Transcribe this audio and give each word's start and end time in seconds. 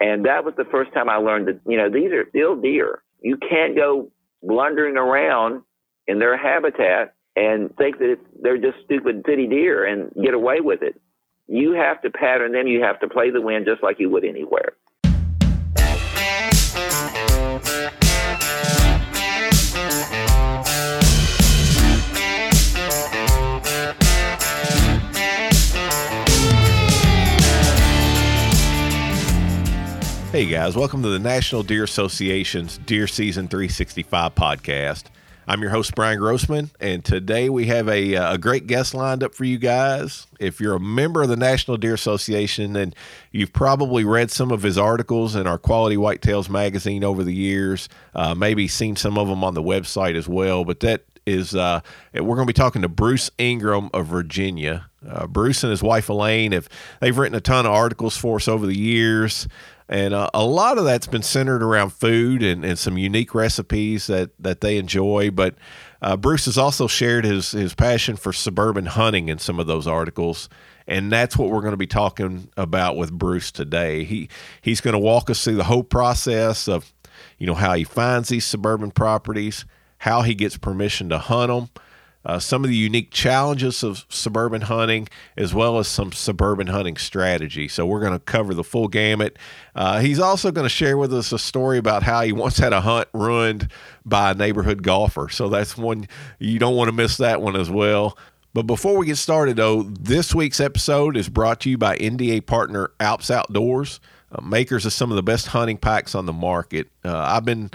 And 0.00 0.26
that 0.26 0.44
was 0.44 0.54
the 0.56 0.66
first 0.70 0.92
time 0.92 1.08
I 1.08 1.16
learned 1.16 1.48
that, 1.48 1.60
you 1.66 1.76
know, 1.76 1.90
these 1.90 2.12
are 2.12 2.28
still 2.28 2.56
deer. 2.56 3.02
You 3.20 3.38
can't 3.38 3.74
go 3.76 4.10
blundering 4.42 4.96
around 4.96 5.62
in 6.06 6.18
their 6.18 6.36
habitat 6.36 7.14
and 7.34 7.74
think 7.76 7.98
that 7.98 8.18
they're 8.42 8.58
just 8.58 8.78
stupid 8.84 9.24
city 9.26 9.46
deer 9.46 9.84
and 9.84 10.12
get 10.22 10.34
away 10.34 10.60
with 10.60 10.82
it. 10.82 11.00
You 11.48 11.72
have 11.72 12.02
to 12.02 12.10
pattern 12.10 12.52
them. 12.52 12.66
You 12.66 12.82
have 12.82 13.00
to 13.00 13.08
play 13.08 13.30
the 13.30 13.40
wind 13.40 13.66
just 13.66 13.82
like 13.82 14.00
you 14.00 14.10
would 14.10 14.24
anywhere. 14.24 14.72
Hey 30.36 30.44
guys, 30.44 30.76
welcome 30.76 31.02
to 31.02 31.08
the 31.08 31.18
National 31.18 31.62
Deer 31.62 31.84
Association's 31.84 32.76
Deer 32.76 33.06
Season 33.06 33.48
365 33.48 34.34
podcast. 34.34 35.04
I'm 35.48 35.62
your 35.62 35.70
host, 35.70 35.94
Brian 35.94 36.18
Grossman, 36.18 36.72
and 36.78 37.02
today 37.02 37.48
we 37.48 37.68
have 37.68 37.88
a, 37.88 38.14
uh, 38.14 38.34
a 38.34 38.36
great 38.36 38.66
guest 38.66 38.92
lined 38.92 39.22
up 39.22 39.34
for 39.34 39.44
you 39.44 39.56
guys. 39.56 40.26
If 40.38 40.60
you're 40.60 40.74
a 40.74 40.78
member 40.78 41.22
of 41.22 41.30
the 41.30 41.38
National 41.38 41.78
Deer 41.78 41.94
Association, 41.94 42.74
then 42.74 42.92
you've 43.32 43.54
probably 43.54 44.04
read 44.04 44.30
some 44.30 44.50
of 44.50 44.62
his 44.62 44.76
articles 44.76 45.34
in 45.34 45.46
our 45.46 45.56
Quality 45.56 45.96
Whitetails 45.96 46.50
magazine 46.50 47.02
over 47.02 47.24
the 47.24 47.32
years, 47.32 47.88
uh, 48.14 48.34
maybe 48.34 48.68
seen 48.68 48.94
some 48.94 49.16
of 49.16 49.28
them 49.28 49.42
on 49.42 49.54
the 49.54 49.62
website 49.62 50.16
as 50.16 50.28
well. 50.28 50.66
But 50.66 50.80
that 50.80 51.04
is, 51.24 51.54
uh, 51.54 51.80
we're 52.12 52.36
going 52.36 52.46
to 52.46 52.52
be 52.52 52.52
talking 52.52 52.82
to 52.82 52.88
Bruce 52.88 53.30
Ingram 53.38 53.88
of 53.94 54.06
Virginia. 54.08 54.90
Uh, 55.08 55.26
Bruce 55.26 55.62
and 55.62 55.70
his 55.70 55.82
wife 55.84 56.08
Elaine 56.08 56.50
have 56.52 56.68
they've 57.00 57.16
written 57.16 57.36
a 57.36 57.40
ton 57.40 57.64
of 57.64 57.72
articles 57.72 58.16
for 58.16 58.36
us 58.36 58.48
over 58.48 58.66
the 58.66 58.76
years 58.76 59.46
and 59.88 60.14
uh, 60.14 60.28
a 60.34 60.44
lot 60.44 60.78
of 60.78 60.84
that's 60.84 61.06
been 61.06 61.22
centered 61.22 61.62
around 61.62 61.90
food 61.90 62.42
and, 62.42 62.64
and 62.64 62.78
some 62.78 62.98
unique 62.98 63.34
recipes 63.34 64.08
that 64.08 64.30
that 64.38 64.60
they 64.60 64.78
enjoy. 64.78 65.30
But 65.30 65.54
uh, 66.02 66.16
Bruce 66.16 66.46
has 66.46 66.58
also 66.58 66.86
shared 66.86 67.24
his 67.24 67.52
his 67.52 67.74
passion 67.74 68.16
for 68.16 68.32
suburban 68.32 68.86
hunting 68.86 69.28
in 69.28 69.38
some 69.38 69.60
of 69.60 69.66
those 69.66 69.86
articles, 69.86 70.48
and 70.86 71.12
that's 71.12 71.36
what 71.36 71.50
we're 71.50 71.60
going 71.60 71.72
to 71.72 71.76
be 71.76 71.86
talking 71.86 72.48
about 72.56 72.96
with 72.96 73.12
Bruce 73.12 73.52
today. 73.52 74.04
He 74.04 74.28
he's 74.60 74.80
going 74.80 74.94
to 74.94 74.98
walk 74.98 75.30
us 75.30 75.42
through 75.42 75.56
the 75.56 75.64
whole 75.64 75.84
process 75.84 76.68
of 76.68 76.92
you 77.38 77.46
know 77.46 77.54
how 77.54 77.74
he 77.74 77.84
finds 77.84 78.28
these 78.28 78.44
suburban 78.44 78.90
properties, 78.90 79.64
how 79.98 80.22
he 80.22 80.34
gets 80.34 80.56
permission 80.56 81.08
to 81.10 81.18
hunt 81.18 81.48
them 81.48 81.82
uh, 82.26 82.38
some 82.38 82.64
of 82.64 82.70
the 82.70 82.76
unique 82.76 83.10
challenges 83.10 83.82
of 83.82 84.04
suburban 84.08 84.62
hunting, 84.62 85.08
as 85.36 85.54
well 85.54 85.78
as 85.78 85.86
some 85.88 86.12
suburban 86.12 86.66
hunting 86.66 86.96
strategy. 86.96 87.68
So, 87.68 87.86
we're 87.86 88.00
going 88.00 88.12
to 88.12 88.18
cover 88.18 88.52
the 88.52 88.64
full 88.64 88.88
gamut. 88.88 89.38
Uh, 89.74 90.00
he's 90.00 90.18
also 90.18 90.50
going 90.50 90.64
to 90.64 90.68
share 90.68 90.98
with 90.98 91.14
us 91.14 91.32
a 91.32 91.38
story 91.38 91.78
about 91.78 92.02
how 92.02 92.22
he 92.22 92.32
once 92.32 92.58
had 92.58 92.72
a 92.72 92.80
hunt 92.80 93.08
ruined 93.14 93.70
by 94.04 94.32
a 94.32 94.34
neighborhood 94.34 94.82
golfer. 94.82 95.28
So, 95.30 95.48
that's 95.48 95.76
one 95.76 96.08
you 96.38 96.58
don't 96.58 96.76
want 96.76 96.88
to 96.88 96.92
miss 96.92 97.16
that 97.16 97.40
one 97.40 97.56
as 97.56 97.70
well. 97.70 98.18
But 98.56 98.62
before 98.62 98.96
we 98.96 99.04
get 99.04 99.18
started, 99.18 99.56
though, 99.56 99.82
this 99.82 100.34
week's 100.34 100.60
episode 100.60 101.14
is 101.16 101.28
brought 101.28 101.60
to 101.60 101.70
you 101.70 101.76
by 101.76 101.98
NDA 101.98 102.46
partner 102.46 102.90
Alps 102.98 103.28
OutdoorZ, 103.28 104.00
uh, 104.32 104.40
makers 104.40 104.86
of 104.86 104.94
some 104.94 105.10
of 105.12 105.16
the 105.16 105.22
best 105.22 105.48
hunting 105.48 105.76
packs 105.76 106.14
on 106.14 106.24
the 106.24 106.32
market. 106.32 106.88
Uh, 107.04 107.18
I've 107.18 107.44
been 107.44 107.70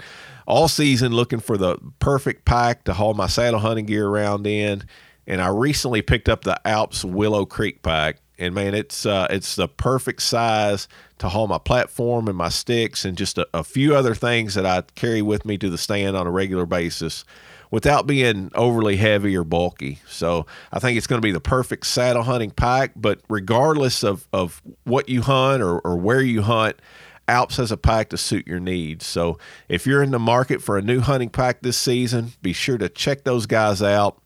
all 0.46 0.68
season 0.68 1.12
looking 1.12 1.40
for 1.40 1.56
the 1.56 1.78
perfect 1.98 2.44
pack 2.44 2.84
to 2.84 2.94
haul 2.94 3.14
my 3.14 3.26
saddle 3.26 3.60
hunting 3.60 3.86
gear 3.86 4.06
around 4.06 4.46
in. 4.46 4.84
And 5.26 5.40
I 5.40 5.48
recently 5.48 6.02
picked 6.02 6.28
up 6.28 6.42
the 6.42 6.60
Alps 6.66 7.04
Willow 7.04 7.46
Creek 7.46 7.82
pack. 7.82 8.18
And 8.38 8.54
man, 8.54 8.74
it's 8.74 9.06
uh, 9.06 9.28
it's 9.30 9.54
the 9.54 9.68
perfect 9.68 10.22
size 10.22 10.88
to 11.18 11.28
haul 11.28 11.46
my 11.46 11.58
platform 11.58 12.26
and 12.26 12.36
my 12.36 12.48
sticks 12.48 13.04
and 13.04 13.16
just 13.16 13.38
a, 13.38 13.46
a 13.54 13.62
few 13.62 13.94
other 13.94 14.14
things 14.14 14.54
that 14.54 14.66
I 14.66 14.82
carry 14.96 15.22
with 15.22 15.44
me 15.44 15.58
to 15.58 15.70
the 15.70 15.78
stand 15.78 16.16
on 16.16 16.26
a 16.26 16.30
regular 16.30 16.66
basis 16.66 17.24
without 17.70 18.06
being 18.06 18.50
overly 18.54 18.96
heavy 18.96 19.36
or 19.36 19.44
bulky. 19.44 19.98
So 20.06 20.46
I 20.72 20.78
think 20.78 20.98
it's 20.98 21.06
going 21.06 21.20
to 21.20 21.26
be 21.26 21.32
the 21.32 21.40
perfect 21.40 21.86
saddle 21.86 22.22
hunting 22.22 22.50
pack. 22.50 22.92
But 22.96 23.20
regardless 23.28 24.02
of, 24.02 24.28
of 24.32 24.60
what 24.84 25.08
you 25.08 25.22
hunt 25.22 25.62
or, 25.62 25.78
or 25.80 25.96
where 25.96 26.20
you 26.20 26.42
hunt, 26.42 26.76
Alps 27.28 27.56
has 27.56 27.72
a 27.72 27.76
pack 27.76 28.08
to 28.10 28.16
suit 28.16 28.46
your 28.46 28.60
needs. 28.60 29.06
So 29.06 29.38
if 29.68 29.86
you're 29.86 30.02
in 30.02 30.10
the 30.10 30.18
market 30.18 30.62
for 30.62 30.76
a 30.76 30.82
new 30.82 31.00
hunting 31.00 31.30
pack 31.30 31.62
this 31.62 31.76
season, 31.76 32.32
be 32.42 32.52
sure 32.52 32.78
to 32.78 32.88
check 32.88 33.24
those 33.24 33.46
guys 33.46 33.82
out 33.82 34.18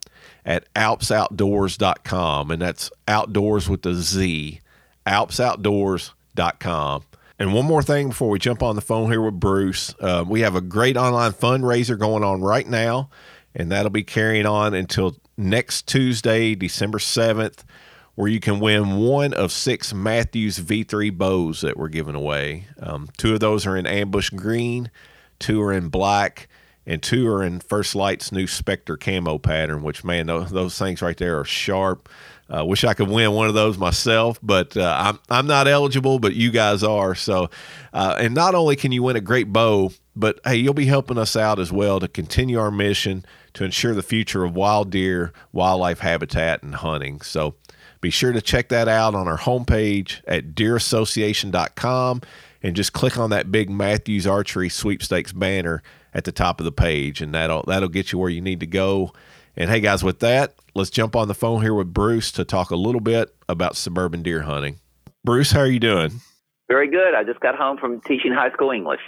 at 0.44 0.72
alpsoutdoorz.com. 0.74 2.50
And 2.50 2.62
that's 2.62 2.90
outdoors 3.06 3.68
with 3.68 3.82
the 3.82 3.94
Z, 3.94 4.60
alpsoutdoorz.com. 5.06 7.02
And 7.38 7.52
one 7.52 7.66
more 7.66 7.82
thing 7.82 8.08
before 8.08 8.30
we 8.30 8.38
jump 8.38 8.62
on 8.62 8.76
the 8.76 8.82
phone 8.82 9.10
here 9.10 9.20
with 9.20 9.38
Bruce, 9.38 9.94
uh, 10.00 10.24
we 10.26 10.40
have 10.40 10.56
a 10.56 10.62
great 10.62 10.96
online 10.96 11.32
fundraiser 11.32 11.98
going 11.98 12.24
on 12.24 12.40
right 12.40 12.66
now, 12.66 13.10
and 13.54 13.70
that'll 13.70 13.90
be 13.90 14.04
carrying 14.04 14.46
on 14.46 14.72
until 14.72 15.16
next 15.36 15.86
Tuesday, 15.86 16.54
December 16.54 16.96
7th 16.96 17.62
where 18.16 18.28
you 18.28 18.40
can 18.40 18.58
win 18.58 18.96
one 18.96 19.32
of 19.32 19.52
six 19.52 19.94
Mathews 19.94 20.58
V3 20.58 21.16
bows 21.16 21.60
that 21.60 21.76
we're 21.76 21.88
giving 21.88 22.14
away. 22.14 22.66
Um, 22.80 23.08
two 23.16 23.34
of 23.34 23.40
those 23.40 23.66
are 23.66 23.76
in 23.76 23.86
ambush 23.86 24.30
green, 24.30 24.90
two 25.38 25.62
are 25.62 25.72
in 25.72 25.88
black, 25.88 26.48
and 26.86 27.02
two 27.02 27.28
are 27.28 27.42
in 27.42 27.60
First 27.60 27.94
Lite's 27.94 28.32
new 28.32 28.46
Specter 28.46 28.96
camo 28.96 29.38
pattern. 29.38 29.82
Which 29.82 30.02
man, 30.02 30.26
those, 30.26 30.50
those 30.50 30.78
things 30.78 31.02
right 31.02 31.16
there 31.16 31.38
are 31.38 31.44
sharp. 31.44 32.08
I 32.48 32.58
uh, 32.58 32.64
wish 32.64 32.84
I 32.84 32.94
could 32.94 33.08
win 33.08 33.32
one 33.32 33.48
of 33.48 33.54
those 33.54 33.76
myself, 33.76 34.38
but 34.40 34.76
uh, 34.76 34.96
I'm 34.98 35.18
I'm 35.28 35.46
not 35.48 35.66
eligible, 35.66 36.20
but 36.20 36.36
you 36.36 36.52
guys 36.52 36.84
are. 36.84 37.14
So, 37.16 37.50
uh, 37.92 38.16
and 38.20 38.34
not 38.34 38.54
only 38.54 38.76
can 38.76 38.92
you 38.92 39.02
win 39.02 39.16
a 39.16 39.20
great 39.20 39.52
bow, 39.52 39.90
but 40.14 40.38
hey, 40.44 40.56
you'll 40.56 40.72
be 40.72 40.86
helping 40.86 41.18
us 41.18 41.34
out 41.34 41.58
as 41.58 41.72
well 41.72 41.98
to 41.98 42.06
continue 42.06 42.58
our 42.60 42.70
mission 42.70 43.24
to 43.54 43.64
ensure 43.64 43.94
the 43.94 44.02
future 44.02 44.44
of 44.44 44.54
wild 44.54 44.90
deer, 44.90 45.32
wildlife 45.52 45.98
habitat, 45.98 46.62
and 46.62 46.76
hunting. 46.76 47.20
So, 47.20 47.56
be 48.00 48.10
sure 48.10 48.32
to 48.32 48.40
check 48.40 48.68
that 48.68 48.88
out 48.88 49.14
on 49.14 49.28
our 49.28 49.38
homepage 49.38 50.22
at 50.26 50.54
deerassociation.com 50.54 52.22
and 52.62 52.76
just 52.76 52.92
click 52.92 53.18
on 53.18 53.30
that 53.30 53.50
big 53.52 53.70
Mathews 53.70 54.26
Archery 54.26 54.68
Sweepstakes 54.68 55.32
banner 55.32 55.82
at 56.14 56.24
the 56.24 56.32
top 56.32 56.60
of 56.60 56.64
the 56.64 56.72
page, 56.72 57.20
and 57.20 57.34
that'll 57.34 57.62
that'll 57.66 57.88
get 57.88 58.12
you 58.12 58.18
where 58.18 58.30
you 58.30 58.40
need 58.40 58.60
to 58.60 58.66
go. 58.66 59.12
And 59.56 59.70
hey, 59.70 59.80
guys, 59.80 60.02
with 60.04 60.20
that, 60.20 60.54
let's 60.74 60.90
jump 60.90 61.16
on 61.16 61.28
the 61.28 61.34
phone 61.34 61.62
here 61.62 61.74
with 61.74 61.92
Bruce 61.92 62.32
to 62.32 62.44
talk 62.44 62.70
a 62.70 62.76
little 62.76 63.00
bit 63.00 63.34
about 63.48 63.76
suburban 63.76 64.22
deer 64.22 64.42
hunting. 64.42 64.80
Bruce, 65.24 65.50
how 65.50 65.60
are 65.60 65.66
you 65.66 65.80
doing? 65.80 66.20
Very 66.68 66.90
good. 66.90 67.14
I 67.14 67.24
just 67.24 67.40
got 67.40 67.54
home 67.56 67.78
from 67.78 68.00
teaching 68.02 68.32
high 68.32 68.50
school 68.52 68.70
English. 68.70 69.00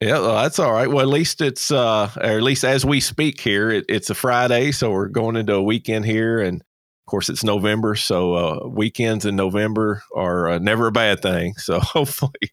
Yeah, 0.00 0.18
well, 0.18 0.42
that's 0.42 0.58
all 0.58 0.72
right. 0.72 0.88
Well, 0.88 1.00
at 1.00 1.08
least 1.08 1.40
it's, 1.40 1.70
uh, 1.70 2.10
or 2.16 2.22
at 2.22 2.42
least 2.42 2.64
as 2.64 2.84
we 2.84 3.00
speak 3.00 3.40
here, 3.40 3.70
it, 3.70 3.86
it's 3.88 4.10
a 4.10 4.14
Friday, 4.14 4.72
so 4.72 4.90
we're 4.90 5.08
going 5.08 5.36
into 5.36 5.54
a 5.54 5.62
weekend 5.62 6.04
here, 6.04 6.38
and 6.40 6.62
of 7.06 7.10
course, 7.10 7.28
it's 7.28 7.44
November, 7.44 7.94
so 7.94 8.34
uh, 8.34 8.66
weekends 8.66 9.24
in 9.24 9.36
November 9.36 10.02
are 10.16 10.48
uh, 10.48 10.58
never 10.58 10.88
a 10.88 10.92
bad 10.92 11.22
thing. 11.22 11.54
So 11.54 11.78
hopefully, 11.80 12.50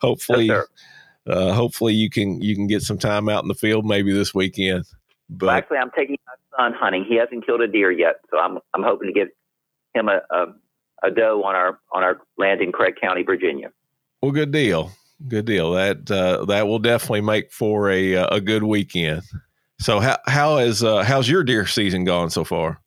hopefully, 0.00 0.46
yes, 0.46 0.66
uh, 1.28 1.52
hopefully 1.52 1.94
you 1.94 2.10
can 2.10 2.42
you 2.42 2.56
can 2.56 2.66
get 2.66 2.82
some 2.82 2.98
time 2.98 3.28
out 3.28 3.44
in 3.44 3.48
the 3.48 3.54
field 3.54 3.86
maybe 3.86 4.12
this 4.12 4.34
weekend. 4.34 4.84
But 5.30 5.46
well, 5.46 5.54
actually, 5.54 5.76
I'm 5.76 5.92
taking 5.96 6.16
my 6.26 6.32
son 6.58 6.72
hunting. 6.72 7.04
He 7.08 7.14
hasn't 7.14 7.46
killed 7.46 7.60
a 7.60 7.68
deer 7.68 7.92
yet, 7.92 8.16
so 8.32 8.38
I'm 8.38 8.58
I'm 8.74 8.82
hoping 8.82 9.06
to 9.06 9.12
get 9.12 9.28
him 9.94 10.08
a, 10.08 10.22
a, 10.28 10.46
a 11.04 11.10
doe 11.12 11.44
on 11.44 11.54
our 11.54 11.78
on 11.92 12.02
our 12.02 12.20
land 12.36 12.62
in 12.62 12.72
Craig 12.72 12.94
County, 13.00 13.22
Virginia. 13.22 13.70
Well, 14.22 14.32
good 14.32 14.50
deal, 14.50 14.90
good 15.28 15.44
deal. 15.44 15.70
That 15.70 16.10
uh, 16.10 16.46
that 16.46 16.66
will 16.66 16.80
definitely 16.80 17.20
make 17.20 17.52
for 17.52 17.90
a 17.90 18.14
a 18.14 18.40
good 18.40 18.64
weekend. 18.64 19.22
So 19.78 20.00
how 20.00 20.18
how 20.26 20.56
is 20.58 20.82
uh, 20.82 21.04
how's 21.04 21.28
your 21.28 21.44
deer 21.44 21.64
season 21.64 22.02
gone 22.02 22.30
so 22.30 22.42
far? 22.42 22.80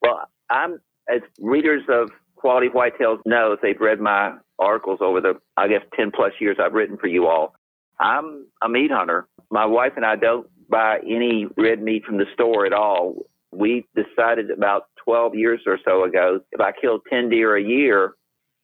Well, 0.00 0.26
I'm 0.50 0.78
as 1.08 1.20
readers 1.38 1.82
of 1.88 2.10
Quality 2.36 2.68
Whitetails 2.68 3.20
know 3.24 3.56
they've 3.62 3.80
read 3.80 4.00
my 4.00 4.34
articles 4.58 4.98
over 5.00 5.20
the 5.20 5.34
I 5.56 5.68
guess 5.68 5.82
ten 5.96 6.10
plus 6.14 6.32
years 6.40 6.58
I've 6.62 6.74
written 6.74 6.96
for 6.98 7.06
you 7.06 7.26
all. 7.26 7.54
I'm 7.98 8.46
a 8.62 8.68
meat 8.68 8.90
hunter. 8.90 9.26
My 9.50 9.66
wife 9.66 9.92
and 9.96 10.04
I 10.04 10.16
don't 10.16 10.46
buy 10.68 10.98
any 11.04 11.46
red 11.56 11.82
meat 11.82 12.04
from 12.04 12.18
the 12.18 12.26
store 12.34 12.66
at 12.66 12.72
all. 12.72 13.26
We 13.52 13.86
decided 13.94 14.50
about 14.50 14.88
12 15.04 15.34
years 15.36 15.60
or 15.66 15.78
so 15.84 16.04
ago 16.04 16.40
if 16.50 16.60
I 16.60 16.72
killed 16.72 17.02
10 17.10 17.28
deer 17.28 17.56
a 17.56 17.62
year, 17.62 18.14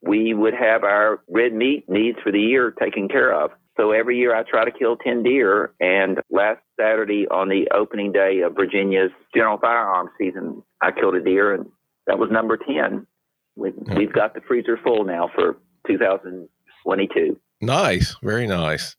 we 0.03 0.35
would 0.35 0.55
have 0.55 0.83
our 0.83 1.23
red 1.29 1.53
meat 1.53 1.89
needs 1.89 2.19
for 2.23 2.33
the 2.33 2.41
year 2.41 2.73
taken 2.73 3.09
care 3.09 3.33
of. 3.33 3.51
So 3.77 3.93
every 3.93 4.19
year 4.19 4.35
I 4.35 4.43
try 4.43 4.65
to 4.65 4.71
kill 4.71 4.97
10 4.97 5.23
deer. 5.23 5.73
And 5.81 6.21
last 6.31 6.61
Saturday 6.79 7.27
on 7.31 7.49
the 7.49 7.69
opening 7.73 8.13
day 8.13 8.41
of 8.41 8.55
Virginia's 8.55 9.11
general 9.35 9.59
firearms 9.59 10.11
season, 10.19 10.63
I 10.83 10.91
killed 10.91 11.15
a 11.15 11.23
deer 11.23 11.55
and 11.55 11.67
that 12.11 12.19
was 12.19 12.29
number 12.33 12.57
10. 12.57 13.07
We've, 13.55 13.73
we've 13.97 14.13
got 14.13 14.35
the 14.35 14.41
freezer 14.41 14.77
full 14.83 15.05
now 15.05 15.31
for 15.33 15.59
2022. 15.87 17.39
Nice. 17.61 18.17
Very 18.21 18.49
nice. 18.49 18.97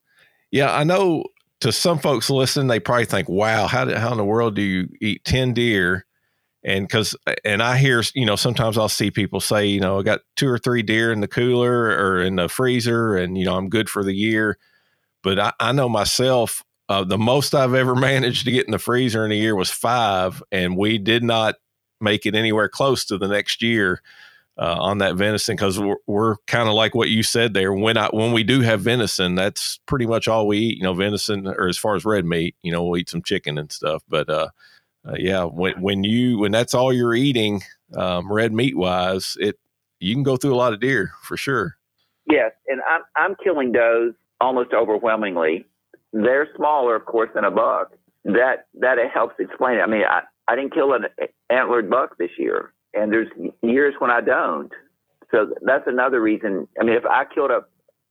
Yeah, 0.49 0.73
I 0.73 0.85
know 0.85 1.25
to 1.59 1.73
some 1.73 1.99
folks 1.99 2.29
listening, 2.29 2.67
they 2.67 2.79
probably 2.79 3.05
think, 3.05 3.27
wow, 3.27 3.67
how, 3.67 3.83
did, 3.83 3.97
how 3.97 4.11
in 4.11 4.17
the 4.17 4.23
world 4.23 4.55
do 4.55 4.61
you 4.61 4.87
eat 5.01 5.25
10 5.25 5.53
deer 5.53 6.05
and 6.63 6.87
because 6.87 7.15
and 7.43 7.63
I 7.63 7.77
hear 7.77 8.03
you 8.13 8.23
know 8.23 8.35
sometimes 8.35 8.77
I'll 8.77 8.87
see 8.87 9.09
people 9.09 9.39
say 9.39 9.65
you 9.65 9.79
know 9.79 9.97
I 9.97 10.03
got 10.03 10.19
two 10.35 10.47
or 10.47 10.59
three 10.59 10.83
deer 10.83 11.11
in 11.11 11.19
the 11.19 11.27
cooler 11.27 11.87
or 11.87 12.21
in 12.21 12.35
the 12.35 12.47
freezer 12.47 13.17
and 13.17 13.35
you 13.35 13.45
know 13.45 13.57
I'm 13.57 13.67
good 13.67 13.89
for 13.89 14.03
the 14.03 14.13
year, 14.13 14.59
but 15.23 15.39
I, 15.39 15.53
I 15.59 15.71
know 15.71 15.89
myself 15.89 16.63
uh, 16.87 17.03
the 17.03 17.17
most 17.17 17.55
I've 17.55 17.73
ever 17.73 17.95
managed 18.09 18.45
to 18.45 18.51
get 18.51 18.67
in 18.67 18.71
the 18.71 18.77
freezer 18.77 19.25
in 19.25 19.31
a 19.31 19.35
year 19.35 19.55
was 19.55 19.71
five, 19.71 20.43
and 20.51 20.77
we 20.77 20.99
did 20.99 21.23
not 21.23 21.55
make 22.01 22.25
it 22.25 22.35
anywhere 22.35 22.69
close 22.69 23.05
to 23.05 23.17
the 23.17 23.27
next 23.27 23.61
year 23.61 24.01
uh, 24.57 24.77
on 24.79 24.99
that 24.99 25.15
venison 25.15 25.55
because 25.55 25.79
we're, 25.79 25.95
we're 26.07 26.35
kind 26.47 26.67
of 26.67 26.75
like 26.75 26.93
what 26.93 27.09
you 27.09 27.23
said 27.23 27.53
there. 27.53 27.73
When 27.73 27.97
I 27.97 28.07
when 28.07 28.31
we 28.31 28.43
do 28.43 28.61
have 28.61 28.81
venison, 28.81 29.35
that's 29.35 29.79
pretty 29.85 30.05
much 30.05 30.27
all 30.27 30.47
we 30.47 30.57
eat. 30.57 30.77
You 30.77 30.83
know, 30.83 30.93
venison 30.93 31.47
or 31.47 31.67
as 31.67 31.77
far 31.77 31.95
as 31.95 32.05
red 32.05 32.25
meat, 32.25 32.55
you 32.61 32.71
know, 32.71 32.83
we'll 32.83 32.99
eat 32.99 33.09
some 33.09 33.21
chicken 33.21 33.57
and 33.57 33.71
stuff, 33.71 34.03
but 34.07 34.29
uh, 34.29 34.49
uh, 35.07 35.15
yeah, 35.17 35.43
when 35.43 35.81
when 35.81 36.03
you 36.03 36.37
when 36.37 36.51
that's 36.51 36.73
all 36.73 36.93
you're 36.93 37.13
eating, 37.13 37.61
um, 37.95 38.31
red 38.31 38.53
meat 38.53 38.77
wise, 38.77 39.35
it 39.39 39.57
you 39.99 40.13
can 40.13 40.23
go 40.23 40.37
through 40.37 40.53
a 40.53 40.57
lot 40.57 40.73
of 40.73 40.79
deer 40.79 41.11
for 41.23 41.37
sure. 41.37 41.77
Yes, 42.29 42.51
and 42.67 42.81
I'm 42.87 43.01
I'm 43.15 43.35
killing 43.43 43.71
does 43.71 44.13
almost 44.39 44.73
overwhelmingly. 44.73 45.65
They're 46.13 46.49
smaller, 46.55 46.95
of 46.95 47.05
course, 47.05 47.29
than 47.33 47.45
a 47.45 47.51
buck. 47.51 47.93
That 48.25 48.67
that 48.79 48.97
helps 49.11 49.35
explain 49.39 49.77
it. 49.77 49.81
I 49.81 49.87
mean, 49.87 50.03
I, 50.07 50.21
I 50.47 50.55
didn't 50.55 50.73
kill 50.73 50.93
an 50.93 51.05
antlered 51.49 51.89
buck 51.89 52.17
this 52.17 52.31
year, 52.37 52.73
and 52.93 53.11
there's 53.11 53.29
years 53.61 53.93
when 53.99 54.11
I 54.11 54.21
don't. 54.21 54.71
So 55.31 55.53
that's 55.61 55.85
another 55.87 56.21
reason. 56.21 56.67
I 56.79 56.83
mean, 56.83 56.95
if 56.95 57.05
I 57.05 57.23
killed 57.33 57.51
a 57.51 57.61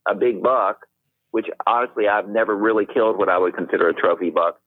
a 0.09 0.15
big 0.15 0.43
buck, 0.43 0.87
which 1.31 1.47
honestly 1.67 2.09
I've 2.09 2.29
never 2.29 2.57
really 2.57 2.87
killed 2.87 3.19
what 3.19 3.29
I 3.29 3.39
would 3.39 3.55
consider 3.55 3.89
a 3.89 3.95
trophy 3.95 4.31
buck, 4.31 4.61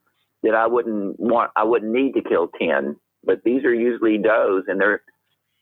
that 0.44 0.56
I 0.56 0.68
wouldn't 0.68 1.20
want, 1.20 1.52
I 1.56 1.64
wouldn't 1.64 1.92
need 1.92 2.14
to 2.14 2.22
kill 2.22 2.50
10, 2.60 2.96
but 3.24 3.44
these 3.44 3.64
are 3.64 3.74
usually 3.74 4.18
does 4.18 4.64
and 4.68 4.80
they're, 4.80 5.02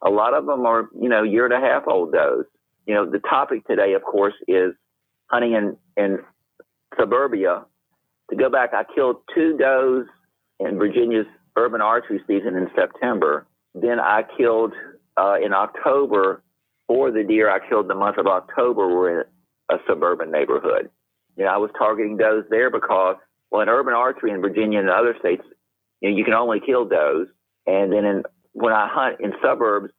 a 0.03 0.09
lot 0.09 0.33
of 0.33 0.45
them 0.45 0.65
are, 0.65 0.89
you 1.00 1.09
know, 1.09 1.24
year 1.24 1.45
and 1.45 1.53
a 1.53 1.59
half 1.59 1.83
old 1.88 2.12
does. 2.12 2.45
You 2.88 2.95
know, 2.95 3.09
the 3.09 3.19
topic 3.19 3.65
today, 3.68 3.94
of 3.94 4.01
course, 4.01 4.33
is 4.48 4.74
hunting 5.27 5.53
in, 5.53 5.77
in 5.95 6.18
suburbia. 7.00 7.65
To 8.31 8.36
go 8.36 8.50
back, 8.50 8.71
I 8.74 8.83
killed 8.95 9.18
two 9.36 9.57
does 9.57 10.06
in 10.59 10.80
Virginia's 10.80 11.27
urban 11.62 11.81
archery 11.81 12.19
season 12.28 12.56
in 12.56 12.68
September. 12.75 13.46
Then 13.74 14.00
I 14.00 14.24
killed 14.38 14.74
uh, 15.18 15.36
in 15.44 15.54
October 15.54 16.42
four 16.88 17.12
the 17.12 17.24
deer 17.24 17.50
I 17.50 17.60
killed 17.68 17.88
the 17.88 17.96
month 17.96 18.18
of 18.18 18.28
October 18.28 18.88
were 18.88 19.22
in 19.22 19.25
a 19.69 19.78
suburban 19.88 20.31
neighborhood. 20.31 20.90
You 21.38 21.46
know, 21.46 21.52
I 21.52 21.58
was 21.58 21.72
targeting 21.78 22.18
does 22.18 22.44
there 22.50 22.69
because 22.69 23.16
well, 23.52 23.62
in 23.62 23.69
urban 23.69 23.94
archery 23.94 24.31
in 24.31 24.42
Virginia 24.42 24.80
and 24.80 24.90
other 24.90 25.16
states, 25.19 25.44
you 26.02 26.10
know, 26.10 26.18
you 26.18 26.24
can 26.24 26.34
only 26.34 26.60
kill 26.66 26.86
does. 26.86 27.28
And 27.68 27.92
then 27.92 28.06
in, 28.06 28.24
when 28.54 28.74
I 28.74 28.88
hunt 28.92 29.18
in 29.19 29.34
suburbs, 29.44 29.94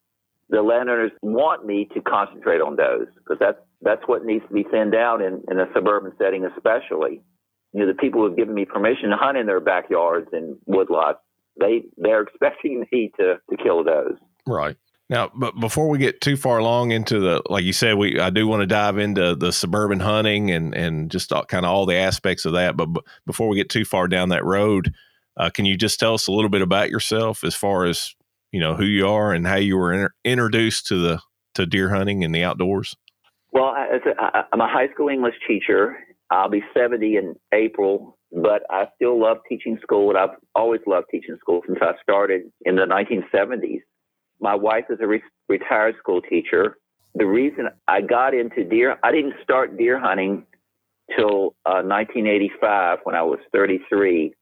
the 0.49 0.62
landowners 0.62 1.12
want 1.23 1.64
me 1.64 1.88
to 1.94 2.00
concentrate 2.03 2.61
on 2.61 2.76
does 2.76 3.06
because 3.17 3.38
that's 3.38 3.59
that's 3.81 4.03
what 4.06 4.25
needs 4.25 4.44
to 4.49 4.55
be 4.55 4.64
thinned 4.64 4.94
out 4.94 5.20
in, 5.20 5.43
in 5.50 5.59
a 5.59 5.67
suburban 5.75 6.12
setting, 6.19 6.44
especially. 6.44 7.23
You 7.73 7.81
know, 7.81 7.87
the 7.87 7.94
people 7.94 8.20
who 8.20 8.29
have 8.29 8.37
given 8.37 8.55
me 8.55 8.64
permission 8.64 9.11
to 9.11 9.17
hunt 9.17 9.38
in 9.38 9.47
their 9.47 9.61
backyards 9.61 10.29
and 10.32 10.56
woodlots, 10.69 11.17
they 11.58 11.82
they're 11.96 12.22
expecting 12.28 12.87
me 12.93 13.12
to 13.19 13.37
to 13.50 13.56
kill 13.62 13.84
those. 13.84 14.16
Right. 14.46 14.76
Now, 15.08 15.31
but 15.34 15.60
before 15.60 15.90
we 15.90 15.99
get 15.99 16.22
too 16.22 16.38
far 16.38 16.56
along 16.56 16.93
into 16.93 17.20
the, 17.20 17.43
like 17.50 17.64
you 17.64 17.75
said, 17.75 17.99
we 17.99 18.19
I 18.19 18.31
do 18.31 18.46
want 18.46 18.62
to 18.62 18.66
dive 18.66 18.96
into 18.96 19.34
the 19.34 19.52
suburban 19.52 20.00
hunting 20.00 20.50
and 20.50 20.75
and 20.75 21.10
just 21.10 21.31
kind 21.49 21.66
of 21.66 21.70
all 21.70 21.87
the 21.87 21.96
aspects 21.96 22.44
of 22.44 22.54
that. 22.54 22.76
But 22.76 22.87
b- 22.87 23.00
before 23.26 23.49
we 23.49 23.56
get 23.56 23.69
too 23.69 23.84
far 23.84 24.08
down 24.08 24.31
that 24.31 24.44
road, 24.44 24.94
uh, 25.37 25.50
can 25.50 25.66
you 25.66 25.76
just 25.76 26.00
tell 26.00 26.14
us 26.14 26.28
a 26.28 26.32
little 26.32 26.49
bit 26.49 26.62
about 26.62 26.88
yourself 26.88 27.44
as 27.44 27.54
far 27.54 27.84
as 27.84 28.14
you 28.52 28.60
know 28.60 28.75
who 28.75 28.84
you 28.84 29.06
are 29.06 29.32
and 29.32 29.46
how 29.46 29.56
you 29.56 29.76
were 29.76 29.93
inter- 29.93 30.14
introduced 30.25 30.87
to 30.87 30.96
the 30.96 31.20
to 31.56 31.66
deer 31.66 31.90
hunting 31.90 32.25
and 32.25 32.34
the 32.34 32.44
outdoors? 32.44 32.96
Well, 33.52 33.75
I, 33.76 34.44
I'm 34.50 34.60
a 34.60 34.66
high 34.66 34.88
school 34.94 35.08
English 35.08 35.34
teacher. 35.46 35.99
I'll 36.31 36.49
be 36.49 36.62
70 36.75 37.16
in 37.16 37.34
April, 37.52 38.16
but 38.32 38.62
I 38.70 38.87
still 38.96 39.20
love 39.20 39.38
teaching 39.49 39.79
school. 39.82 40.11
And 40.11 40.19
I've 40.19 40.37
always 40.55 40.81
loved 40.87 41.06
teaching 41.11 41.37
school 41.40 41.61
since 41.67 41.79
I 41.82 41.93
started 42.02 42.50
in 42.64 42.76
the 42.76 42.82
1970s. 42.82 43.81
My 44.40 44.55
wife 44.55 44.87
is 44.90 44.99
a 45.00 45.06
re- 45.06 45.23
retired 45.49 45.96
school 45.99 46.23
teacher. 46.23 46.79
The 47.14 47.26
reason 47.26 47.69
I 47.87 48.00
got 48.00 48.34
into 48.34 48.64
deer, 48.64 48.96
I 49.02 49.12
didn't 49.12 49.34
start 49.43 49.76
deer 49.76 50.00
hunting 50.00 50.46
till 51.17 51.55
uh, 51.67 51.84
1985 51.84 53.00
when 53.05 53.14
I 53.14 53.23
was 53.23 53.38
33. 53.52 54.32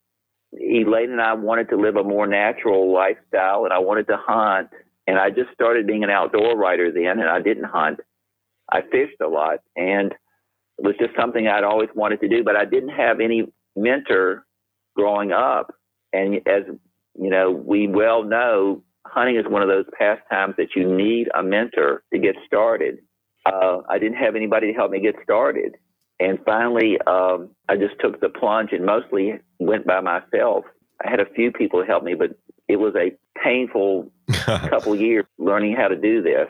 Elaine 0.53 1.11
and 1.11 1.21
I 1.21 1.35
wanted 1.35 1.69
to 1.71 1.77
live 1.77 1.97
a 1.97 2.05
more 2.05 2.27
natural 2.27 2.93
lifestyle, 2.93 3.65
and 3.65 3.73
I 3.73 3.79
wanted 3.79 4.07
to 4.09 4.17
hunt. 4.17 4.69
And 5.07 5.19
I 5.19 5.31
just 5.31 5.53
started 5.53 5.87
being 5.87 6.05
an 6.05 6.11
outdoor 6.11 6.57
writer 6.57 6.93
then, 6.93 7.19
and 7.21 7.29
I 7.29 7.41
didn't 7.41 7.65
hunt. 7.65 8.01
I 8.71 8.83
fished 8.83 9.21
a 9.21 9.27
lot, 9.27 9.59
and 9.75 10.13
it 10.79 10.85
was 10.85 10.95
just 11.01 11.17
something 11.19 11.49
I'd 11.49 11.65
always 11.65 11.89
wanted 11.95 12.21
to 12.21 12.29
do. 12.29 12.45
But 12.45 12.57
I 12.57 12.65
didn't 12.65 12.91
have 12.91 13.19
any 13.21 13.49
mentor 13.77 14.45
growing 14.97 15.33
up, 15.33 15.75
and 16.13 16.37
as 16.47 16.65
you 17.19 17.31
know, 17.31 17.51
we 17.51 17.87
well 17.87 18.25
know 18.25 18.83
hunting 19.07 19.37
is 19.37 19.47
one 19.47 19.63
of 19.63 19.69
those 19.69 19.87
pastimes 19.99 20.55
that 20.57 20.69
you 20.77 20.85
need 20.85 21.29
a 21.37 21.43
mentor 21.43 22.03
to 22.13 22.19
get 22.19 22.37
started. 22.47 22.99
Uh, 23.47 23.79
I 23.89 23.99
didn't 23.99 24.19
have 24.19 24.37
anybody 24.37 24.69
to 24.69 24.73
help 24.73 24.91
me 24.91 25.01
get 25.01 25.17
started. 25.23 25.77
And 26.19 26.39
finally, 26.45 26.99
um, 27.07 27.51
I 27.69 27.77
just 27.77 27.95
took 27.99 28.21
the 28.21 28.29
plunge 28.29 28.71
and 28.73 28.85
mostly 28.85 29.41
went 29.59 29.87
by 29.87 30.01
myself. 30.01 30.65
I 31.05 31.11
had 31.11 31.19
a 31.19 31.25
few 31.35 31.51
people 31.51 31.85
help 31.85 32.05
me, 32.05 32.15
but 32.15 32.37
it 32.69 32.77
was 32.77 32.95
a 32.95 33.17
painful 33.43 34.13
couple 34.31 34.95
years 34.95 35.25
learning 35.39 35.77
how 35.77 35.89
to 35.89 35.97
do 35.97 36.23
this. 36.23 36.47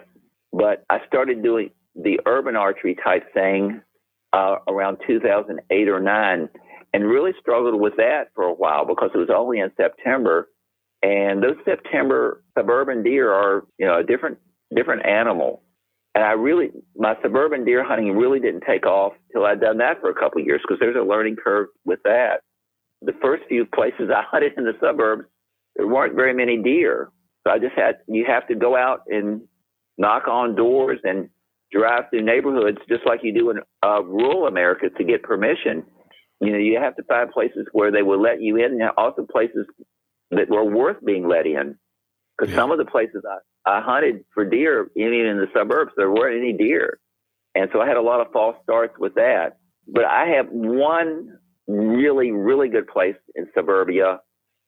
But 0.52 0.84
I 0.90 0.98
started 1.06 1.42
doing 1.42 1.70
the 1.94 2.18
urban 2.26 2.56
archery 2.56 2.96
type 3.02 3.32
thing 3.32 3.80
uh, 4.32 4.56
around 4.66 4.98
2008 5.06 5.88
or 5.88 6.00
9 6.00 6.48
and 6.92 7.04
really 7.04 7.32
struggled 7.40 7.80
with 7.80 7.96
that 7.96 8.28
for 8.34 8.44
a 8.44 8.52
while 8.52 8.84
because 8.84 9.10
it 9.14 9.18
was 9.18 9.30
only 9.30 9.60
in 9.60 9.70
September 9.76 10.48
and 11.02 11.42
those 11.42 11.56
September 11.64 12.42
suburban 12.56 13.02
deer 13.02 13.32
are, 13.32 13.64
you 13.78 13.86
know, 13.86 13.98
a 13.98 14.04
different 14.04 14.38
different 14.74 15.06
animal. 15.06 15.62
And 16.14 16.24
I 16.24 16.32
really, 16.32 16.70
my 16.96 17.14
suburban 17.22 17.64
deer 17.64 17.84
hunting 17.84 18.16
really 18.16 18.40
didn't 18.40 18.64
take 18.68 18.84
off 18.84 19.12
till 19.32 19.46
I'd 19.46 19.60
done 19.60 19.78
that 19.78 20.00
for 20.00 20.10
a 20.10 20.14
couple 20.14 20.40
of 20.40 20.46
years 20.46 20.60
because 20.62 20.78
there's 20.80 20.96
a 20.96 21.08
learning 21.08 21.36
curve 21.42 21.68
with 21.84 22.00
that. 22.04 22.40
The 23.02 23.14
first 23.22 23.44
few 23.48 23.64
places 23.64 24.10
I 24.14 24.22
hunted 24.28 24.52
in 24.56 24.64
the 24.64 24.74
suburbs, 24.80 25.24
there 25.76 25.86
weren't 25.86 26.14
very 26.14 26.34
many 26.34 26.60
deer. 26.62 27.10
So 27.46 27.52
I 27.52 27.58
just 27.58 27.74
had, 27.74 27.98
you 28.06 28.26
have 28.26 28.46
to 28.48 28.54
go 28.54 28.76
out 28.76 29.02
and 29.06 29.42
knock 29.96 30.28
on 30.28 30.54
doors 30.54 30.98
and 31.04 31.30
drive 31.72 32.04
through 32.10 32.22
neighborhoods 32.22 32.78
just 32.88 33.06
like 33.06 33.20
you 33.22 33.32
do 33.32 33.50
in 33.50 33.60
uh, 33.82 34.02
rural 34.02 34.46
America 34.46 34.90
to 34.90 35.04
get 35.04 35.22
permission. 35.22 35.84
You 36.40 36.52
know, 36.52 36.58
you 36.58 36.78
have 36.80 36.96
to 36.96 37.02
find 37.04 37.30
places 37.30 37.66
where 37.72 37.92
they 37.92 38.02
will 38.02 38.20
let 38.20 38.40
you 38.40 38.56
in, 38.56 38.80
and 38.80 38.90
also 38.96 39.26
places 39.30 39.66
that 40.30 40.48
were 40.48 40.64
worth 40.64 41.04
being 41.04 41.28
let 41.28 41.46
in. 41.46 41.76
Because 42.36 42.52
yeah. 42.52 42.56
some 42.56 42.70
of 42.70 42.78
the 42.78 42.86
places 42.86 43.22
I, 43.28 43.70
I 43.70 43.80
hunted 43.82 44.24
for 44.32 44.44
deer, 44.44 44.90
even 44.96 45.12
in 45.12 45.36
the 45.36 45.48
suburbs, 45.54 45.92
there 45.96 46.10
weren't 46.10 46.38
any 46.38 46.52
deer. 46.52 46.98
And 47.54 47.68
so 47.72 47.80
I 47.80 47.86
had 47.86 47.96
a 47.96 48.02
lot 48.02 48.20
of 48.20 48.32
false 48.32 48.56
starts 48.62 48.94
with 48.98 49.14
that. 49.14 49.58
But 49.86 50.04
I 50.04 50.28
have 50.36 50.46
one 50.48 51.38
really, 51.66 52.30
really 52.30 52.68
good 52.68 52.86
place 52.86 53.16
in 53.34 53.48
suburbia 53.54 54.20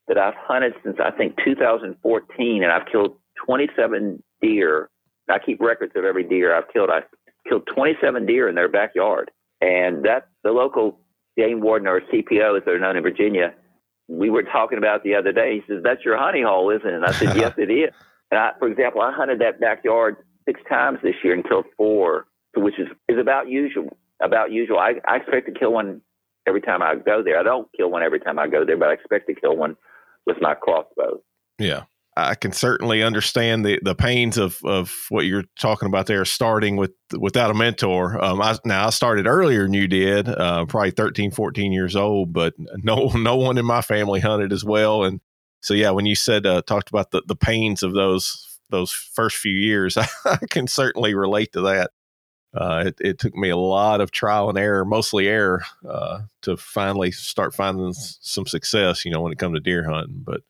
that 0.08 0.18
I've 0.18 0.35
hunted 0.37 0.75
since 0.85 0.96
I 1.02 1.11
think 1.11 1.37
2014, 1.44 2.62
and 2.62 2.73
I've 2.73 2.87
killed 2.90 3.16
27 3.46 4.23
deer. 4.40 4.90
I 5.30 5.38
keep 5.38 5.61
records 5.61 5.92
of 5.96 6.04
every 6.04 6.25
deer 6.25 6.56
I've 6.56 6.68
killed. 6.73 6.90
I 6.90 7.00
killed 7.49 7.68
27 7.75 8.26
deer 8.26 8.49
in 8.49 8.54
their 8.54 8.68
backyard, 8.68 9.30
and 9.61 10.04
that's 10.04 10.26
the 10.42 10.50
local 10.50 10.99
game 11.36 11.60
warden 11.60 11.88
or 11.88 12.00
CPO, 12.00 12.58
as 12.58 12.64
they're 12.64 12.78
known 12.78 12.96
in 12.96 13.02
Virginia 13.02 13.54
we 14.08 14.30
were 14.30 14.42
talking 14.42 14.78
about 14.78 15.02
the 15.02 15.14
other 15.14 15.32
day. 15.32 15.54
He 15.54 15.62
says, 15.66 15.82
"That's 15.82 16.04
your 16.04 16.16
honey 16.16 16.42
hole, 16.42 16.70
isn't 16.70 16.86
it?" 16.86 16.94
And 16.94 17.04
I 17.04 17.12
said, 17.12 17.36
"Yes, 17.36 17.54
it 17.56 17.70
is." 17.70 17.90
And 18.30 18.38
I, 18.38 18.52
for 18.58 18.68
example, 18.68 19.00
I 19.00 19.12
hunted 19.12 19.40
that 19.40 19.60
backyard 19.60 20.16
six 20.46 20.60
times 20.68 20.98
this 21.02 21.14
year 21.22 21.34
and 21.34 21.46
killed 21.46 21.66
four, 21.76 22.26
which 22.56 22.78
is 22.78 22.88
is 23.08 23.18
about 23.18 23.48
usual. 23.48 23.96
About 24.20 24.52
usual. 24.52 24.78
I, 24.78 24.94
I 25.08 25.16
expect 25.16 25.46
to 25.46 25.52
kill 25.52 25.72
one 25.72 26.00
every 26.46 26.60
time 26.60 26.80
I 26.80 26.94
go 26.94 27.22
there. 27.24 27.38
I 27.38 27.42
don't 27.42 27.68
kill 27.76 27.90
one 27.90 28.02
every 28.02 28.20
time 28.20 28.38
I 28.38 28.46
go 28.46 28.64
there, 28.64 28.76
but 28.76 28.88
I 28.88 28.92
expect 28.92 29.26
to 29.26 29.34
kill 29.34 29.56
one 29.56 29.76
with 30.26 30.36
my 30.40 30.54
crossbow. 30.54 31.20
Yeah. 31.58 31.84
I 32.16 32.35
can 32.35 32.52
certainly 32.52 33.02
understand 33.02 33.64
the, 33.64 33.81
the 33.83 33.95
pains 33.95 34.37
of, 34.37 34.59
of 34.64 34.95
what 35.09 35.25
you're 35.25 35.45
talking 35.59 35.88
about 35.88 36.07
there, 36.07 36.25
starting 36.26 36.76
with 36.76 36.92
without 37.19 37.50
a 37.50 37.54
mentor. 37.54 38.23
Um, 38.23 38.42
I, 38.42 38.57
now 38.66 38.87
I 38.87 38.90
started 38.90 39.26
earlier 39.26 39.62
than 39.62 39.73
you 39.73 39.88
did, 39.88 40.28
uh, 40.28 40.66
probably 40.66 40.90
13, 40.90 41.31
14 41.31 41.73
years 41.73 41.97
old, 41.97 42.33
but 42.33 42.54
no 42.59 43.07
no 43.14 43.37
one 43.37 43.57
in 43.57 43.64
my 43.64 43.81
family 43.81 44.21
hunted 44.21 44.52
as 44.52 44.64
well. 44.64 45.04
And 45.04 45.21
so 45.61 45.73
yeah, 45.75 45.90
when 45.90 46.04
you 46.07 46.14
said 46.14 46.45
uh, 46.45 46.62
talked 46.62 46.90
about 46.90 47.12
the, 47.12 47.23
the 47.26 47.37
pains 47.37 47.83
of 47.83 47.95
those 47.95 48.59
those 48.69 48.92
first 48.92 49.37
few 49.37 49.54
years, 49.54 49.97
I, 50.25 50.38
can 50.50 50.66
certainly 50.66 51.14
relate 51.14 51.52
to 51.52 51.62
that. 51.62 51.92
Uh, 52.54 52.85
it, 52.87 52.97
it, 53.00 53.19
took 53.19 53.35
me 53.35 53.49
a 53.49 53.57
lot 53.57 54.02
of 54.02 54.11
trial 54.11 54.50
and 54.50 54.59
error, 54.59 54.85
mostly 54.85 55.26
error, 55.26 55.62
uh, 55.88 56.21
to 56.42 56.54
finally 56.59 57.11
start 57.11 57.54
finding 57.54 57.95
some 57.95 58.47
success. 58.47 59.07
You 59.07 59.11
know, 59.11 59.23
when 59.23 59.33
it 59.33 59.38
comes 59.38 59.57
to 59.57 59.61
deer 59.61 59.88
hunting, 59.88 60.23
but 60.23 60.42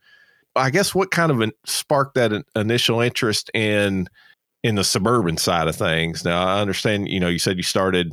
I 0.54 0.70
guess 0.70 0.94
what 0.94 1.10
kind 1.10 1.30
of 1.30 1.52
sparked 1.64 2.14
that 2.14 2.32
initial 2.54 3.00
interest 3.00 3.50
in 3.54 4.08
in 4.62 4.74
the 4.76 4.84
suburban 4.84 5.36
side 5.36 5.68
of 5.68 5.76
things? 5.76 6.24
Now 6.24 6.46
I 6.46 6.60
understand, 6.60 7.08
you 7.08 7.20
know, 7.20 7.28
you 7.28 7.38
said 7.38 7.56
you 7.56 7.62
started 7.62 8.12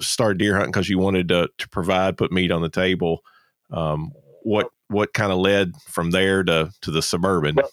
started 0.00 0.38
deer 0.38 0.54
hunting 0.54 0.72
because 0.72 0.88
you 0.88 0.98
wanted 0.98 1.28
to 1.28 1.48
to 1.58 1.68
provide, 1.68 2.16
put 2.16 2.32
meat 2.32 2.50
on 2.50 2.62
the 2.62 2.68
table. 2.68 3.22
Um, 3.70 4.12
what 4.42 4.68
what 4.88 5.12
kind 5.12 5.32
of 5.32 5.38
led 5.38 5.72
from 5.88 6.10
there 6.10 6.42
to 6.44 6.70
to 6.82 6.90
the 6.90 7.02
suburban? 7.02 7.56
Well, 7.56 7.70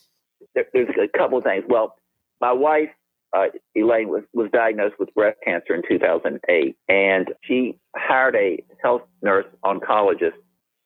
there, 0.56 0.66
there's 0.74 0.90
a 0.90 1.18
couple 1.18 1.38
of 1.38 1.44
things. 1.44 1.64
Well, 1.68 1.96
my 2.42 2.52
wife 2.52 2.90
uh, 3.36 3.46
Elaine 3.76 4.10
was, 4.10 4.24
was 4.34 4.50
diagnosed 4.54 4.96
with 5.00 5.14
breast 5.14 5.38
cancer 5.44 5.74
in 5.74 5.82
2008, 5.88 6.78
and 6.88 7.28
she 7.44 7.80
hired 7.96 8.36
a 8.36 8.64
health 8.82 9.02
nurse 9.22 9.46
oncologist 9.66 10.34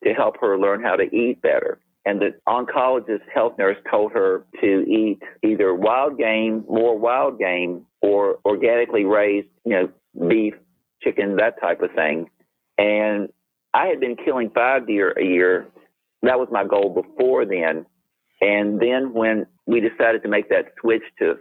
to 0.04 0.14
help 0.14 0.36
her 0.40 0.58
learn 0.58 0.82
how 0.82 0.96
to 0.96 1.04
eat 1.14 1.42
better. 1.42 1.80
And 2.08 2.22
the 2.22 2.30
oncologist 2.48 3.28
health 3.34 3.56
nurse 3.60 3.76
told 3.92 4.14
her 4.14 4.46
to 4.62 4.86
eat 4.88 5.20
either 5.44 5.76
wild 5.76 6.18
game, 6.18 6.64
more 6.70 6.98
wild 6.98 7.38
game, 7.38 7.86
or 8.02 8.40
organically 8.46 9.04
raised, 9.04 9.50
you 9.66 9.74
know, 9.74 10.28
beef, 10.30 10.54
chicken, 11.04 11.36
that 11.36 11.60
type 11.60 11.82
of 11.82 11.92
thing. 11.92 12.30
And 12.78 13.28
I 13.74 13.88
had 13.88 14.00
been 14.00 14.16
killing 14.16 14.52
five 14.56 14.88
deer 14.88 15.12
a 15.20 15.22
year. 15.22 15.68
That 16.22 16.40
was 16.40 16.48
my 16.50 16.64
goal 16.64 16.94
before 16.94 17.46
then. 17.46 17.86
And 18.40 18.80
then 18.80 19.14
when 19.14 19.46
we 19.66 19.82
decided 19.82 20.24
to 20.24 20.30
make 20.30 20.48
that 20.48 20.76
switch 20.80 21.04
to 21.20 21.36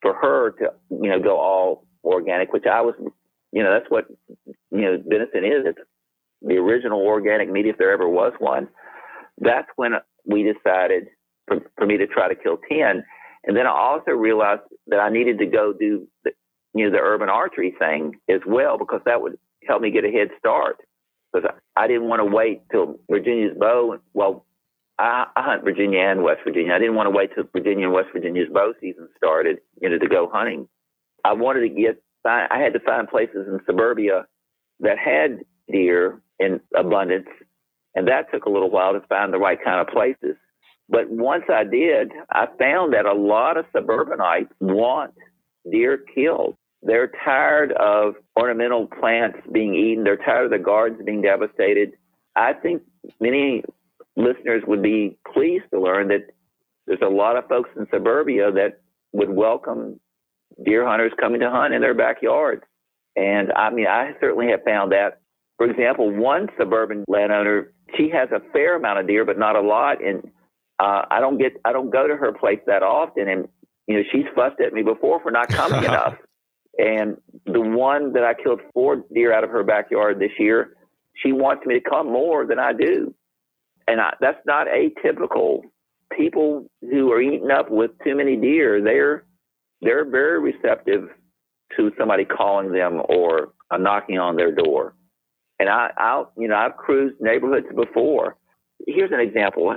for 0.00 0.14
her 0.14 0.52
to 0.60 0.66
you 0.90 1.10
know 1.10 1.18
go 1.18 1.40
all 1.40 1.88
organic, 2.04 2.52
which 2.52 2.66
I 2.72 2.82
was, 2.82 2.94
you 3.50 3.64
know, 3.64 3.72
that's 3.72 3.90
what 3.90 4.06
you 4.36 4.82
know 4.82 4.96
venison 5.04 5.44
is. 5.44 5.66
It's 5.66 5.78
the 6.40 6.54
original 6.54 7.00
organic 7.00 7.50
meat 7.50 7.66
if 7.66 7.78
there 7.78 7.90
ever 7.90 8.08
was 8.08 8.32
one. 8.38 8.68
That's 9.38 9.68
when 9.76 9.92
we 10.24 10.42
decided 10.42 11.08
for, 11.46 11.60
for 11.76 11.86
me 11.86 11.98
to 11.98 12.06
try 12.06 12.28
to 12.28 12.34
kill 12.34 12.58
ten, 12.68 13.04
and 13.44 13.56
then 13.56 13.66
I 13.66 13.70
also 13.70 14.12
realized 14.12 14.62
that 14.86 15.00
I 15.00 15.10
needed 15.10 15.38
to 15.38 15.46
go 15.46 15.72
do 15.72 16.06
the, 16.24 16.32
you 16.74 16.84
know 16.84 16.90
the 16.90 17.02
urban 17.02 17.28
archery 17.28 17.74
thing 17.78 18.20
as 18.28 18.40
well 18.46 18.78
because 18.78 19.00
that 19.06 19.20
would 19.20 19.38
help 19.66 19.82
me 19.82 19.90
get 19.90 20.04
a 20.04 20.10
head 20.10 20.28
start 20.38 20.78
because 21.32 21.50
I, 21.76 21.84
I 21.84 21.88
didn't 21.88 22.08
want 22.08 22.20
to 22.20 22.24
wait 22.24 22.62
till 22.70 22.98
Virginia's 23.10 23.56
bow. 23.58 23.98
Well, 24.12 24.46
I, 24.98 25.26
I 25.34 25.42
hunt 25.42 25.64
Virginia 25.64 26.00
and 26.00 26.22
West 26.22 26.40
Virginia. 26.44 26.72
I 26.72 26.78
didn't 26.78 26.94
want 26.94 27.06
to 27.06 27.10
wait 27.10 27.30
till 27.34 27.44
Virginia 27.52 27.86
and 27.86 27.94
West 27.94 28.08
Virginia's 28.12 28.48
bow 28.52 28.72
season 28.80 29.08
started, 29.16 29.58
you 29.80 29.88
know, 29.88 29.98
to 29.98 30.08
go 30.08 30.30
hunting. 30.32 30.68
I 31.24 31.32
wanted 31.32 31.60
to 31.60 31.68
get. 31.68 32.00
I 32.26 32.58
had 32.58 32.72
to 32.72 32.80
find 32.80 33.06
places 33.06 33.46
in 33.46 33.60
suburbia 33.66 34.24
that 34.80 34.98
had 34.98 35.40
deer 35.70 36.22
in 36.38 36.58
abundance, 36.74 37.26
and 37.94 38.08
that 38.08 38.30
took 38.32 38.46
a 38.46 38.50
little 38.50 38.70
while 38.70 38.92
to 38.92 39.00
find 39.08 39.32
the 39.32 39.38
right 39.38 39.58
kind 39.62 39.80
of 39.80 39.92
places. 39.92 40.36
But 40.88 41.08
once 41.08 41.44
I 41.48 41.64
did, 41.64 42.12
I 42.30 42.46
found 42.58 42.92
that 42.92 43.06
a 43.06 43.14
lot 43.14 43.56
of 43.56 43.64
suburbanites 43.72 44.52
want 44.60 45.14
deer 45.70 45.98
killed. 46.14 46.56
They're 46.82 47.10
tired 47.24 47.72
of 47.72 48.14
ornamental 48.38 48.86
plants 48.86 49.38
being 49.50 49.74
eaten. 49.74 50.04
They're 50.04 50.18
tired 50.18 50.46
of 50.46 50.50
the 50.50 50.58
gardens 50.58 51.02
being 51.04 51.22
devastated. 51.22 51.92
I 52.36 52.52
think 52.52 52.82
many 53.20 53.62
listeners 54.16 54.62
would 54.66 54.82
be 54.82 55.16
pleased 55.32 55.64
to 55.72 55.80
learn 55.80 56.08
that 56.08 56.26
there's 56.86 57.00
a 57.02 57.08
lot 57.08 57.36
of 57.36 57.48
folks 57.48 57.70
in 57.76 57.86
suburbia 57.90 58.52
that 58.52 58.80
would 59.12 59.30
welcome 59.30 59.98
deer 60.62 60.86
hunters 60.86 61.12
coming 61.18 61.40
to 61.40 61.50
hunt 61.50 61.72
in 61.72 61.80
their 61.80 61.94
backyards. 61.94 62.62
And 63.16 63.52
I 63.52 63.70
mean, 63.70 63.86
I 63.86 64.12
certainly 64.20 64.48
have 64.50 64.64
found 64.64 64.92
that. 64.92 65.20
For 65.56 65.70
example, 65.70 66.10
one 66.10 66.48
suburban 66.58 67.04
landowner, 67.08 67.72
she 67.96 68.10
has 68.10 68.28
a 68.32 68.40
fair 68.52 68.76
amount 68.76 69.00
of 69.00 69.06
deer, 69.06 69.24
but 69.24 69.38
not 69.38 69.56
a 69.56 69.60
lot. 69.60 70.04
And 70.04 70.30
uh, 70.80 71.02
I 71.10 71.20
don't 71.20 71.38
get, 71.38 71.52
I 71.64 71.72
don't 71.72 71.90
go 71.90 72.08
to 72.08 72.16
her 72.16 72.32
place 72.32 72.60
that 72.66 72.82
often. 72.82 73.28
And, 73.28 73.48
you 73.86 73.96
know, 73.96 74.02
she's 74.10 74.24
fussed 74.34 74.60
at 74.60 74.72
me 74.72 74.82
before 74.82 75.20
for 75.20 75.30
not 75.30 75.48
coming 75.48 75.84
enough. 75.84 76.16
And 76.76 77.16
the 77.46 77.60
one 77.60 78.14
that 78.14 78.24
I 78.24 78.34
killed 78.34 78.60
four 78.72 79.04
deer 79.14 79.32
out 79.32 79.44
of 79.44 79.50
her 79.50 79.62
backyard 79.62 80.18
this 80.18 80.32
year, 80.38 80.76
she 81.14 81.30
wants 81.30 81.64
me 81.66 81.74
to 81.74 81.88
come 81.88 82.12
more 82.12 82.44
than 82.44 82.58
I 82.58 82.72
do 82.72 83.14
and 83.86 84.00
I, 84.00 84.14
that's 84.20 84.44
not 84.46 84.66
atypical. 84.66 85.62
People 86.16 86.66
who 86.80 87.12
are 87.12 87.20
eaten 87.20 87.50
up 87.50 87.70
with 87.70 87.90
too 88.04 88.16
many 88.16 88.36
deer, 88.36 88.82
they're 88.82 89.24
they're 89.80 90.08
very 90.08 90.40
receptive 90.40 91.08
to 91.76 91.90
somebody 91.98 92.24
calling 92.24 92.72
them 92.72 93.02
or 93.08 93.52
knocking 93.78 94.18
on 94.18 94.36
their 94.36 94.52
door. 94.52 94.94
And 95.58 95.68
I, 95.68 95.90
I'll, 95.96 96.32
you 96.36 96.48
know, 96.48 96.56
I've 96.56 96.76
cruised 96.76 97.16
neighborhoods 97.20 97.66
before. 97.74 98.36
Here's 98.86 99.12
an 99.12 99.20
example. 99.20 99.74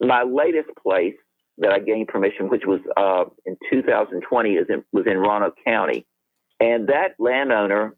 My 0.00 0.22
latest 0.22 0.70
place 0.82 1.14
that 1.58 1.70
I 1.70 1.78
gained 1.78 2.08
permission, 2.08 2.48
which 2.48 2.64
was 2.66 2.80
uh, 2.96 3.30
in 3.46 3.56
2020, 3.70 4.50
is 4.50 4.66
in, 4.68 4.84
was 4.92 5.06
in 5.06 5.18
Roanoke 5.18 5.56
County, 5.64 6.04
and 6.60 6.88
that 6.88 7.14
landowner 7.18 7.94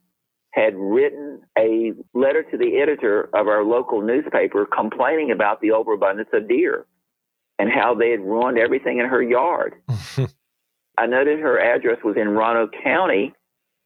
had 0.50 0.74
written 0.74 1.42
a 1.58 1.92
letter 2.14 2.42
to 2.42 2.56
the 2.56 2.78
editor 2.80 3.28
of 3.34 3.46
our 3.46 3.62
local 3.62 4.00
newspaper 4.00 4.66
complaining 4.66 5.30
about 5.30 5.60
the 5.60 5.70
overabundance 5.70 6.30
of 6.32 6.48
deer 6.48 6.86
and 7.58 7.70
how 7.70 7.94
they 7.94 8.10
had 8.10 8.20
ruined 8.20 8.58
everything 8.58 8.98
in 8.98 9.06
her 9.06 9.22
yard. 9.22 9.74
I 10.98 11.06
noted 11.06 11.40
her 11.40 11.58
address 11.58 11.98
was 12.02 12.16
in 12.16 12.30
Roanoke 12.30 12.72
County, 12.82 13.34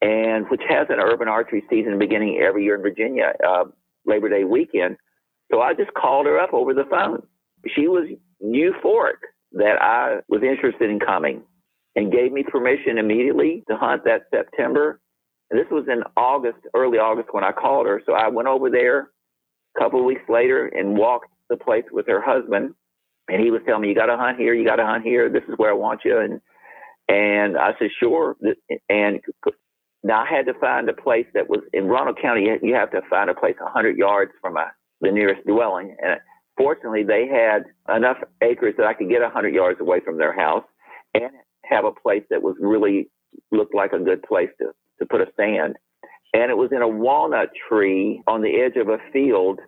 and 0.02 0.48
which 0.50 0.62
has 0.68 0.86
an 0.90 1.00
urban 1.00 1.28
archery 1.28 1.64
season 1.70 1.98
beginning 1.98 2.40
every 2.42 2.64
year 2.64 2.76
in 2.76 2.82
Virginia, 2.82 3.34
uh, 3.46 3.64
Labor 4.06 4.28
Day 4.30 4.44
weekend. 4.44 4.96
So 5.52 5.60
I 5.60 5.74
just 5.74 5.94
called 5.94 6.26
her 6.26 6.38
up 6.40 6.54
over 6.54 6.74
the 6.74 6.84
phone. 6.90 7.22
She 7.74 7.88
was 7.88 8.08
euphoric 8.44 9.20
that 9.52 9.82
I 9.82 10.20
was 10.28 10.42
interested 10.42 10.90
in 10.90 11.00
coming 11.00 11.42
and 11.96 12.12
gave 12.12 12.32
me 12.32 12.44
permission 12.44 12.98
immediately 12.98 13.64
to 13.70 13.76
hunt 13.76 14.04
that 14.04 14.22
September 14.34 14.98
this 15.50 15.66
was 15.70 15.86
in 15.88 16.02
August, 16.16 16.58
early 16.74 16.98
August 16.98 17.28
when 17.32 17.44
I 17.44 17.52
called 17.52 17.86
her. 17.86 18.02
So 18.06 18.14
I 18.14 18.28
went 18.28 18.48
over 18.48 18.70
there 18.70 19.10
a 19.76 19.80
couple 19.80 20.00
of 20.00 20.06
weeks 20.06 20.22
later 20.28 20.66
and 20.66 20.96
walked 20.98 21.28
the 21.50 21.56
place 21.56 21.84
with 21.92 22.06
her 22.08 22.22
husband. 22.22 22.74
And 23.28 23.42
he 23.42 23.50
was 23.50 23.62
telling 23.66 23.82
me, 23.82 23.88
you 23.88 23.96
got 23.96 24.06
to 24.06 24.16
hunt 24.16 24.38
here. 24.38 24.54
You 24.54 24.64
got 24.66 24.76
to 24.76 24.86
hunt 24.86 25.04
here. 25.04 25.30
This 25.30 25.44
is 25.48 25.54
where 25.56 25.70
I 25.70 25.74
want 25.74 26.02
you. 26.04 26.18
And, 26.18 26.40
and 27.08 27.58
I 27.58 27.72
said, 27.78 27.90
sure. 28.00 28.36
And 28.88 29.20
now 30.10 30.24
I 30.24 30.28
had 30.28 30.46
to 30.46 30.54
find 30.54 30.88
a 30.88 30.92
place 30.92 31.26
that 31.34 31.48
was 31.48 31.60
in 31.72 31.86
Roanoke 31.86 32.20
County. 32.20 32.48
You 32.62 32.74
have 32.74 32.90
to 32.90 33.00
find 33.08 33.30
a 33.30 33.34
place 33.34 33.54
100 33.60 33.96
yards 33.96 34.32
from 34.40 34.56
a, 34.56 34.66
the 35.00 35.12
nearest 35.12 35.46
dwelling. 35.46 35.96
And 36.02 36.18
fortunately, 36.56 37.04
they 37.04 37.28
had 37.28 37.62
enough 37.94 38.16
acres 38.42 38.74
that 38.76 38.86
I 38.86 38.94
could 38.94 39.08
get 39.08 39.22
100 39.22 39.54
yards 39.54 39.80
away 39.80 40.00
from 40.04 40.18
their 40.18 40.32
house 40.32 40.64
and 41.14 41.30
have 41.64 41.84
a 41.84 41.92
place 41.92 42.24
that 42.28 42.42
was 42.42 42.56
really 42.58 43.08
looked 43.52 43.72
like 43.72 43.92
a 43.92 44.00
good 44.00 44.24
place 44.24 44.48
to 44.58 44.72
to 44.98 45.06
put 45.06 45.20
a 45.20 45.26
stand. 45.32 45.76
And 46.34 46.50
it 46.50 46.56
was 46.56 46.70
in 46.72 46.82
a 46.82 46.88
walnut 46.88 47.50
tree 47.68 48.20
on 48.26 48.42
the 48.42 48.60
edge 48.60 48.76
of 48.76 48.88
a 48.88 48.98
field, 49.12 49.60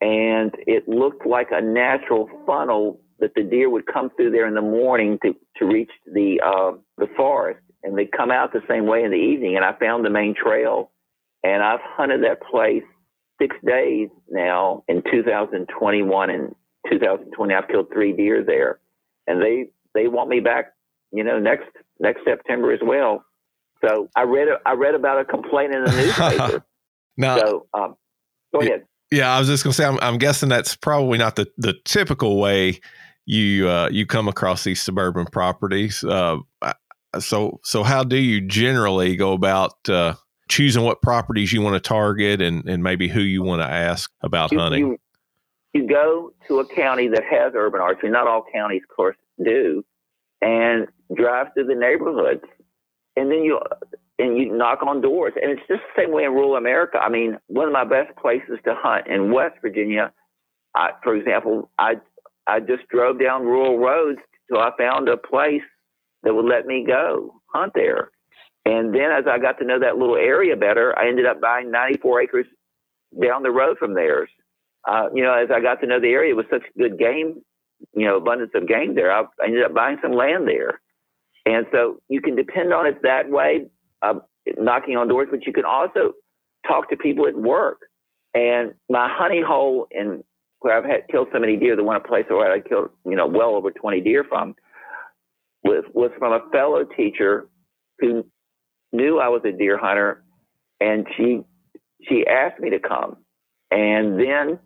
and 0.00 0.52
it 0.66 0.88
looked 0.88 1.26
like 1.26 1.48
a 1.50 1.60
natural 1.60 2.30
funnel 2.46 2.98
that 3.20 3.32
the 3.36 3.42
deer 3.42 3.68
would 3.68 3.86
come 3.86 4.08
through 4.16 4.30
there 4.30 4.48
in 4.48 4.54
the 4.54 4.62
morning 4.62 5.18
to, 5.22 5.34
to 5.58 5.66
reach 5.66 5.90
the 6.06 6.40
uh, 6.44 6.78
the 6.96 7.08
forest, 7.14 7.60
and 7.82 7.96
they 7.96 8.06
come 8.06 8.30
out 8.30 8.52
the 8.52 8.62
same 8.68 8.86
way 8.86 9.02
in 9.02 9.10
the 9.10 9.16
evening. 9.16 9.56
And 9.56 9.64
I 9.64 9.72
found 9.78 10.04
the 10.04 10.10
main 10.10 10.34
trail, 10.34 10.90
and 11.42 11.62
I've 11.62 11.80
hunted 11.82 12.22
that 12.24 12.42
place 12.42 12.84
six 13.40 13.56
days 13.64 14.08
now 14.30 14.84
in 14.88 15.02
2021 15.10 16.30
and 16.30 16.54
2020. 16.90 17.54
I've 17.54 17.68
killed 17.68 17.86
three 17.92 18.12
deer 18.12 18.44
there, 18.44 18.80
and 19.26 19.42
they 19.42 19.70
they 19.94 20.08
want 20.08 20.28
me 20.28 20.40
back, 20.40 20.72
you 21.12 21.24
know, 21.24 21.38
next 21.38 21.66
next 22.00 22.20
September 22.24 22.72
as 22.72 22.80
well. 22.82 23.24
So 23.84 24.08
I 24.16 24.22
read 24.22 24.48
I 24.64 24.72
read 24.72 24.94
about 24.94 25.20
a 25.20 25.24
complaint 25.24 25.74
in 25.74 25.84
the 25.84 25.90
newspaper. 25.96 26.64
now, 27.16 27.38
so 27.38 27.66
um, 27.74 27.96
go 28.52 28.60
ahead. 28.60 28.84
Yeah, 29.10 29.34
I 29.34 29.38
was 29.38 29.48
just 29.48 29.62
going 29.62 29.72
to 29.72 29.76
say, 29.76 29.84
I'm, 29.84 29.98
I'm, 30.00 30.16
guessing 30.16 30.48
that's 30.48 30.74
probably 30.74 31.18
not 31.18 31.36
the, 31.36 31.46
the 31.58 31.74
typical 31.84 32.40
way 32.40 32.80
you 33.26 33.68
uh, 33.68 33.90
you 33.90 34.06
come 34.06 34.26
across 34.26 34.64
these 34.64 34.80
suburban 34.80 35.26
properties. 35.26 36.02
Uh, 36.02 36.38
so 37.18 37.60
so 37.62 37.82
how 37.82 38.04
do 38.04 38.16
you 38.16 38.40
generally 38.40 39.16
go 39.16 39.32
about 39.32 39.88
uh, 39.88 40.14
choosing 40.48 40.82
what 40.82 41.02
properties 41.02 41.52
you 41.52 41.62
want 41.62 41.74
to 41.74 41.80
target 41.80 42.40
and, 42.40 42.68
and 42.68 42.82
maybe 42.82 43.08
who 43.08 43.20
you 43.20 43.42
want 43.42 43.62
to 43.62 43.68
ask 43.68 44.10
about 44.22 44.52
you, 44.52 44.58
hunting? 44.58 44.80
You, 44.80 44.98
you 45.74 45.88
go 45.88 46.32
to 46.48 46.60
a 46.60 46.66
county 46.66 47.08
that 47.08 47.22
has 47.24 47.52
urban 47.54 47.80
archery. 47.80 48.10
Not 48.10 48.26
all 48.26 48.44
counties, 48.52 48.82
of 48.88 48.94
course, 48.94 49.16
do, 49.42 49.84
and 50.40 50.86
drive 51.14 51.48
through 51.54 51.66
the 51.66 51.74
neighborhoods 51.74 52.44
and 53.16 53.30
then 53.30 53.42
you 53.42 53.60
and 54.18 54.38
you 54.38 54.56
knock 54.56 54.80
on 54.86 55.00
doors, 55.00 55.32
and 55.40 55.50
it's 55.50 55.66
just 55.68 55.82
the 55.94 56.02
same 56.02 56.12
way 56.12 56.24
in 56.24 56.32
rural 56.32 56.56
America. 56.56 56.98
I 56.98 57.08
mean, 57.08 57.38
one 57.48 57.66
of 57.66 57.72
my 57.72 57.84
best 57.84 58.16
places 58.16 58.58
to 58.64 58.74
hunt 58.76 59.06
in 59.06 59.32
West 59.32 59.56
Virginia, 59.60 60.12
I, 60.74 60.90
for 61.02 61.14
example, 61.14 61.70
I 61.78 61.94
I 62.46 62.60
just 62.60 62.88
drove 62.88 63.20
down 63.20 63.42
rural 63.42 63.78
roads 63.78 64.20
till 64.48 64.58
I 64.58 64.70
found 64.78 65.08
a 65.08 65.16
place 65.16 65.62
that 66.24 66.34
would 66.34 66.46
let 66.46 66.66
me 66.66 66.84
go 66.86 67.40
hunt 67.54 67.72
there. 67.74 68.10
And 68.66 68.94
then 68.94 69.12
as 69.12 69.24
I 69.30 69.38
got 69.38 69.58
to 69.60 69.66
know 69.66 69.80
that 69.80 69.98
little 69.98 70.16
area 70.16 70.56
better, 70.56 70.98
I 70.98 71.08
ended 71.08 71.26
up 71.26 71.40
buying 71.40 71.70
94 71.70 72.22
acres 72.22 72.46
down 73.22 73.42
the 73.42 73.50
road 73.50 73.78
from 73.78 73.94
theirs. 73.94 74.30
Uh, 74.88 75.08
you 75.14 75.22
know, 75.22 75.34
as 75.34 75.50
I 75.54 75.60
got 75.60 75.80
to 75.82 75.86
know 75.86 76.00
the 76.00 76.08
area, 76.08 76.32
it 76.32 76.36
was 76.36 76.46
such 76.50 76.62
good 76.78 76.98
game 76.98 77.36
you 77.94 78.06
know 78.06 78.16
abundance 78.18 78.52
of 78.54 78.68
game 78.68 78.94
there. 78.94 79.12
I, 79.12 79.22
I 79.42 79.46
ended 79.46 79.64
up 79.64 79.74
buying 79.74 79.98
some 80.02 80.12
land 80.12 80.48
there, 80.48 80.80
and 81.46 81.66
so 81.72 82.00
you 82.08 82.20
can 82.20 82.36
depend 82.36 82.72
on 82.72 82.86
it 82.86 83.02
that 83.02 83.30
way, 83.30 83.66
uh, 84.02 84.14
knocking 84.58 84.96
on 84.96 85.08
doors. 85.08 85.28
But 85.30 85.46
you 85.46 85.52
can 85.52 85.64
also 85.64 86.14
talk 86.66 86.90
to 86.90 86.96
people 86.96 87.26
at 87.28 87.36
work. 87.36 87.78
And 88.34 88.74
my 88.90 89.08
honey 89.10 89.42
hole 89.46 89.88
in 89.90 90.24
where 90.60 90.76
I've 90.78 90.84
had 90.84 91.08
killed 91.10 91.28
so 91.32 91.40
many 91.40 91.56
deer, 91.56 91.76
the 91.76 91.84
one 91.84 92.02
place 92.02 92.26
where 92.28 92.52
I 92.52 92.60
killed 92.60 92.90
you 93.06 93.16
know 93.16 93.26
well 93.26 93.56
over 93.56 93.70
twenty 93.70 94.00
deer 94.00 94.24
from, 94.28 94.54
was 95.64 95.84
was 95.94 96.10
from 96.18 96.32
a 96.32 96.40
fellow 96.50 96.84
teacher 96.84 97.48
who 97.98 98.26
knew 98.92 99.18
I 99.18 99.28
was 99.28 99.42
a 99.44 99.52
deer 99.52 99.78
hunter, 99.78 100.22
and 100.80 101.06
she 101.16 101.42
she 102.08 102.26
asked 102.26 102.60
me 102.60 102.70
to 102.70 102.78
come, 102.78 103.16
and 103.70 104.18
then 104.18 104.58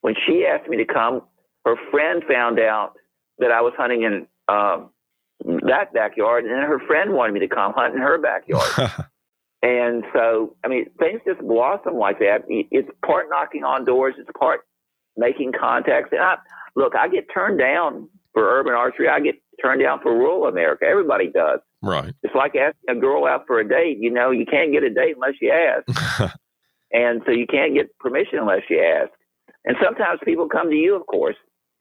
when 0.00 0.14
she 0.26 0.44
asked 0.46 0.68
me 0.68 0.76
to 0.78 0.84
come, 0.84 1.22
her 1.64 1.76
friend 1.90 2.22
found 2.28 2.58
out 2.58 2.94
that 3.38 3.50
I 3.50 3.60
was 3.60 3.72
hunting 3.76 4.02
in 4.02 4.26
um, 4.48 4.90
that 5.66 5.92
backyard, 5.94 6.44
and 6.44 6.52
then 6.52 6.62
her 6.62 6.80
friend 6.86 7.12
wanted 7.12 7.32
me 7.32 7.40
to 7.40 7.48
come 7.48 7.72
hunt 7.72 7.94
in 7.94 8.00
her 8.00 8.18
backyard. 8.18 8.92
and 9.62 10.04
so, 10.12 10.56
I 10.64 10.68
mean, 10.68 10.86
things 10.98 11.20
just 11.26 11.40
blossom 11.40 11.96
like 11.96 12.18
that. 12.18 12.44
It's 12.48 12.88
part 13.04 13.26
knocking 13.30 13.64
on 13.64 13.84
doors, 13.84 14.14
it's 14.18 14.30
part 14.38 14.60
making 15.16 15.52
contacts. 15.58 16.10
And 16.12 16.20
I, 16.20 16.36
look, 16.76 16.94
I 16.96 17.08
get 17.08 17.26
turned 17.32 17.58
down 17.58 18.08
for 18.32 18.58
urban 18.58 18.74
archery. 18.74 19.08
I 19.08 19.20
get 19.20 19.36
turned 19.62 19.82
down 19.82 20.00
for 20.02 20.12
rural 20.12 20.46
America. 20.46 20.84
Everybody 20.84 21.30
does. 21.30 21.60
Right. 21.82 22.14
It's 22.22 22.34
like 22.34 22.54
asking 22.56 22.96
a 22.96 23.00
girl 23.00 23.26
out 23.26 23.46
for 23.46 23.60
a 23.60 23.68
date. 23.68 23.98
You 24.00 24.10
know, 24.10 24.30
you 24.30 24.46
can't 24.46 24.72
get 24.72 24.82
a 24.82 24.90
date 24.90 25.16
unless 25.16 25.34
you 25.40 25.52
ask. 25.52 26.32
and 26.92 27.22
so 27.26 27.32
you 27.32 27.46
can't 27.46 27.74
get 27.74 27.96
permission 27.98 28.38
unless 28.38 28.62
you 28.70 28.80
ask. 28.80 29.10
And 29.64 29.76
sometimes 29.82 30.20
people 30.24 30.48
come 30.48 30.70
to 30.70 30.76
you, 30.76 30.96
of 30.96 31.06
course, 31.06 31.36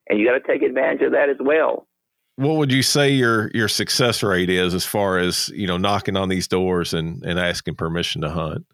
and 0.10 0.20
you 0.20 0.26
got 0.26 0.34
to 0.34 0.48
take 0.48 0.62
advantage 0.62 1.02
of 1.02 1.12
that 1.14 1.30
as 1.30 1.38
well. 1.40 1.88
What 2.36 2.56
would 2.58 2.72
you 2.72 2.82
say 2.82 3.12
your 3.12 3.52
your 3.54 3.68
success 3.68 4.24
rate 4.24 4.50
is 4.50 4.74
as 4.74 4.86
far 4.86 5.18
as 5.18 5.50
you 5.50 5.68
know 5.68 5.78
knocking 5.78 6.16
on 6.16 6.30
these 6.30 6.48
doors 6.48 6.94
and, 6.94 7.24
and 7.24 7.40
asking 7.40 7.76
permission 7.76 8.22
to 8.22 8.30
hunt? 8.30 8.66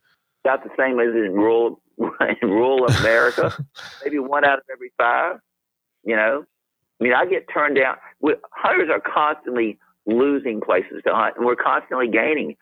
About 0.46 0.64
the 0.64 0.70
same 0.78 1.00
as 1.00 1.14
in 1.14 1.34
rural 1.34 1.82
in 2.42 2.50
rural 2.50 2.86
America. 2.86 3.54
Maybe 4.04 4.20
one 4.20 4.46
out 4.46 4.60
of 4.60 4.66
every 4.72 4.92
five. 4.98 5.38
You 6.04 6.16
know, 6.16 6.46
I 7.00 7.04
mean, 7.04 7.14
I 7.14 7.26
get 7.26 7.46
turned 7.54 7.78
down. 7.78 7.96
Hunters 8.52 8.90
are 8.92 9.02
constantly 9.02 9.78
losing 10.06 10.62
places 10.62 11.02
to 11.06 11.14
hunt, 11.14 11.36
and 11.38 11.46
we're 11.46 11.56
constantly 11.56 12.08
gaining. 12.08 12.56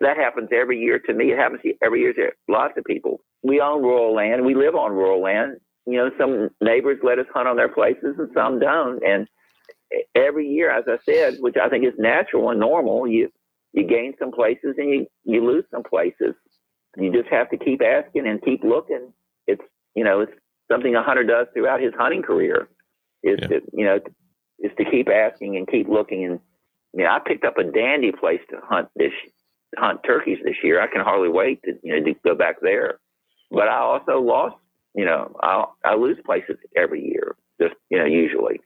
That 0.00 0.16
happens 0.16 0.50
every 0.52 0.78
year 0.78 0.98
to 0.98 1.14
me. 1.14 1.32
It 1.32 1.38
happens 1.38 1.60
every 1.82 2.00
year 2.00 2.12
to 2.14 2.30
lots 2.48 2.74
of 2.76 2.84
people. 2.84 3.20
We 3.42 3.60
own 3.60 3.82
rural 3.82 4.14
land. 4.14 4.44
We 4.44 4.54
live 4.54 4.74
on 4.74 4.92
rural 4.92 5.22
land. 5.22 5.58
You 5.86 5.98
know, 5.98 6.10
some 6.18 6.50
neighbors 6.60 6.98
let 7.02 7.18
us 7.18 7.26
hunt 7.32 7.48
on 7.48 7.56
their 7.56 7.68
places, 7.70 8.16
and 8.18 8.28
some 8.34 8.58
don't. 8.58 9.02
And 9.04 9.28
every 10.14 10.48
year, 10.48 10.70
as 10.70 10.84
I 10.88 10.98
said, 11.04 11.36
which 11.40 11.56
I 11.62 11.68
think 11.68 11.84
is 11.84 11.94
natural 11.98 12.50
and 12.50 12.60
normal, 12.60 13.06
you 13.06 13.30
you 13.72 13.86
gain 13.86 14.14
some 14.18 14.32
places 14.32 14.74
and 14.78 14.90
you 14.90 15.06
you 15.24 15.44
lose 15.46 15.64
some 15.70 15.82
places. 15.82 16.34
You 16.96 17.12
just 17.12 17.28
have 17.30 17.50
to 17.50 17.56
keep 17.58 17.82
asking 17.82 18.26
and 18.26 18.42
keep 18.42 18.64
looking. 18.64 19.12
It's 19.46 19.62
you 19.94 20.04
know 20.04 20.20
it's 20.20 20.32
something 20.70 20.94
a 20.94 21.02
hunter 21.02 21.24
does 21.24 21.46
throughout 21.54 21.80
his 21.80 21.92
hunting 21.98 22.22
career. 22.22 22.68
Is 23.22 23.38
yeah. 23.42 23.48
to, 23.48 23.60
you 23.72 23.84
know 23.84 23.98
is 24.60 24.72
to 24.76 24.84
keep 24.84 25.08
asking 25.08 25.56
and 25.56 25.68
keep 25.68 25.88
looking. 25.88 26.24
And 26.24 26.40
you 26.94 27.04
know 27.04 27.10
I 27.10 27.18
picked 27.24 27.44
up 27.44 27.58
a 27.58 27.64
dandy 27.64 28.12
place 28.12 28.40
to 28.50 28.56
hunt 28.62 28.88
this 28.96 29.12
hunt 29.76 30.00
turkeys 30.06 30.38
this 30.44 30.56
year. 30.62 30.80
I 30.80 30.86
can 30.86 31.00
hardly 31.00 31.28
wait 31.28 31.62
to 31.64 31.72
you 31.82 31.98
know 31.98 32.04
to 32.04 32.14
go 32.24 32.34
back 32.34 32.56
there. 32.60 32.98
But 33.50 33.68
I 33.68 33.78
also 33.78 34.20
lost. 34.20 34.56
You 34.94 35.04
know 35.04 35.36
I 35.42 35.64
I 35.84 35.94
lose 35.94 36.18
places 36.24 36.56
every 36.76 37.04
year. 37.04 37.36
Just 37.60 37.74
you 37.90 37.98
know 37.98 38.06
usually. 38.06 38.60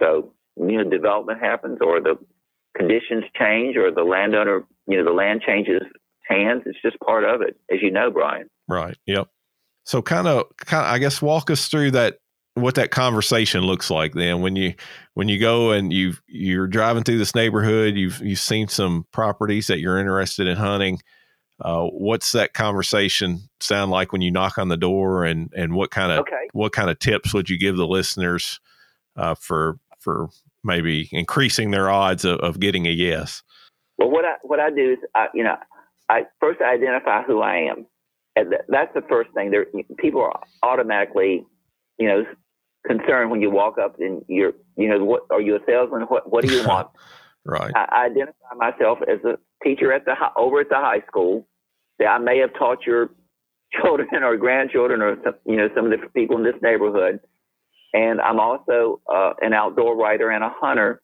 So 0.00 0.32
you 0.56 0.82
know 0.82 0.88
development 0.88 1.40
happens 1.40 1.78
or 1.80 2.00
the 2.00 2.16
conditions 2.76 3.24
change 3.38 3.76
or 3.76 3.90
the 3.90 4.02
landowner 4.02 4.64
you 4.86 4.96
know 4.96 5.04
the 5.04 5.12
land 5.12 5.42
changes 5.46 5.82
hands 6.28 6.62
it's 6.66 6.80
just 6.82 6.98
part 7.00 7.24
of 7.24 7.40
it 7.40 7.56
as 7.72 7.78
you 7.80 7.90
know 7.90 8.10
brian 8.10 8.48
right 8.68 8.96
yep 9.06 9.28
so 9.84 10.02
kind 10.02 10.26
of 10.26 10.44
kind 10.58 10.84
of 10.84 10.92
i 10.92 10.98
guess 10.98 11.22
walk 11.22 11.50
us 11.50 11.68
through 11.68 11.90
that 11.90 12.18
what 12.56 12.74
that 12.74 12.90
conversation 12.90 13.62
looks 13.62 13.90
like 13.90 14.14
then 14.14 14.40
when 14.40 14.56
you 14.56 14.74
when 15.14 15.28
you 15.28 15.38
go 15.38 15.70
and 15.72 15.92
you 15.92 16.14
you're 16.26 16.66
driving 16.66 17.04
through 17.04 17.18
this 17.18 17.34
neighborhood 17.34 17.94
you've 17.96 18.18
you've 18.20 18.38
seen 18.38 18.66
some 18.66 19.06
properties 19.12 19.66
that 19.66 19.78
you're 19.78 19.98
interested 19.98 20.46
in 20.46 20.56
hunting 20.56 20.98
uh, 21.60 21.84
what's 21.84 22.32
that 22.32 22.52
conversation 22.52 23.40
sound 23.60 23.90
like 23.90 24.12
when 24.12 24.20
you 24.20 24.30
knock 24.30 24.58
on 24.58 24.68
the 24.68 24.76
door 24.76 25.24
and 25.24 25.52
and 25.54 25.74
what 25.74 25.90
kind 25.90 26.12
of 26.12 26.20
okay. 26.20 26.48
what 26.52 26.72
kind 26.72 26.90
of 26.90 26.98
tips 26.98 27.32
would 27.32 27.48
you 27.48 27.58
give 27.58 27.76
the 27.76 27.86
listeners 27.86 28.60
uh, 29.16 29.34
for 29.34 29.78
for 30.00 30.28
maybe 30.66 31.08
increasing 31.12 31.70
their 31.70 31.88
odds 31.88 32.24
of, 32.24 32.38
of 32.40 32.60
getting 32.60 32.86
a 32.86 32.90
yes? 32.90 33.42
Well, 33.98 34.10
what 34.10 34.24
I 34.24 34.34
what 34.42 34.60
I 34.60 34.70
do 34.70 34.92
is, 34.92 34.98
I, 35.14 35.28
you 35.32 35.44
know, 35.44 35.56
I 36.08 36.26
first 36.40 36.60
identify 36.60 37.22
who 37.22 37.40
I 37.40 37.68
am, 37.70 37.86
and 38.34 38.54
that's 38.68 38.92
the 38.94 39.02
first 39.08 39.30
thing. 39.32 39.50
There, 39.50 39.66
people 39.96 40.22
are 40.22 40.40
automatically, 40.62 41.46
you 41.98 42.08
know, 42.08 42.24
concerned 42.86 43.30
when 43.30 43.42
you 43.42 43.50
walk 43.50 43.78
up 43.78 43.98
and 43.98 44.24
you're, 44.28 44.52
you 44.76 44.88
know, 44.88 45.04
what 45.04 45.22
are 45.30 45.40
you 45.40 45.56
a 45.56 45.60
salesman? 45.66 46.02
What 46.02 46.30
what 46.30 46.44
do 46.44 46.54
you 46.54 46.66
want? 46.68 46.88
right. 47.44 47.72
I, 47.74 47.86
I 47.90 48.04
identify 48.06 48.54
myself 48.56 48.98
as 49.02 49.22
a 49.24 49.38
teacher 49.64 49.92
at 49.92 50.04
the 50.04 50.14
over 50.36 50.60
at 50.60 50.68
the 50.68 50.76
high 50.76 51.02
school. 51.06 51.46
That 51.98 52.08
I 52.08 52.18
may 52.18 52.38
have 52.38 52.52
taught 52.54 52.84
your 52.86 53.10
children 53.80 54.22
or 54.22 54.36
grandchildren 54.36 55.00
or 55.00 55.16
some, 55.24 55.34
you 55.46 55.56
know 55.56 55.68
some 55.74 55.86
of 55.86 55.90
the 55.90 56.06
people 56.08 56.36
in 56.36 56.44
this 56.44 56.60
neighborhood 56.62 57.20
and 57.96 58.20
I'm 58.20 58.38
also 58.38 59.00
uh, 59.10 59.32
an 59.40 59.54
outdoor 59.54 59.96
writer 59.96 60.30
and 60.30 60.44
a 60.44 60.50
hunter. 60.50 61.00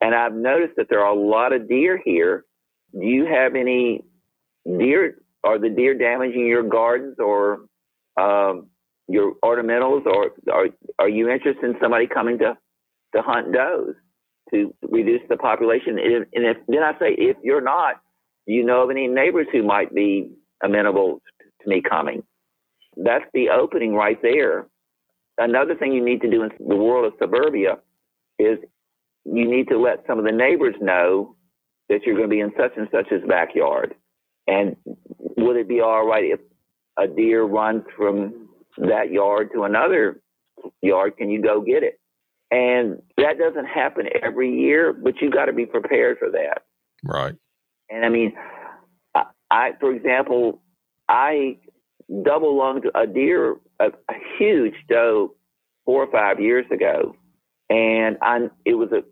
And 0.00 0.12
I've 0.12 0.34
noticed 0.34 0.74
that 0.76 0.88
there 0.90 1.00
are 1.00 1.14
a 1.14 1.18
lot 1.18 1.52
of 1.52 1.68
deer 1.68 2.00
here. 2.04 2.44
Do 2.92 3.06
you 3.06 3.26
have 3.26 3.54
any 3.54 4.04
deer? 4.66 5.18
Are 5.44 5.58
the 5.58 5.68
deer 5.68 5.96
damaging 5.96 6.46
your 6.46 6.64
gardens 6.64 7.16
or 7.18 7.66
um, 8.20 8.68
your 9.12 9.34
ornamentals, 9.44 10.06
or 10.06 10.30
are 10.52 10.68
are 10.98 11.08
you 11.08 11.28
interested 11.28 11.64
in 11.64 11.76
somebody 11.80 12.06
coming 12.06 12.38
to 12.38 12.56
to 13.14 13.22
hunt 13.22 13.52
does 13.52 13.94
to 14.50 14.74
reduce 14.90 15.22
the 15.28 15.36
population? 15.36 15.98
And 15.98 16.44
if 16.44 16.56
then 16.68 16.82
I 16.82 16.92
say 16.98 17.14
if 17.18 17.36
you're 17.42 17.60
not, 17.60 18.00
do 18.46 18.52
you 18.52 18.64
know 18.64 18.82
of 18.82 18.90
any 18.90 19.06
neighbors 19.08 19.46
who 19.52 19.62
might 19.62 19.94
be 19.94 20.32
amenable 20.62 21.20
to 21.62 21.68
me 21.68 21.82
coming? 21.82 22.22
That's 22.96 23.24
the 23.32 23.50
opening 23.50 23.94
right 23.94 24.20
there 24.22 24.66
another 25.38 25.74
thing 25.74 25.92
you 25.92 26.04
need 26.04 26.20
to 26.22 26.30
do 26.30 26.42
in 26.42 26.50
the 26.66 26.76
world 26.76 27.06
of 27.06 27.12
suburbia 27.18 27.78
is 28.38 28.58
you 29.24 29.48
need 29.48 29.68
to 29.68 29.78
let 29.78 30.04
some 30.06 30.18
of 30.18 30.24
the 30.24 30.32
neighbors 30.32 30.74
know 30.80 31.36
that 31.88 32.00
you're 32.04 32.16
going 32.16 32.28
to 32.28 32.34
be 32.34 32.40
in 32.40 32.52
such 32.56 32.72
and 32.76 32.88
such's 32.90 33.22
backyard. 33.28 33.94
And 34.46 34.76
would 35.36 35.56
it 35.56 35.68
be 35.68 35.80
all 35.80 36.06
right 36.06 36.24
if 36.24 36.40
a 36.98 37.06
deer 37.06 37.44
runs 37.44 37.84
from 37.96 38.41
that 38.78 39.10
yard 39.10 39.50
to 39.54 39.64
another 39.64 40.20
yard? 40.80 41.16
Can 41.16 41.30
you 41.30 41.42
go 41.42 41.60
get 41.60 41.82
it? 41.82 41.98
And 42.50 43.00
that 43.16 43.38
doesn't 43.38 43.66
happen 43.66 44.06
every 44.22 44.60
year, 44.60 44.92
but 44.92 45.14
you 45.20 45.30
got 45.30 45.46
to 45.46 45.52
be 45.52 45.64
prepared 45.64 46.18
for 46.18 46.30
that. 46.30 46.62
Right. 47.02 47.34
And 47.88 48.04
I 48.04 48.08
mean, 48.08 48.34
I, 49.14 49.24
I 49.50 49.70
for 49.80 49.94
example, 49.94 50.60
I 51.08 51.58
double 52.22 52.56
lunged 52.56 52.86
a 52.94 53.06
deer, 53.06 53.56
a, 53.80 53.86
a 53.86 54.14
huge 54.38 54.74
doe, 54.88 55.34
four 55.84 56.04
or 56.04 56.12
five 56.12 56.40
years 56.40 56.66
ago, 56.70 57.16
and 57.68 58.16
I 58.22 58.48
it 58.64 58.74
was 58.74 58.90
a 58.92 59.02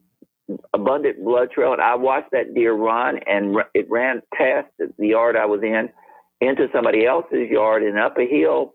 abundant 0.75 1.23
blood 1.25 1.51
trail, 1.51 1.73
and 1.73 1.83
I 1.83 1.94
watched 1.94 2.33
that 2.33 2.55
deer 2.55 2.73
run, 2.73 3.20
and 3.27 3.57
it 3.75 3.87
ran 3.90 4.23
past 4.35 4.68
the 4.79 5.07
yard 5.07 5.37
I 5.37 5.46
was 5.46 5.62
in 5.62 5.88
into 6.40 6.68
somebody 6.73 7.07
else's 7.07 7.51
yard 7.51 7.83
and 7.83 7.99
up 7.99 8.16
a 8.18 8.27
hill, 8.27 8.75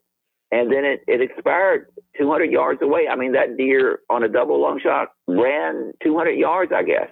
and 0.56 0.72
then 0.72 0.86
it, 0.86 1.04
it 1.06 1.20
expired 1.20 1.88
200 2.18 2.50
yards 2.50 2.82
away. 2.82 3.08
I 3.12 3.18
mean, 3.18 3.34
that 3.34 3.58
deer 3.58 4.00
on 4.10 4.24
a 4.24 4.30
double 4.30 4.62
lung 4.62 4.80
shot 4.82 5.10
ran 5.28 5.92
200 6.02 6.32
yards, 6.32 6.72
I 6.74 6.84
guess. 6.84 7.10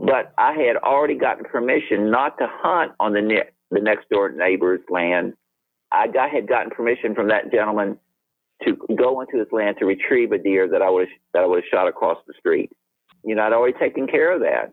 But 0.00 0.32
I 0.36 0.54
had 0.54 0.76
already 0.76 1.14
gotten 1.14 1.44
permission 1.44 2.10
not 2.10 2.36
to 2.38 2.48
hunt 2.50 2.92
on 2.98 3.12
the 3.12 3.22
ne- 3.22 3.50
the 3.70 3.80
next 3.80 4.08
door 4.08 4.32
neighbor's 4.32 4.80
land 4.90 5.34
I 5.92 6.08
got, 6.08 6.30
had 6.30 6.48
gotten 6.48 6.70
permission 6.70 7.14
from 7.14 7.28
that 7.28 7.52
gentleman 7.52 7.96
to 8.64 8.76
go 8.96 9.20
into 9.20 9.38
his 9.38 9.46
land 9.52 9.76
to 9.78 9.86
retrieve 9.86 10.32
a 10.32 10.38
deer 10.38 10.68
that 10.68 10.82
I 10.82 10.90
would 10.90 11.08
that 11.32 11.44
I 11.44 11.46
was 11.46 11.62
shot 11.70 11.86
across 11.86 12.18
the 12.26 12.34
street. 12.38 12.70
You 13.24 13.36
know, 13.36 13.42
I'd 13.42 13.52
already 13.52 13.78
taken 13.78 14.08
care 14.08 14.34
of 14.34 14.40
that, 14.40 14.72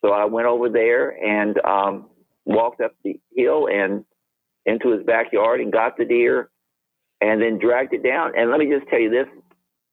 so 0.00 0.12
I 0.12 0.24
went 0.24 0.46
over 0.46 0.70
there 0.70 1.10
and 1.10 1.58
um, 1.64 2.06
walked 2.46 2.80
up 2.80 2.92
the 3.04 3.20
hill 3.36 3.68
and 3.68 4.04
into 4.64 4.90
his 4.96 5.04
backyard 5.04 5.60
and 5.60 5.72
got 5.72 5.96
the 5.98 6.04
deer, 6.04 6.50
and 7.22 7.40
then 7.40 7.58
dragged 7.58 7.94
it 7.94 8.02
down. 8.02 8.32
And 8.36 8.50
let 8.50 8.58
me 8.58 8.66
just 8.70 8.86
tell 8.90 9.00
you 9.00 9.08
this: 9.08 9.26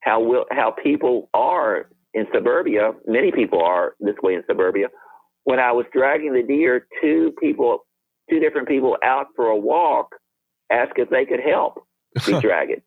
how 0.01 0.21
will 0.21 0.45
how 0.51 0.71
people 0.71 1.29
are 1.33 1.87
in 2.13 2.25
suburbia. 2.33 2.91
Many 3.07 3.31
people 3.31 3.61
are 3.63 3.95
this 3.99 4.15
way 4.21 4.33
in 4.33 4.43
suburbia. 4.47 4.87
When 5.43 5.59
I 5.59 5.71
was 5.71 5.85
dragging 5.93 6.33
the 6.33 6.43
deer, 6.43 6.87
two 7.01 7.33
people, 7.39 7.85
two 8.29 8.39
different 8.39 8.67
people 8.67 8.97
out 9.03 9.27
for 9.35 9.47
a 9.47 9.57
walk 9.57 10.15
asked 10.71 10.93
if 10.97 11.09
they 11.09 11.25
could 11.25 11.39
help 11.39 11.87
me 12.27 12.39
drag 12.39 12.71
it. 12.71 12.83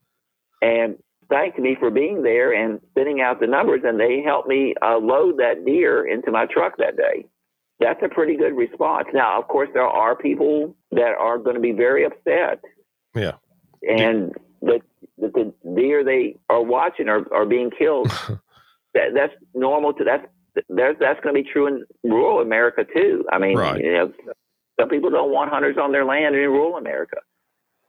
And 0.61 0.97
thanked 1.29 1.59
me 1.59 1.77
for 1.79 1.91
being 1.91 2.23
there 2.23 2.53
and 2.53 2.81
spitting 2.91 3.21
out 3.21 3.41
the 3.41 3.47
numbers, 3.47 3.81
and 3.85 3.99
they 3.99 4.23
helped 4.25 4.49
me 4.49 4.75
uh, 4.83 4.99
load 4.99 5.39
that 5.39 5.65
deer 5.65 6.07
into 6.07 6.31
my 6.31 6.47
truck 6.47 6.77
that 6.79 6.97
day. 6.97 7.27
That's 7.81 8.01
a 8.05 8.09
pretty 8.09 8.37
good 8.37 8.55
response. 8.57 9.09
Now, 9.13 9.41
of 9.41 9.49
course, 9.49 9.69
there 9.73 9.83
are 9.83 10.15
people 10.15 10.77
that 10.93 11.15
are 11.19 11.39
going 11.39 11.57
to 11.57 11.61
be 11.61 11.73
very 11.73 12.05
upset. 12.05 12.61
Yeah. 13.15 13.33
And 13.89 14.33
the, 14.61 14.81
the, 15.19 15.29
the 15.29 15.75
deer 15.75 16.05
they 16.05 16.37
are 16.49 16.63
watching 16.63 17.09
are, 17.09 17.25
are 17.33 17.47
being 17.47 17.71
killed. 17.71 18.09
that, 18.95 19.11
that's 19.15 19.33
normal 19.55 19.93
to 19.95 20.05
that's 20.05 20.27
that's 20.69 20.99
that's 21.01 21.21
going 21.21 21.35
to 21.35 21.43
be 21.43 21.49
true 21.51 21.67
in 21.67 21.85
rural 22.05 22.41
America 22.41 22.85
too. 22.85 23.25
I 23.33 23.39
mean, 23.39 23.57
right. 23.57 23.83
you 23.83 23.93
know, 23.93 24.13
some 24.79 24.89
people 24.89 25.11
don't 25.11 25.33
want 25.33 25.51
hunters 25.51 25.77
on 25.81 25.93
their 25.93 26.05
land 26.05 26.35
in 26.35 26.43
rural 26.43 26.77
America, 26.77 27.17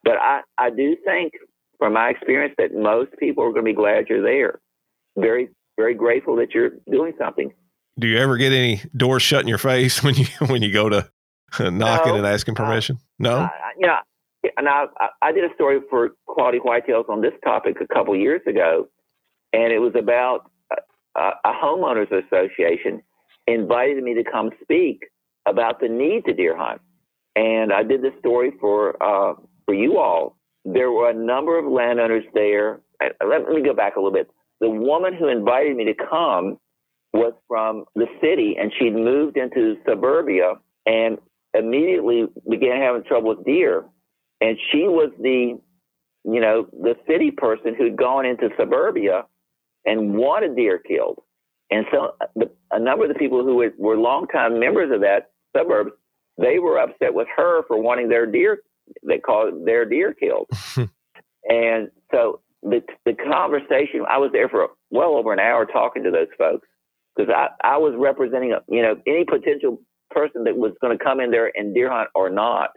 but 0.03 0.13
I 0.13 0.41
I 0.57 0.69
do 0.69 0.95
think 1.03 1.33
from 1.77 1.93
my 1.93 2.09
experience 2.09 2.55
that 2.57 2.73
most 2.73 3.11
people 3.19 3.43
are 3.43 3.51
going 3.51 3.65
to 3.65 3.71
be 3.71 3.75
glad 3.75 4.07
you're 4.07 4.23
there. 4.23 4.61
Very 5.17 5.49
very 5.77 5.93
grateful 5.93 6.35
that 6.37 6.53
you're 6.53 6.71
doing 6.89 7.13
something. 7.17 7.51
Do 7.99 8.07
you 8.07 8.17
ever 8.17 8.37
get 8.37 8.53
any 8.53 8.81
doors 8.95 9.21
shut 9.21 9.41
in 9.41 9.47
your 9.47 9.57
face 9.57 10.01
when 10.03 10.15
you 10.15 10.25
when 10.47 10.61
you 10.61 10.71
go 10.71 10.89
to 10.89 11.09
knocking 11.59 12.13
no, 12.13 12.17
and 12.17 12.25
asking 12.25 12.55
permission? 12.55 12.97
No. 13.19 13.39
Uh, 13.39 13.49
yeah, 13.77 13.99
and 14.57 14.67
I, 14.67 14.85
I 15.21 15.31
did 15.31 15.49
a 15.49 15.53
story 15.55 15.79
for 15.89 16.11
Quality 16.25 16.59
Whitetails 16.59 17.09
on 17.09 17.21
this 17.21 17.33
topic 17.43 17.77
a 17.81 17.93
couple 17.93 18.15
years 18.15 18.41
ago, 18.47 18.87
and 19.53 19.71
it 19.71 19.79
was 19.79 19.93
about 19.97 20.51
a, 21.15 21.31
a 21.45 21.53
homeowners 21.53 22.11
association 22.11 23.01
invited 23.47 24.03
me 24.03 24.13
to 24.15 24.23
come 24.23 24.49
speak 24.61 25.03
about 25.45 25.79
the 25.79 25.87
need 25.87 26.25
to 26.25 26.33
deer 26.33 26.57
hunt, 26.57 26.81
and 27.35 27.71
I 27.71 27.83
did 27.83 28.01
this 28.01 28.13
story 28.19 28.51
for 28.59 29.01
uh, 29.01 29.35
for 29.65 29.73
you 29.73 29.97
all. 29.97 30.37
There 30.65 30.91
were 30.91 31.09
a 31.09 31.13
number 31.13 31.59
of 31.59 31.65
landowners 31.65 32.23
there. 32.33 32.79
Let 33.01 33.49
me 33.49 33.61
go 33.61 33.73
back 33.73 33.95
a 33.95 33.99
little 33.99 34.13
bit. 34.13 34.29
The 34.61 34.69
woman 34.69 35.13
who 35.13 35.27
invited 35.27 35.75
me 35.75 35.85
to 35.85 35.93
come 35.93 36.57
was 37.13 37.33
from 37.47 37.85
the 37.95 38.07
city, 38.21 38.55
and 38.59 38.71
she'd 38.77 38.95
moved 38.95 39.37
into 39.37 39.75
suburbia 39.87 40.53
and 40.85 41.17
immediately 41.53 42.25
began 42.49 42.81
having 42.81 43.03
trouble 43.03 43.35
with 43.35 43.45
deer 43.45 43.85
and 44.43 44.57
she 44.71 44.79
was 44.79 45.09
the, 45.21 45.57
you 46.25 46.41
know, 46.41 46.67
the 46.73 46.95
city 47.07 47.31
person 47.31 47.75
who'd 47.75 47.95
gone 47.95 48.25
into 48.25 48.49
suburbia 48.59 49.23
and 49.85 50.15
wanted 50.15 50.57
deer 50.57 50.79
killed. 50.79 51.19
And 51.71 51.85
so 51.89 52.15
uh, 52.19 52.25
the, 52.35 52.51
a 52.71 52.79
number 52.79 53.05
of 53.05 53.13
the 53.13 53.17
people 53.17 53.41
who 53.45 53.55
were, 53.55 53.71
were 53.77 53.95
longtime 53.95 54.59
members 54.59 54.91
of 54.93 54.99
that 54.99 55.31
suburb, 55.55 55.93
they 56.37 56.59
were 56.59 56.77
upset 56.77 57.13
with 57.13 57.27
her 57.37 57.63
for 57.67 57.81
wanting 57.81 58.09
their 58.09 58.25
deer, 58.25 58.59
they 59.07 59.17
call 59.17 59.47
it 59.47 59.65
their 59.65 59.85
deer 59.85 60.13
killed. 60.13 60.49
and 61.45 61.89
so 62.11 62.41
the, 62.63 62.81
the 63.05 63.13
conversation, 63.13 64.03
I 64.09 64.17
was 64.17 64.31
there 64.33 64.49
for 64.49 64.67
well 64.91 65.15
over 65.15 65.31
an 65.31 65.39
hour 65.39 65.65
talking 65.65 66.03
to 66.03 66.11
those 66.11 66.27
folks 66.37 66.67
because 67.15 67.33
I, 67.33 67.47
I 67.65 67.77
was 67.77 67.93
representing, 67.97 68.51
a, 68.51 68.59
you 68.67 68.81
know, 68.81 68.95
any 69.07 69.23
potential 69.23 69.79
person 70.11 70.43
that 70.43 70.57
was 70.57 70.73
going 70.81 70.97
to 70.97 71.01
come 71.01 71.21
in 71.21 71.31
there 71.31 71.49
and 71.55 71.73
deer 71.73 71.89
hunt 71.89 72.09
or 72.13 72.29
not. 72.29 72.71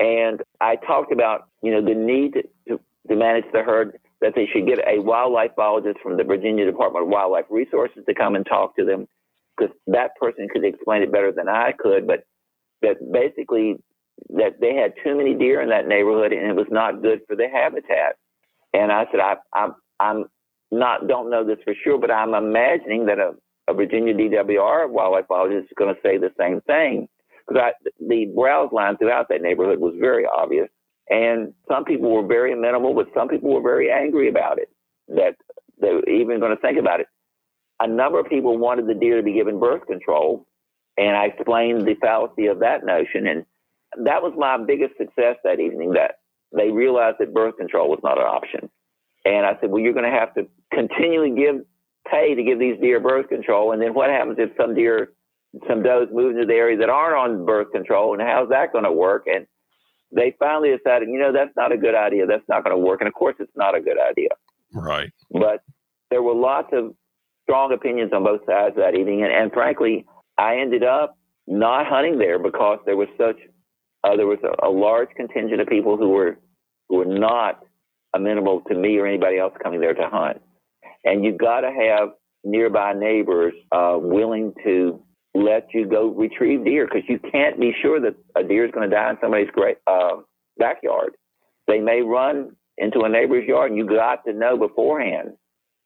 And 0.00 0.42
I 0.60 0.76
talked 0.76 1.12
about, 1.12 1.48
you 1.62 1.72
know, 1.72 1.82
the 1.84 1.94
need 1.94 2.34
to, 2.68 2.78
to 3.08 3.16
manage 3.16 3.44
the 3.52 3.62
herd, 3.62 3.98
that 4.20 4.34
they 4.34 4.46
should 4.52 4.66
get 4.66 4.78
a 4.86 5.00
wildlife 5.00 5.54
biologist 5.56 6.00
from 6.02 6.16
the 6.16 6.24
Virginia 6.24 6.64
Department 6.64 7.04
of 7.04 7.10
Wildlife 7.10 7.46
Resources 7.50 8.04
to 8.06 8.14
come 8.14 8.34
and 8.34 8.46
talk 8.46 8.76
to 8.76 8.84
them 8.84 9.06
because 9.56 9.74
that 9.86 10.10
person 10.20 10.48
could 10.52 10.64
explain 10.64 11.02
it 11.02 11.12
better 11.12 11.32
than 11.32 11.48
I 11.48 11.72
could. 11.78 12.06
But 12.06 12.24
that 12.82 12.96
basically 13.12 13.76
that 14.30 14.60
they 14.60 14.74
had 14.74 14.94
too 15.04 15.16
many 15.16 15.34
deer 15.34 15.60
in 15.60 15.68
that 15.70 15.86
neighborhood 15.86 16.32
and 16.32 16.46
it 16.46 16.56
was 16.56 16.66
not 16.70 17.02
good 17.02 17.20
for 17.26 17.36
the 17.36 17.48
habitat. 17.48 18.16
And 18.72 18.90
I 18.90 19.04
said, 19.10 19.20
I, 19.20 19.36
I, 19.54 19.68
I'm 20.00 20.24
not 20.70 21.06
don't 21.06 21.30
know 21.30 21.44
this 21.44 21.58
for 21.64 21.74
sure, 21.84 21.98
but 21.98 22.10
I'm 22.10 22.34
imagining 22.34 23.06
that 23.06 23.18
a, 23.18 23.32
a 23.68 23.74
Virginia 23.74 24.14
DWR 24.14 24.88
wildlife 24.90 25.28
biologist 25.28 25.66
is 25.66 25.76
going 25.76 25.94
to 25.94 26.00
say 26.02 26.18
the 26.18 26.32
same 26.38 26.60
thing 26.62 27.08
because 27.46 27.72
the 28.00 28.32
browse 28.34 28.72
line 28.72 28.96
throughout 28.96 29.28
that 29.28 29.42
neighborhood 29.42 29.78
was 29.78 29.94
very 29.98 30.24
obvious. 30.26 30.68
And 31.08 31.54
some 31.68 31.84
people 31.84 32.10
were 32.10 32.26
very 32.26 32.52
amenable, 32.52 32.94
but 32.94 33.06
some 33.14 33.28
people 33.28 33.54
were 33.54 33.62
very 33.62 33.90
angry 33.90 34.28
about 34.28 34.58
it, 34.58 34.68
that 35.08 35.36
they 35.80 35.92
were 35.92 36.08
even 36.08 36.40
going 36.40 36.54
to 36.54 36.60
think 36.60 36.78
about 36.78 37.00
it. 37.00 37.06
A 37.78 37.86
number 37.86 38.18
of 38.18 38.26
people 38.28 38.58
wanted 38.58 38.86
the 38.86 38.94
deer 38.94 39.18
to 39.18 39.22
be 39.22 39.34
given 39.34 39.60
birth 39.60 39.86
control, 39.86 40.46
and 40.96 41.16
I 41.16 41.26
explained 41.26 41.86
the 41.86 41.94
fallacy 41.94 42.46
of 42.46 42.60
that 42.60 42.84
notion. 42.84 43.26
And 43.26 43.44
that 44.04 44.22
was 44.22 44.32
my 44.36 44.56
biggest 44.64 44.96
success 44.96 45.36
that 45.44 45.60
evening, 45.60 45.92
that 45.92 46.16
they 46.56 46.70
realized 46.70 47.18
that 47.20 47.34
birth 47.34 47.56
control 47.56 47.88
was 47.88 48.00
not 48.02 48.18
an 48.18 48.24
option. 48.24 48.70
And 49.24 49.44
I 49.44 49.58
said, 49.60 49.70
well, 49.70 49.82
you're 49.82 49.92
going 49.92 50.10
to 50.10 50.18
have 50.18 50.34
to 50.34 50.48
continually 50.72 51.34
give 51.36 51.56
pay 52.10 52.34
to 52.34 52.42
give 52.42 52.58
these 52.58 52.80
deer 52.80 53.00
birth 53.00 53.28
control. 53.28 53.72
And 53.72 53.82
then 53.82 53.94
what 53.94 54.10
happens 54.10 54.36
if 54.38 54.50
some 54.56 54.74
deer 54.74 55.12
some 55.68 55.82
does 55.82 56.08
move 56.12 56.32
into 56.32 56.46
the 56.46 56.54
area 56.54 56.76
that 56.78 56.88
aren't 56.88 57.16
on 57.16 57.46
birth 57.46 57.72
control, 57.72 58.12
and 58.12 58.22
how's 58.22 58.48
that 58.50 58.72
going 58.72 58.84
to 58.84 58.92
work? 58.92 59.26
And 59.26 59.46
they 60.14 60.34
finally 60.38 60.76
decided, 60.76 61.08
you 61.08 61.18
know, 61.18 61.32
that's 61.32 61.54
not 61.56 61.72
a 61.72 61.76
good 61.76 61.94
idea. 61.94 62.26
That's 62.26 62.48
not 62.48 62.64
going 62.64 62.76
to 62.76 62.82
work. 62.82 63.00
And 63.00 63.08
of 63.08 63.14
course, 63.14 63.36
it's 63.38 63.56
not 63.56 63.76
a 63.76 63.80
good 63.80 63.98
idea. 63.98 64.28
Right. 64.72 65.10
But 65.30 65.62
there 66.10 66.22
were 66.22 66.34
lots 66.34 66.68
of 66.72 66.94
strong 67.42 67.72
opinions 67.72 68.12
on 68.12 68.24
both 68.24 68.40
sides 68.46 68.76
that 68.76 68.94
evening, 68.94 69.22
and, 69.22 69.32
and 69.32 69.52
frankly, 69.52 70.04
I 70.38 70.58
ended 70.58 70.82
up 70.84 71.16
not 71.46 71.86
hunting 71.86 72.18
there 72.18 72.38
because 72.38 72.78
there 72.86 72.96
was 72.96 73.08
such 73.16 73.36
uh, 74.04 74.16
there 74.16 74.26
was 74.26 74.38
a, 74.42 74.66
a 74.66 74.70
large 74.70 75.08
contingent 75.16 75.60
of 75.60 75.68
people 75.68 75.96
who 75.96 76.08
were 76.10 76.38
who 76.88 76.96
were 76.96 77.04
not 77.04 77.60
amenable 78.14 78.62
to 78.68 78.74
me 78.74 78.98
or 78.98 79.06
anybody 79.06 79.38
else 79.38 79.52
coming 79.62 79.80
there 79.80 79.94
to 79.94 80.08
hunt. 80.08 80.40
And 81.04 81.24
you've 81.24 81.38
got 81.38 81.60
to 81.60 81.70
have 81.70 82.10
nearby 82.44 82.92
neighbors 82.94 83.54
uh, 83.72 83.96
willing 84.00 84.52
to 84.64 85.02
let 85.44 85.68
you 85.72 85.86
go 85.86 86.08
retrieve 86.08 86.64
deer 86.64 86.86
because 86.86 87.08
you 87.08 87.18
can't 87.18 87.58
be 87.58 87.72
sure 87.82 88.00
that 88.00 88.14
a 88.36 88.42
deer 88.42 88.64
is 88.64 88.72
going 88.72 88.88
to 88.88 88.94
die 88.94 89.10
in 89.10 89.16
somebody's 89.20 89.50
great, 89.52 89.78
uh, 89.86 90.16
backyard. 90.58 91.16
They 91.66 91.80
may 91.80 92.02
run 92.02 92.56
into 92.78 93.00
a 93.00 93.08
neighbor's 93.08 93.46
yard, 93.46 93.70
and 93.70 93.78
you 93.78 93.86
got 93.86 94.24
to 94.24 94.32
know 94.32 94.56
beforehand 94.56 95.32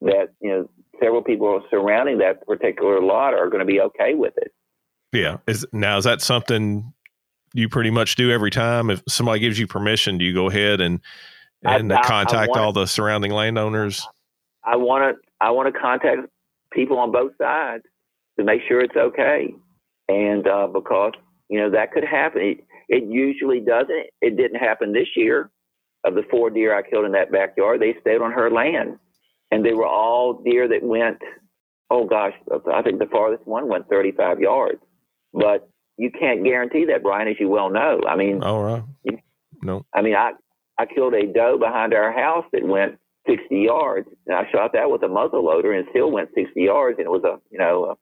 that 0.03 0.29
you 0.41 0.51
know 0.51 0.69
several 1.01 1.23
people 1.23 1.63
surrounding 1.71 2.19
that 2.19 2.47
particular 2.47 3.01
lot 3.01 3.35
are 3.35 3.49
going 3.49 3.61
to 3.61 3.67
be 3.67 3.81
okay 3.81 4.15
with 4.15 4.35
it. 4.37 4.53
Yeah. 5.13 5.39
Is 5.47 5.67
now 5.73 5.99
is 5.99 6.05
that 6.05 6.21
something 6.21 6.93
you 7.53 7.69
pretty 7.69 7.91
much 7.91 8.15
do 8.17 8.31
every 8.31 8.51
time? 8.51 8.91
If 8.91 9.03
somebody 9.09 9.41
gives 9.41 9.59
you 9.59 9.67
permission, 9.67 10.19
do 10.19 10.25
you 10.25 10.35
go 10.35 10.49
ahead 10.49 10.81
and 10.81 11.01
and 11.63 11.93
I, 11.93 12.03
contact 12.03 12.35
I 12.35 12.47
wanna, 12.49 12.63
all 12.63 12.73
the 12.73 12.87
surrounding 12.87 13.33
landowners? 13.33 14.07
I 14.65 14.77
want 14.77 15.17
to 15.17 15.23
I 15.41 15.51
want 15.51 15.73
to 15.73 15.79
contact 15.79 16.29
people 16.73 16.99
on 16.99 17.11
both 17.11 17.33
sides 17.39 17.85
to 18.41 18.45
make 18.45 18.63
sure 18.67 18.81
it's 18.81 18.97
okay. 18.97 19.55
And 20.09 20.47
uh, 20.47 20.67
because, 20.67 21.13
you 21.49 21.61
know, 21.61 21.71
that 21.71 21.93
could 21.93 22.05
happen. 22.05 22.43
It, 22.43 22.65
it 22.89 23.05
usually 23.05 23.61
doesn't. 23.61 24.07
It 24.21 24.37
didn't 24.37 24.59
happen 24.59 24.93
this 24.93 25.09
year. 25.17 25.51
Of 26.03 26.15
the 26.15 26.23
four 26.31 26.49
deer 26.49 26.75
I 26.75 26.81
killed 26.81 27.05
in 27.05 27.13
that 27.13 27.31
backyard, 27.31 27.83
they 27.83 27.95
stayed 28.01 28.23
on 28.23 28.33
her 28.33 28.51
land. 28.51 28.99
And 29.51 29.63
they 29.65 29.75
were 29.75 29.87
all 29.87 30.43
deer 30.43 30.67
that 30.67 30.83
went, 30.83 31.19
oh 31.91 32.07
gosh, 32.07 32.33
I 32.73 32.81
think 32.81 33.01
the 33.01 33.07
farthest 33.13 33.47
one 33.47 33.69
went 33.69 33.89
35 33.89 34.41
yards. 34.41 34.81
But 35.35 35.69
you 35.99 36.11
can't 36.11 36.43
guarantee 36.43 36.87
that, 36.87 37.03
Brian, 37.03 37.29
as 37.29 37.37
you 37.39 37.51
well 37.51 37.69
know. 37.69 38.01
I 38.09 38.17
mean, 38.17 38.43
all 38.43 38.63
right. 38.63 38.83
no. 39.63 39.85
I 39.95 40.01
mean, 40.01 40.15
I, 40.15 40.33
I 40.79 40.87
killed 40.87 41.13
a 41.13 41.27
doe 41.27 41.59
behind 41.59 41.93
our 41.93 42.13
house 42.13 42.47
that 42.53 42.67
went 42.67 42.99
60 43.29 43.55
yards. 43.55 44.09
And 44.27 44.35
I 44.35 44.51
shot 44.51 44.73
that 44.73 44.91
with 44.91 45.03
a 45.03 45.09
muzzle 45.09 45.45
loader 45.45 45.73
and 45.73 45.87
still 45.91 46.11
went 46.11 46.31
60 46.35 46.59
yards. 46.63 46.99
And 46.99 47.07
it 47.07 47.11
was 47.11 47.25
a, 47.25 47.39
you 47.51 47.59
know, 47.59 47.85
a 47.85 47.97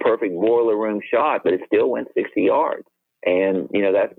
perfect 0.00 0.34
boiler 0.34 0.76
room 0.76 1.00
shot, 1.12 1.42
but 1.44 1.52
it 1.52 1.60
still 1.66 1.90
went 1.90 2.08
60 2.14 2.42
yards. 2.42 2.86
And, 3.24 3.68
you 3.72 3.82
know, 3.82 3.92
that 3.92 4.14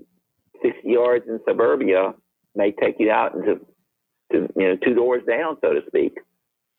60 0.62 0.80
yards 0.84 1.26
in 1.28 1.40
suburbia 1.46 2.14
may 2.54 2.72
take 2.72 2.96
you 2.98 3.10
out 3.10 3.34
into, 3.34 3.60
to, 4.32 4.48
you 4.56 4.68
know, 4.68 4.76
two 4.76 4.94
doors 4.94 5.22
down, 5.28 5.56
so 5.60 5.72
to 5.72 5.80
speak. 5.86 6.18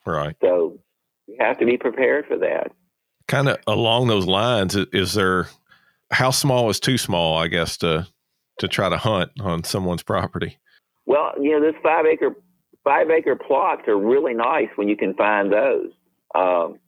Right. 0.06 0.36
So 0.42 0.80
you 1.28 1.36
have 1.40 1.58
to 1.60 1.66
be 1.66 1.78
prepared 1.78 2.26
for 2.28 2.38
that. 2.38 2.72
Kind 3.28 3.50
of 3.50 3.58
along 3.68 4.08
those 4.08 4.26
lines, 4.26 4.76
is 4.76 5.14
there, 5.14 5.48
how 6.12 6.32
small 6.32 6.70
is 6.70 6.80
too 6.80 6.98
small, 6.98 7.38
I 7.38 7.48
guess, 7.48 7.78
to, 7.78 8.08
to 8.60 8.68
try 8.68 8.90
to 8.90 8.98
hunt 8.98 9.32
on 9.42 9.64
someone's 9.64 10.04
property? 10.04 10.58
Well, 11.06 11.34
you 11.40 11.52
know, 11.52 11.62
this 11.62 11.80
five 11.84 12.06
acre, 12.06 12.36
five 12.84 13.10
acre 13.10 13.36
plots 13.36 13.84
are 13.88 13.98
really 13.98 14.34
nice 14.34 14.70
when 14.76 14.88
you 14.88 14.96
can 14.96 15.14
find 15.14 15.52
those. 15.52 15.92
Um, 16.36 16.80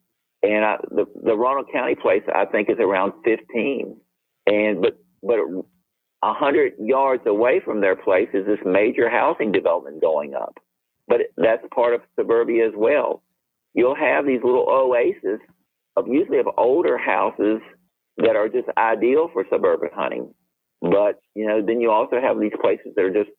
and 0.44 0.66
I, 0.66 0.78
the 0.90 1.06
the 1.24 1.36
Roanoke 1.36 1.72
County 1.74 1.96
place 1.96 2.24
I 2.34 2.46
think 2.46 2.70
is 2.70 2.78
around 2.80 3.14
15, 3.26 3.98
and 4.48 4.82
but 4.82 4.98
but 5.24 5.40
a 6.24 6.34
hundred 6.34 6.74
yards 6.80 7.24
away 7.28 7.62
from 7.64 7.82
their 7.82 7.96
place 7.96 8.30
is 8.34 8.46
this 8.46 8.60
major 8.66 9.10
housing 9.10 9.52
development 9.52 10.02
going 10.02 10.34
up, 10.36 10.58
but 11.08 11.22
that's 11.38 11.64
part 11.74 11.94
of 11.96 12.02
suburbia 12.20 12.68
as 12.68 12.74
well. 12.76 13.24
You'll 13.74 13.96
have 13.96 14.26
these 14.26 14.42
little 14.44 14.68
oases 14.70 15.40
of 15.98 16.08
usually 16.08 16.40
of 16.40 16.48
older 16.58 16.98
houses 16.98 17.62
that 18.18 18.36
are 18.36 18.50
just 18.50 18.68
ideal 18.78 19.30
for 19.34 19.46
suburban 19.52 19.90
hunting, 19.94 20.34
but 20.82 21.22
you 21.36 21.48
know 21.48 21.62
then 21.66 21.82
you 21.82 21.92
also 21.92 22.20
have 22.22 22.40
these 22.40 22.54
places 22.62 22.94
that 22.96 23.06
are 23.06 23.14
just 23.14 23.32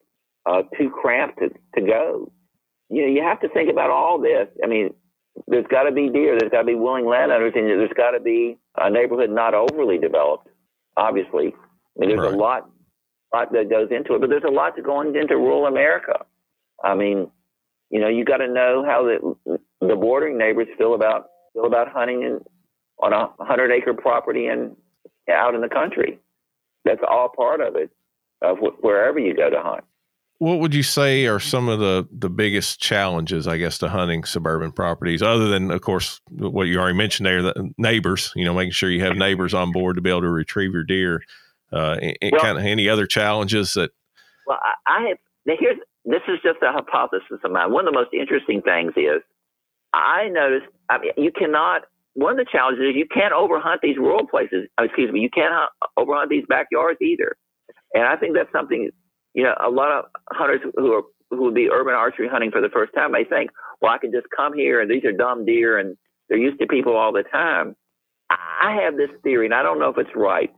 uh, 0.46 0.62
too 0.78 0.90
cramped 0.90 1.38
to, 1.38 1.48
to 1.76 1.86
go. 1.86 2.32
you 2.90 3.02
know, 3.02 3.08
you 3.12 3.22
have 3.22 3.40
to 3.40 3.48
think 3.50 3.70
about 3.70 3.90
all 3.90 4.20
this. 4.20 4.48
I 4.64 4.66
mean, 4.66 4.90
there's 5.50 5.66
got 5.66 5.82
to 5.82 5.92
be 5.92 6.08
deer, 6.08 6.38
there's 6.38 6.50
got 6.50 6.60
to 6.60 6.66
be 6.66 6.76
willing 6.76 7.06
landowners, 7.06 7.52
and 7.56 7.66
there's 7.66 7.92
got 7.96 8.12
to 8.12 8.20
be 8.20 8.56
a 8.76 8.88
neighborhood 8.88 9.30
not 9.30 9.52
overly 9.52 9.98
developed. 9.98 10.48
Obviously, 10.96 11.54
I 11.96 12.00
mean, 12.00 12.10
there's 12.10 12.20
right. 12.20 12.34
a 12.34 12.36
lot, 12.36 12.70
lot 13.34 13.52
that 13.52 13.68
goes 13.68 13.88
into 13.90 14.14
it, 14.14 14.20
but 14.20 14.30
there's 14.30 14.44
a 14.46 14.50
lot 14.50 14.76
that 14.76 14.84
goes 14.84 15.14
into 15.14 15.36
rural 15.36 15.66
America. 15.66 16.24
I 16.82 16.94
mean, 16.94 17.30
you 17.90 18.00
know, 18.00 18.08
you 18.08 18.24
got 18.24 18.38
to 18.38 18.48
know 18.48 18.84
how 18.86 19.02
the 19.04 19.58
the 19.80 19.96
bordering 19.96 20.38
neighbors 20.38 20.68
feel 20.78 20.94
about 20.94 21.26
feel 21.52 21.66
about 21.66 21.90
hunting 21.90 22.22
in, 22.22 22.40
on 23.00 23.12
a 23.12 23.44
hundred 23.44 23.72
acre 23.72 23.94
property 23.94 24.46
and 24.46 24.76
out 25.28 25.54
in 25.54 25.60
the 25.60 25.68
country. 25.68 26.18
That's 26.84 27.00
all 27.08 27.28
part 27.28 27.60
of 27.60 27.74
it, 27.74 27.90
of 28.40 28.58
wh- 28.58 28.82
wherever 28.82 29.18
you 29.18 29.34
go 29.34 29.50
to 29.50 29.60
hunt. 29.60 29.84
What 30.40 30.58
would 30.60 30.74
you 30.74 30.82
say 30.82 31.26
are 31.26 31.38
some 31.38 31.68
of 31.68 31.80
the 31.80 32.08
the 32.10 32.30
biggest 32.30 32.80
challenges, 32.80 33.46
I 33.46 33.58
guess, 33.58 33.76
to 33.78 33.90
hunting 33.90 34.24
suburban 34.24 34.72
properties, 34.72 35.20
other 35.20 35.48
than, 35.48 35.70
of 35.70 35.82
course, 35.82 36.22
what 36.30 36.62
you 36.64 36.78
already 36.78 36.96
mentioned 36.96 37.26
there, 37.26 37.42
the 37.42 37.70
neighbors. 37.76 38.32
You 38.34 38.46
know, 38.46 38.54
making 38.54 38.72
sure 38.72 38.88
you 38.88 39.04
have 39.04 39.16
neighbors 39.16 39.52
on 39.52 39.70
board 39.70 39.96
to 39.96 40.02
be 40.02 40.08
able 40.08 40.22
to 40.22 40.30
retrieve 40.30 40.72
your 40.72 40.82
deer. 40.82 41.22
Uh, 41.70 41.98
well, 42.00 42.40
kind 42.40 42.58
of 42.58 42.64
any 42.64 42.88
other 42.88 43.06
challenges 43.06 43.74
that? 43.74 43.90
Well, 44.46 44.58
I, 44.62 45.00
I 45.00 45.08
have. 45.08 45.18
Here's 45.44 45.76
this 46.06 46.22
is 46.26 46.38
just 46.42 46.58
a 46.62 46.72
hypothesis 46.72 47.38
of 47.44 47.52
mine. 47.52 47.70
One 47.70 47.86
of 47.86 47.92
the 47.92 47.98
most 47.98 48.14
interesting 48.14 48.62
things 48.62 48.94
is 48.96 49.20
I 49.92 50.28
noticed. 50.30 50.72
I 50.88 51.00
mean, 51.00 51.12
you 51.18 51.32
cannot. 51.32 51.82
One 52.14 52.32
of 52.32 52.38
the 52.38 52.50
challenges 52.50 52.82
is 52.82 52.96
you 52.96 53.06
can't 53.12 53.34
overhunt 53.34 53.80
these 53.82 53.98
rural 53.98 54.26
places. 54.26 54.68
Oh, 54.78 54.84
excuse 54.84 55.12
me, 55.12 55.20
you 55.20 55.28
can't 55.28 55.52
overhunt 55.98 56.30
these 56.30 56.44
backyards 56.48 56.98
either. 57.02 57.36
And 57.92 58.04
I 58.04 58.16
think 58.16 58.34
that's 58.34 58.50
something. 58.52 58.90
You 59.34 59.44
know, 59.44 59.54
a 59.64 59.70
lot 59.70 59.92
of 59.92 60.04
hunters 60.30 60.60
who 60.76 60.92
are 60.92 61.02
who 61.30 61.42
would 61.44 61.54
be 61.54 61.70
urban 61.70 61.94
archery 61.94 62.28
hunting 62.28 62.50
for 62.50 62.60
the 62.60 62.68
first 62.68 62.92
time 62.92 63.12
may 63.12 63.24
think, 63.24 63.50
well, 63.80 63.92
I 63.92 63.98
can 63.98 64.10
just 64.10 64.26
come 64.36 64.52
here 64.52 64.80
and 64.80 64.90
these 64.90 65.04
are 65.04 65.12
dumb 65.12 65.44
deer 65.44 65.78
and 65.78 65.96
they're 66.28 66.38
used 66.38 66.60
to 66.60 66.66
people 66.66 66.96
all 66.96 67.12
the 67.12 67.22
time. 67.22 67.76
I 68.30 68.80
have 68.84 68.96
this 68.96 69.10
theory, 69.22 69.46
and 69.46 69.54
I 69.54 69.62
don't 69.62 69.78
know 69.78 69.88
if 69.88 69.98
it's 69.98 70.14
right, 70.14 70.50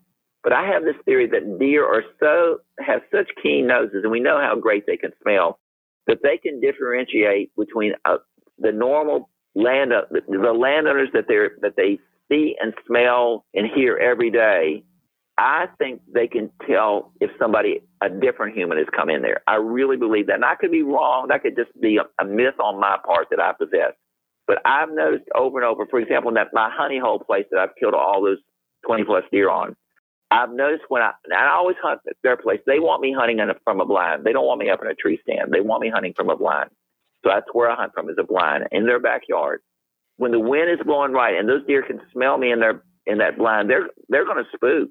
but 0.42 0.52
I 0.52 0.66
have 0.66 0.84
this 0.84 0.96
theory 1.04 1.26
that 1.28 1.58
deer 1.58 1.86
are 1.86 2.02
so 2.20 2.58
have 2.80 3.00
such 3.10 3.28
keen 3.42 3.66
noses, 3.66 4.00
and 4.02 4.12
we 4.12 4.20
know 4.20 4.38
how 4.38 4.56
great 4.56 4.86
they 4.86 4.96
can 4.96 5.12
smell, 5.22 5.58
that 6.06 6.18
they 6.22 6.36
can 6.36 6.60
differentiate 6.60 7.52
between 7.56 7.92
uh, 8.04 8.18
the 8.58 8.72
normal 8.72 9.30
land 9.54 9.92
uh, 9.92 10.02
the, 10.10 10.20
the 10.28 10.52
landowners 10.52 11.08
that 11.12 11.28
they 11.28 11.36
that 11.60 11.76
they 11.76 11.98
see 12.30 12.56
and 12.60 12.74
smell 12.86 13.44
and 13.54 13.66
hear 13.74 13.96
every 13.96 14.30
day. 14.30 14.82
I 15.38 15.66
think 15.78 16.02
they 16.12 16.28
can 16.28 16.50
tell 16.68 17.12
if 17.20 17.30
somebody 17.38 17.80
a 18.02 18.10
different 18.10 18.56
human 18.56 18.78
has 18.78 18.86
come 18.94 19.08
in 19.08 19.22
there. 19.22 19.42
I 19.46 19.56
really 19.56 19.96
believe 19.96 20.26
that, 20.26 20.34
and 20.34 20.44
I 20.44 20.54
could 20.56 20.70
be 20.70 20.82
wrong. 20.82 21.28
That 21.28 21.42
could 21.42 21.56
just 21.56 21.70
be 21.80 21.98
a, 21.98 22.04
a 22.22 22.26
myth 22.26 22.60
on 22.60 22.78
my 22.78 22.98
part 23.04 23.28
that 23.30 23.40
I 23.40 23.52
possess. 23.52 23.94
But 24.46 24.58
I've 24.64 24.90
noticed 24.90 25.24
over 25.34 25.58
and 25.58 25.66
over, 25.66 25.86
for 25.86 26.00
example, 26.00 26.28
in 26.28 26.34
that 26.34 26.48
my 26.52 26.70
honey 26.70 26.98
hole 26.98 27.18
place 27.18 27.46
that 27.50 27.60
I've 27.60 27.74
killed 27.78 27.94
all 27.94 28.22
those 28.22 28.38
20 28.86 29.04
plus 29.04 29.24
deer 29.32 29.48
on, 29.48 29.74
I've 30.30 30.50
noticed 30.50 30.84
when 30.88 31.02
I, 31.02 31.12
and 31.24 31.34
I 31.34 31.52
always 31.52 31.76
hunt 31.82 32.00
at 32.08 32.16
their 32.22 32.36
place, 32.36 32.60
they 32.66 32.78
want 32.78 33.02
me 33.02 33.14
hunting 33.16 33.40
a, 33.40 33.54
from 33.64 33.80
a 33.80 33.86
blind. 33.86 34.24
They 34.24 34.32
don't 34.32 34.46
want 34.46 34.60
me 34.60 34.70
up 34.70 34.80
in 34.82 34.88
a 34.88 34.94
tree 34.94 35.20
stand. 35.22 35.52
They 35.52 35.60
want 35.60 35.82
me 35.82 35.90
hunting 35.90 36.14
from 36.16 36.30
a 36.30 36.36
blind. 36.36 36.70
So 37.22 37.30
that's 37.32 37.46
where 37.52 37.70
I 37.70 37.76
hunt 37.76 37.92
from 37.94 38.08
is 38.08 38.16
a 38.18 38.24
blind 38.24 38.64
in 38.72 38.86
their 38.86 38.98
backyard. 38.98 39.60
When 40.16 40.32
the 40.32 40.40
wind 40.40 40.70
is 40.70 40.84
blowing 40.84 41.12
right 41.12 41.38
and 41.38 41.48
those 41.48 41.64
deer 41.66 41.82
can 41.82 42.00
smell 42.12 42.36
me 42.38 42.50
in 42.50 42.60
their 42.60 42.82
in 43.06 43.18
that 43.18 43.38
blind, 43.38 43.70
they're 43.70 43.88
they're 44.08 44.24
going 44.24 44.42
to 44.42 44.50
spook 44.54 44.90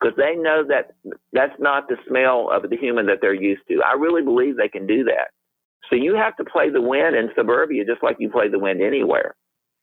because 0.00 0.16
they 0.16 0.36
know 0.36 0.64
that 0.68 0.94
that's 1.32 1.58
not 1.58 1.88
the 1.88 1.96
smell 2.06 2.50
of 2.50 2.68
the 2.68 2.76
human 2.76 3.06
that 3.06 3.18
they're 3.20 3.34
used 3.34 3.62
to. 3.68 3.82
I 3.82 3.94
really 3.94 4.22
believe 4.22 4.56
they 4.56 4.68
can 4.68 4.86
do 4.86 5.04
that. 5.04 5.30
So 5.90 5.96
you 5.96 6.14
have 6.16 6.36
to 6.36 6.44
play 6.44 6.70
the 6.70 6.80
wind 6.80 7.16
in 7.16 7.30
suburbia 7.36 7.84
just 7.84 8.02
like 8.02 8.16
you 8.18 8.30
play 8.30 8.48
the 8.48 8.58
wind 8.58 8.82
anywhere. 8.82 9.34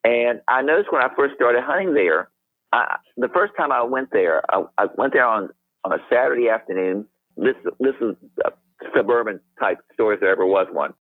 And 0.03 0.41
I 0.47 0.61
noticed 0.61 0.91
when 0.91 1.01
I 1.01 1.09
first 1.15 1.35
started 1.35 1.63
hunting 1.63 1.93
there, 1.93 2.29
I, 2.71 2.97
the 3.17 3.29
first 3.33 3.53
time 3.57 3.71
I 3.71 3.81
went 3.83 4.09
there, 4.11 4.43
I, 4.49 4.63
I 4.77 4.85
went 4.97 5.13
there 5.13 5.25
on, 5.25 5.49
on 5.83 5.93
a 5.93 5.97
Saturday 6.09 6.49
afternoon. 6.49 7.07
This 7.37 7.55
this 7.79 7.95
is 7.99 8.15
a 8.45 8.51
suburban 8.95 9.39
type 9.59 9.79
store 9.93 10.13
if 10.13 10.19
there 10.19 10.29
ever 10.29 10.45
was 10.45 10.67
one. 10.71 10.93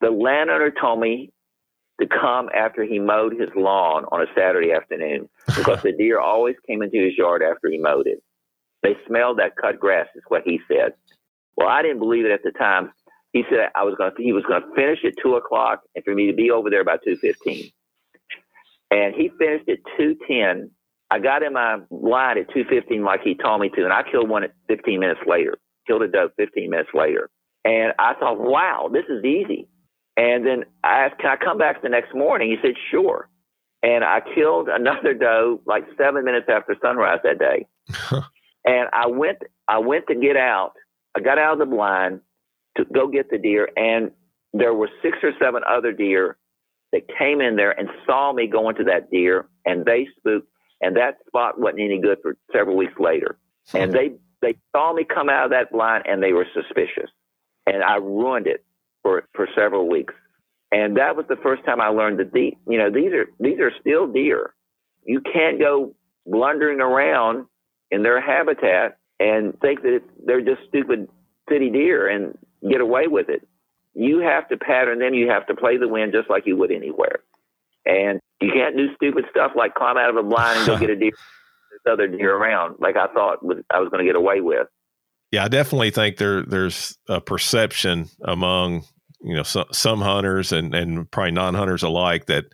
The 0.00 0.10
landowner 0.10 0.72
told 0.80 1.00
me 1.00 1.32
to 2.00 2.06
come 2.06 2.48
after 2.54 2.84
he 2.84 2.98
mowed 2.98 3.32
his 3.32 3.48
lawn 3.56 4.04
on 4.10 4.20
a 4.20 4.26
Saturday 4.36 4.72
afternoon 4.72 5.28
because 5.56 5.82
the 5.82 5.92
deer 5.92 6.18
always 6.18 6.56
came 6.66 6.82
into 6.82 7.02
his 7.02 7.16
yard 7.16 7.42
after 7.42 7.68
he 7.68 7.78
mowed 7.78 8.06
it. 8.06 8.22
They 8.86 8.96
smelled 9.08 9.40
that 9.40 9.56
cut 9.56 9.80
grass, 9.80 10.06
is 10.14 10.22
what 10.28 10.42
he 10.44 10.60
said. 10.68 10.92
Well, 11.56 11.66
I 11.66 11.82
didn't 11.82 11.98
believe 11.98 12.24
it 12.24 12.30
at 12.30 12.44
the 12.44 12.52
time. 12.52 12.92
He 13.32 13.42
said 13.50 13.70
I 13.74 13.82
was 13.82 13.96
going 13.98 14.12
to, 14.16 14.22
he 14.22 14.32
was 14.32 14.44
going 14.44 14.62
to 14.62 14.74
finish 14.76 15.00
at 15.04 15.14
two 15.20 15.34
o'clock 15.34 15.80
and 15.96 16.04
for 16.04 16.14
me 16.14 16.28
to 16.28 16.32
be 16.32 16.52
over 16.52 16.70
there 16.70 16.84
by 16.84 16.98
two 17.04 17.16
fifteen. 17.16 17.70
And 18.92 19.12
he 19.12 19.30
finished 19.36 19.68
at 19.68 19.78
two 19.96 20.16
ten 20.28 20.70
I 21.10 21.18
got 21.18 21.42
in 21.42 21.52
my 21.52 21.78
line 21.90 22.38
at 22.38 22.48
215 22.52 23.04
like 23.04 23.20
he 23.22 23.34
told 23.34 23.60
me 23.60 23.68
to, 23.70 23.84
and 23.84 23.92
I 23.92 24.02
killed 24.10 24.28
one 24.28 24.42
at 24.42 24.52
15 24.68 24.98
minutes 24.98 25.20
later. 25.26 25.56
Killed 25.86 26.02
a 26.02 26.08
doe 26.08 26.30
15 26.36 26.68
minutes 26.68 26.90
later. 26.94 27.30
And 27.64 27.92
I 27.98 28.14
thought, 28.14 28.40
wow, 28.40 28.90
this 28.92 29.04
is 29.08 29.24
easy. 29.24 29.68
And 30.16 30.44
then 30.44 30.64
I 30.82 31.04
asked, 31.04 31.20
can 31.20 31.30
I 31.30 31.36
come 31.36 31.58
back 31.58 31.82
the 31.82 31.88
next 31.88 32.14
morning? 32.14 32.50
He 32.50 32.56
said, 32.60 32.74
sure. 32.90 33.28
And 33.82 34.02
I 34.02 34.20
killed 34.34 34.68
another 34.68 35.14
doe 35.14 35.60
like 35.64 35.84
seven 35.96 36.24
minutes 36.24 36.46
after 36.48 36.74
sunrise 36.82 37.20
that 37.22 37.38
day. 37.38 37.66
and 38.66 38.88
I 38.92 39.06
went, 39.06 39.38
I 39.68 39.78
went 39.78 40.06
to 40.08 40.14
get 40.14 40.36
out. 40.36 40.72
I 41.16 41.20
got 41.20 41.38
out 41.38 41.54
of 41.54 41.58
the 41.60 41.66
blind 41.66 42.20
to 42.76 42.84
go 42.84 43.08
get 43.08 43.30
the 43.30 43.38
deer, 43.38 43.68
and 43.76 44.10
there 44.52 44.74
were 44.74 44.90
six 45.02 45.18
or 45.22 45.32
seven 45.40 45.62
other 45.66 45.92
deer 45.92 46.36
that 46.92 47.02
came 47.18 47.40
in 47.40 47.56
there 47.56 47.70
and 47.70 47.88
saw 48.04 48.32
me 48.32 48.46
going 48.46 48.76
to 48.76 48.84
that 48.84 49.10
deer, 49.10 49.48
and 49.64 49.84
they 49.84 50.06
spooked 50.18 50.48
and 50.80 50.96
that 50.96 51.16
spot 51.26 51.58
wasn't 51.58 51.80
any 51.80 52.00
good 52.00 52.18
for 52.22 52.36
several 52.52 52.76
weeks 52.76 52.98
later. 52.98 53.38
Hmm. 53.70 53.76
And 53.78 53.92
they 53.92 54.12
they 54.42 54.56
saw 54.72 54.92
me 54.92 55.04
come 55.04 55.28
out 55.28 55.46
of 55.46 55.50
that 55.50 55.72
blind, 55.72 56.04
and 56.06 56.22
they 56.22 56.32
were 56.32 56.46
suspicious, 56.52 57.10
and 57.66 57.82
I 57.82 57.96
ruined 57.96 58.46
it 58.46 58.64
for 59.02 59.24
for 59.34 59.48
several 59.56 59.88
weeks. 59.88 60.14
And 60.72 60.96
that 60.96 61.16
was 61.16 61.26
the 61.28 61.36
first 61.36 61.64
time 61.64 61.80
I 61.80 61.88
learned 61.88 62.18
that 62.18 62.32
the 62.32 62.52
you 62.68 62.78
know 62.78 62.90
these 62.90 63.12
are 63.12 63.26
these 63.40 63.58
are 63.60 63.72
still 63.80 64.06
deer. 64.06 64.54
You 65.04 65.20
can't 65.20 65.58
go 65.58 65.94
blundering 66.26 66.80
around 66.80 67.46
in 67.90 68.02
their 68.02 68.20
habitat 68.20 68.98
and 69.18 69.58
think 69.60 69.82
that 69.82 70.02
they're 70.24 70.40
just 70.40 70.60
stupid 70.68 71.08
city 71.48 71.70
deer 71.70 72.08
and 72.08 72.36
get 72.68 72.80
away 72.80 73.06
with 73.06 73.28
it. 73.28 73.46
You 73.94 74.18
have 74.20 74.48
to 74.48 74.56
pattern 74.56 74.98
them. 74.98 75.14
You 75.14 75.30
have 75.30 75.46
to 75.46 75.54
play 75.54 75.78
the 75.78 75.88
wind 75.88 76.12
just 76.12 76.28
like 76.28 76.46
you 76.46 76.56
would 76.56 76.70
anywhere. 76.70 77.20
And 77.86 78.20
you 78.40 78.50
can't 78.52 78.76
do 78.76 78.94
stupid 78.96 79.24
stuff 79.30 79.52
like 79.56 79.74
climb 79.74 79.96
out 79.96 80.10
of 80.10 80.16
a 80.16 80.22
blind 80.22 80.58
and 80.58 80.66
go 80.66 80.78
get 80.78 80.90
a 80.90 80.96
deer. 80.96 81.12
There's 81.70 81.94
other 81.94 82.08
deer 82.08 82.36
around, 82.36 82.76
like 82.78 82.96
I 82.96 83.06
thought 83.06 83.38
I 83.70 83.80
was 83.80 83.88
going 83.90 84.04
to 84.04 84.04
get 84.04 84.16
away 84.16 84.40
with. 84.40 84.66
Yeah, 85.30 85.44
I 85.44 85.48
definitely 85.48 85.90
think 85.90 86.18
there 86.18 86.42
there's 86.42 86.96
a 87.08 87.20
perception 87.20 88.08
among 88.22 88.84
you 89.20 89.34
know 89.34 89.42
some 89.42 89.66
some 89.72 90.00
hunters 90.00 90.52
and 90.52 90.74
and 90.74 91.10
probably 91.10 91.32
non 91.32 91.54
hunters 91.54 91.82
alike 91.82 92.26
that 92.26 92.44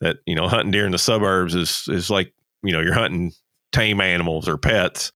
that 0.00 0.16
you 0.26 0.34
know 0.34 0.48
hunting 0.48 0.72
deer 0.72 0.86
in 0.86 0.92
the 0.92 0.98
suburbs 0.98 1.54
is 1.54 1.84
is 1.88 2.10
like 2.10 2.32
you 2.62 2.72
know 2.72 2.80
you're 2.80 2.94
hunting 2.94 3.32
tame 3.72 4.00
animals 4.00 4.48
or 4.48 4.56
pets, 4.56 5.12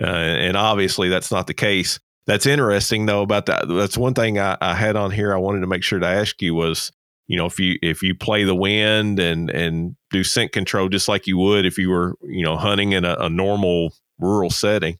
uh, 0.00 0.06
and 0.06 0.56
obviously 0.56 1.08
that's 1.08 1.30
not 1.30 1.46
the 1.46 1.54
case. 1.54 1.98
That's 2.26 2.46
interesting 2.46 3.06
though 3.06 3.22
about 3.22 3.46
that. 3.46 3.68
That's 3.68 3.96
one 3.96 4.14
thing 4.14 4.38
I, 4.38 4.56
I 4.60 4.74
had 4.74 4.96
on 4.96 5.10
here. 5.10 5.32
I 5.32 5.38
wanted 5.38 5.60
to 5.60 5.66
make 5.66 5.84
sure 5.84 5.98
to 5.98 6.06
ask 6.06 6.42
you 6.42 6.54
was 6.54 6.92
you 7.26 7.36
know 7.36 7.46
if 7.46 7.58
you 7.58 7.78
if 7.82 8.02
you 8.02 8.14
play 8.14 8.44
the 8.44 8.54
wind 8.54 9.18
and 9.18 9.50
and 9.50 9.96
do 10.10 10.22
scent 10.24 10.52
control 10.52 10.88
just 10.88 11.08
like 11.08 11.26
you 11.26 11.38
would 11.38 11.66
if 11.66 11.78
you 11.78 11.90
were 11.90 12.14
you 12.22 12.44
know 12.44 12.56
hunting 12.56 12.92
in 12.92 13.04
a, 13.04 13.14
a 13.18 13.28
normal 13.28 13.92
rural 14.18 14.50
setting 14.50 14.98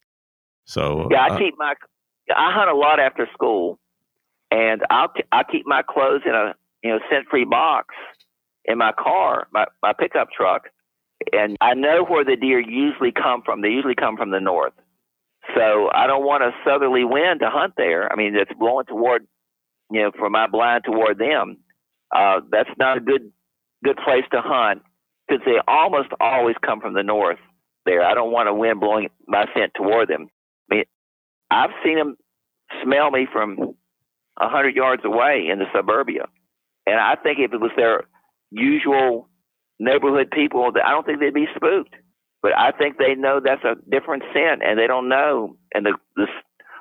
so 0.64 1.08
yeah 1.10 1.22
i 1.22 1.34
uh, 1.34 1.38
keep 1.38 1.54
my 1.58 1.74
i 2.36 2.52
hunt 2.52 2.70
a 2.70 2.74
lot 2.74 3.00
after 3.00 3.28
school 3.32 3.78
and 4.50 4.82
i'll 4.90 5.12
i 5.32 5.42
keep 5.44 5.66
my 5.66 5.82
clothes 5.82 6.22
in 6.26 6.34
a 6.34 6.54
you 6.82 6.90
know 6.90 6.98
scent 7.10 7.26
free 7.30 7.44
box 7.44 7.94
in 8.64 8.78
my 8.78 8.92
car 8.92 9.46
my 9.52 9.64
my 9.82 9.92
pickup 9.92 10.28
truck 10.30 10.68
and 11.32 11.56
i 11.60 11.74
know 11.74 12.04
where 12.04 12.24
the 12.24 12.36
deer 12.36 12.60
usually 12.60 13.12
come 13.12 13.42
from. 13.42 13.62
They 13.62 13.68
usually 13.68 13.94
come 13.94 14.16
from 14.16 14.30
the 14.30 14.40
north. 14.40 14.74
So 15.54 15.90
i 15.94 16.06
don't 16.06 16.24
want 16.24 16.42
a 16.42 16.52
southerly 16.64 17.04
wind 17.04 17.40
to 17.40 17.50
hunt 17.50 17.74
there. 17.76 18.10
I 18.12 18.16
mean 18.16 18.34
it's 18.36 18.52
blowing 18.58 18.86
toward 18.86 19.26
you 19.90 20.02
know 20.02 20.10
from 20.18 20.32
my 20.32 20.46
blind 20.46 20.84
toward 20.84 21.18
them. 21.18 21.58
Uh, 22.14 22.40
that's 22.50 22.70
not 22.78 22.98
a 22.98 23.00
good 23.00 23.32
good 23.84 23.96
place 24.04 24.24
to 24.32 24.40
hunt 24.40 24.82
because 25.26 25.44
they 25.44 25.58
almost 25.66 26.08
always 26.20 26.56
come 26.64 26.80
from 26.80 26.94
the 26.94 27.02
north. 27.02 27.38
There, 27.84 28.04
I 28.04 28.14
don't 28.14 28.32
want 28.32 28.48
a 28.48 28.54
wind 28.54 28.80
blowing 28.80 29.08
my 29.28 29.46
scent 29.54 29.72
toward 29.76 30.08
them. 30.08 30.26
I 30.70 30.74
mean, 30.74 30.84
I've 31.50 31.70
seen 31.84 31.96
them 31.96 32.16
smell 32.82 33.10
me 33.10 33.28
from 33.32 33.76
a 34.38 34.48
hundred 34.48 34.74
yards 34.74 35.04
away 35.04 35.48
in 35.50 35.58
the 35.58 35.66
suburbia, 35.74 36.26
and 36.86 36.96
I 36.96 37.14
think 37.16 37.38
if 37.38 37.52
it 37.52 37.60
was 37.60 37.70
their 37.76 38.04
usual 38.50 39.28
neighborhood 39.78 40.30
people, 40.30 40.70
I 40.84 40.90
don't 40.90 41.06
think 41.06 41.20
they'd 41.20 41.34
be 41.34 41.48
spooked. 41.54 41.94
But 42.42 42.52
I 42.56 42.70
think 42.70 42.98
they 42.98 43.14
know 43.14 43.40
that's 43.42 43.64
a 43.64 43.74
different 43.90 44.22
scent, 44.32 44.62
and 44.62 44.78
they 44.78 44.86
don't 44.86 45.08
know. 45.08 45.56
And 45.74 45.84
the 45.84 45.94
the, 46.14 46.26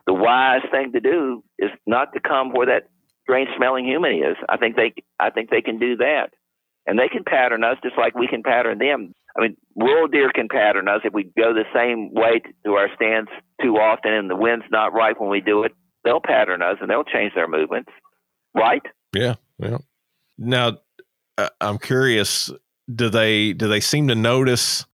the 0.06 0.14
wise 0.14 0.62
thing 0.70 0.92
to 0.92 1.00
do 1.00 1.44
is 1.58 1.72
not 1.88 2.14
to 2.14 2.20
come 2.20 2.52
where 2.52 2.68
that 2.68 2.90
strange 3.24 3.50
smelling 3.58 3.86
human 3.86 4.14
is. 4.14 4.38
I 4.48 4.58
think 4.58 4.76
they 4.76 4.94
I 5.20 5.30
think 5.30 5.50
they 5.50 5.62
can 5.62 5.80
do 5.80 5.98
that, 5.98 6.28
and 6.86 7.00
they 7.00 7.08
can 7.08 7.24
pattern 7.24 7.64
us 7.64 7.78
just 7.84 7.98
like 7.98 8.16
we 8.16 8.28
can 8.28 8.44
pattern 8.44 8.78
them. 8.78 9.14
I 9.38 9.42
mean, 9.42 9.58
rural 9.76 10.08
deer 10.08 10.32
can 10.34 10.48
pattern 10.48 10.88
us 10.88 11.02
if 11.04 11.14
we 11.14 11.24
go 11.24 11.54
the 11.54 11.66
same 11.74 12.14
way 12.14 12.42
to 12.66 12.74
our 12.74 12.90
stands 12.96 13.30
too 13.62 13.76
often, 13.78 14.14
and 14.14 14.30
the 14.30 14.36
wind's 14.36 14.66
not 14.72 14.94
right 14.94 15.20
when 15.20 15.30
we 15.30 15.42
do 15.42 15.64
it. 15.64 15.74
They'll 16.04 16.22
pattern 16.22 16.62
us, 16.62 16.78
and 16.80 16.90
they'll 16.90 17.04
change 17.04 17.34
their 17.34 17.48
movements, 17.48 17.90
right? 18.54 18.84
Yeah, 19.14 19.36
yeah. 19.58 19.80
Now, 20.38 20.78
uh, 21.38 21.50
I'm 21.60 21.80
curious. 21.80 22.52
Do 22.94 23.10
they 23.10 23.54
do 23.54 23.68
they 23.68 23.80
seem 23.80 24.08
to 24.10 24.16
notice, 24.16 24.86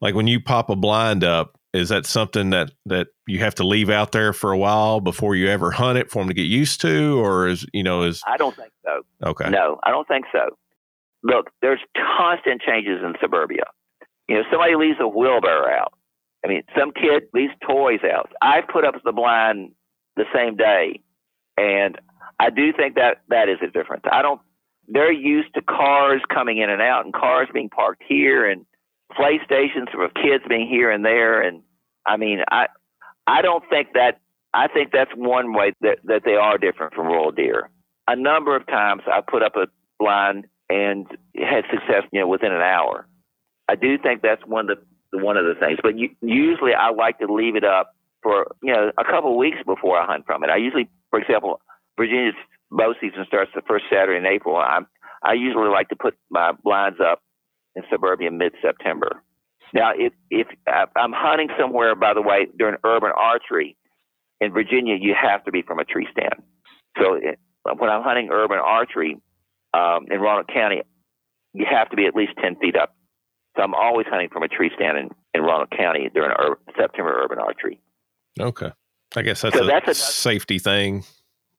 like 0.00 0.14
when 0.14 0.26
you 0.26 0.40
pop 0.40 0.70
a 0.70 0.76
blind 0.76 1.24
up? 1.24 1.58
Is 1.74 1.90
that 1.90 2.06
something 2.06 2.50
that 2.50 2.70
that 2.86 3.08
you 3.26 3.40
have 3.40 3.54
to 3.56 3.66
leave 3.66 3.90
out 3.90 4.12
there 4.12 4.32
for 4.32 4.50
a 4.50 4.56
while 4.56 5.00
before 5.00 5.34
you 5.34 5.48
ever 5.48 5.70
hunt 5.70 5.98
it 5.98 6.10
for 6.10 6.20
them 6.20 6.28
to 6.28 6.34
get 6.34 6.46
used 6.46 6.80
to, 6.80 7.18
or 7.22 7.48
is 7.48 7.66
you 7.74 7.82
know 7.82 8.02
is 8.02 8.22
I 8.26 8.38
don't 8.38 8.56
think 8.56 8.72
so. 8.84 9.02
okay? 9.22 9.50
No, 9.50 9.78
I 9.82 9.90
don't 9.90 10.08
think 10.08 10.24
so. 10.32 10.56
Look, 11.22 11.50
there's 11.60 11.80
constant 12.18 12.62
changes 12.62 13.00
in 13.04 13.14
suburbia. 13.20 13.64
You 14.28 14.36
know, 14.36 14.42
somebody 14.50 14.74
leaves 14.74 14.98
a 15.00 15.08
wheelbarrow 15.08 15.70
out. 15.70 15.92
I 16.44 16.48
mean, 16.48 16.62
some 16.78 16.92
kid 16.92 17.24
leaves 17.34 17.52
toys 17.66 18.00
out. 18.04 18.32
I 18.40 18.60
put 18.60 18.84
up 18.84 18.94
the 19.04 19.12
blind 19.12 19.72
the 20.16 20.24
same 20.34 20.56
day, 20.56 21.00
and 21.56 21.98
I 22.38 22.50
do 22.50 22.72
think 22.72 22.94
that 22.94 23.22
that 23.28 23.48
is 23.48 23.58
a 23.62 23.66
difference. 23.66 24.04
I 24.10 24.22
don't. 24.22 24.40
They're 24.88 25.12
used 25.12 25.54
to 25.54 25.62
cars 25.62 26.22
coming 26.32 26.58
in 26.58 26.70
and 26.70 26.82
out, 26.82 27.04
and 27.04 27.14
cars 27.14 27.48
being 27.52 27.68
parked 27.68 28.02
here, 28.06 28.48
and 28.48 28.64
playstations 29.12 29.90
for 29.92 30.08
kids 30.08 30.44
being 30.48 30.68
here 30.68 30.90
and 30.90 31.04
there. 31.04 31.42
And 31.42 31.62
I 32.06 32.16
mean, 32.16 32.40
I 32.50 32.68
I 33.26 33.42
don't 33.42 33.64
think 33.68 33.88
that. 33.94 34.20
I 34.54 34.68
think 34.68 34.90
that's 34.90 35.10
one 35.14 35.52
way 35.52 35.72
that 35.82 35.98
that 36.04 36.22
they 36.24 36.36
are 36.36 36.56
different 36.56 36.94
from 36.94 37.06
rural 37.06 37.30
deer. 37.30 37.68
A 38.08 38.16
number 38.16 38.56
of 38.56 38.66
times 38.66 39.02
I 39.06 39.20
put 39.20 39.42
up 39.42 39.56
a 39.56 39.66
blind 39.98 40.46
and 40.70 41.06
had 41.34 41.64
success, 41.70 42.04
you 42.12 42.20
know, 42.20 42.28
within 42.28 42.52
an 42.52 42.62
hour. 42.62 43.06
I 43.68 43.74
do 43.74 43.98
think 43.98 44.22
that's 44.22 44.44
one 44.46 44.70
of 44.70 44.78
the 45.12 45.18
one 45.18 45.36
of 45.36 45.44
the 45.44 45.54
things. 45.54 45.78
But 45.82 45.98
you, 45.98 46.10
usually 46.20 46.74
I 46.74 46.90
like 46.90 47.18
to 47.18 47.32
leave 47.32 47.56
it 47.56 47.64
up 47.64 47.94
for 48.22 48.54
you 48.62 48.72
know 48.72 48.92
a 48.98 49.04
couple 49.04 49.30
of 49.32 49.36
weeks 49.36 49.58
before 49.66 49.98
I 49.98 50.06
hunt 50.06 50.26
from 50.26 50.44
it. 50.44 50.50
I 50.50 50.56
usually, 50.56 50.88
for 51.10 51.20
example, 51.20 51.60
Virginia's 51.96 52.34
bow 52.70 52.94
season 53.00 53.24
starts 53.26 53.50
the 53.54 53.62
first 53.66 53.84
Saturday 53.90 54.18
in 54.18 54.26
April. 54.26 54.56
I'm 54.56 54.86
I 55.22 55.32
usually 55.32 55.68
like 55.68 55.88
to 55.88 55.96
put 55.96 56.14
my 56.30 56.52
blinds 56.62 56.98
up 57.00 57.20
in 57.74 57.82
suburbia 57.90 58.30
mid 58.30 58.52
September. 58.62 59.22
Now, 59.74 59.92
if 59.96 60.12
if 60.30 60.46
I'm 60.68 61.12
hunting 61.12 61.48
somewhere, 61.58 61.94
by 61.94 62.14
the 62.14 62.22
way, 62.22 62.46
during 62.58 62.76
urban 62.84 63.10
archery 63.16 63.76
in 64.40 64.52
Virginia, 64.52 64.96
you 65.00 65.14
have 65.20 65.44
to 65.44 65.50
be 65.52 65.62
from 65.62 65.78
a 65.78 65.84
tree 65.84 66.06
stand. 66.12 66.34
So 66.98 67.14
it, 67.14 67.38
when 67.64 67.90
I'm 67.90 68.02
hunting 68.02 68.28
urban 68.30 68.58
archery 68.58 69.16
um, 69.74 70.06
in 70.10 70.20
Roanoke 70.20 70.48
County, 70.48 70.82
you 71.52 71.66
have 71.68 71.90
to 71.90 71.96
be 71.96 72.06
at 72.06 72.14
least 72.14 72.32
ten 72.40 72.56
feet 72.56 72.76
up. 72.76 72.94
So 73.56 73.62
I'm 73.62 73.74
always 73.74 74.06
hunting 74.08 74.28
from 74.30 74.42
a 74.42 74.48
tree 74.48 74.70
stand 74.76 74.98
in, 74.98 75.08
in 75.34 75.42
Roanoke 75.42 75.70
County 75.76 76.10
during 76.14 76.30
ur- 76.30 76.58
September 76.78 77.18
urban 77.24 77.38
archery. 77.38 77.80
Okay, 78.38 78.70
I 79.16 79.22
guess 79.22 79.40
that's, 79.40 79.56
So 79.56 79.64
a, 79.64 79.66
that's 79.66 79.88
a- 79.88 79.94
safety 79.94 80.58
thing. 80.58 81.04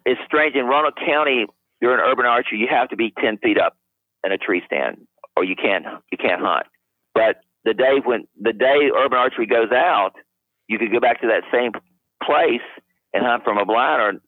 It's 0.07 0.21
strange 0.25 0.55
in 0.55 0.65
Roanoke 0.65 0.95
County 1.05 1.45
during 1.81 1.99
urban 1.99 2.25
archery, 2.25 2.59
you 2.59 2.67
have 2.69 2.87
to 2.89 2.95
be 2.95 3.13
ten 3.21 3.37
feet 3.37 3.59
up 3.59 3.75
in 4.23 4.31
a 4.31 4.37
tree 4.37 4.61
stand, 4.65 5.05
or 5.35 5.43
you 5.43 5.53
can't 5.53 5.85
you 6.11 6.17
can't 6.17 6.41
hunt. 6.41 6.65
But 7.13 7.41
the 7.65 7.73
day 7.73 7.99
when 8.03 8.25
the 8.39 8.53
day 8.53 8.89
urban 8.95 9.17
archery 9.17 9.47
goes 9.47 9.71
out, 9.73 10.13
you 10.69 10.79
could 10.79 10.93
go 10.93 11.01
back 11.01 11.19
to 11.21 11.27
that 11.27 11.43
same 11.51 11.73
place 12.23 12.65
and 13.13 13.25
hunt 13.25 13.43
from 13.43 13.57
a 13.57 13.65
blind 13.65 14.21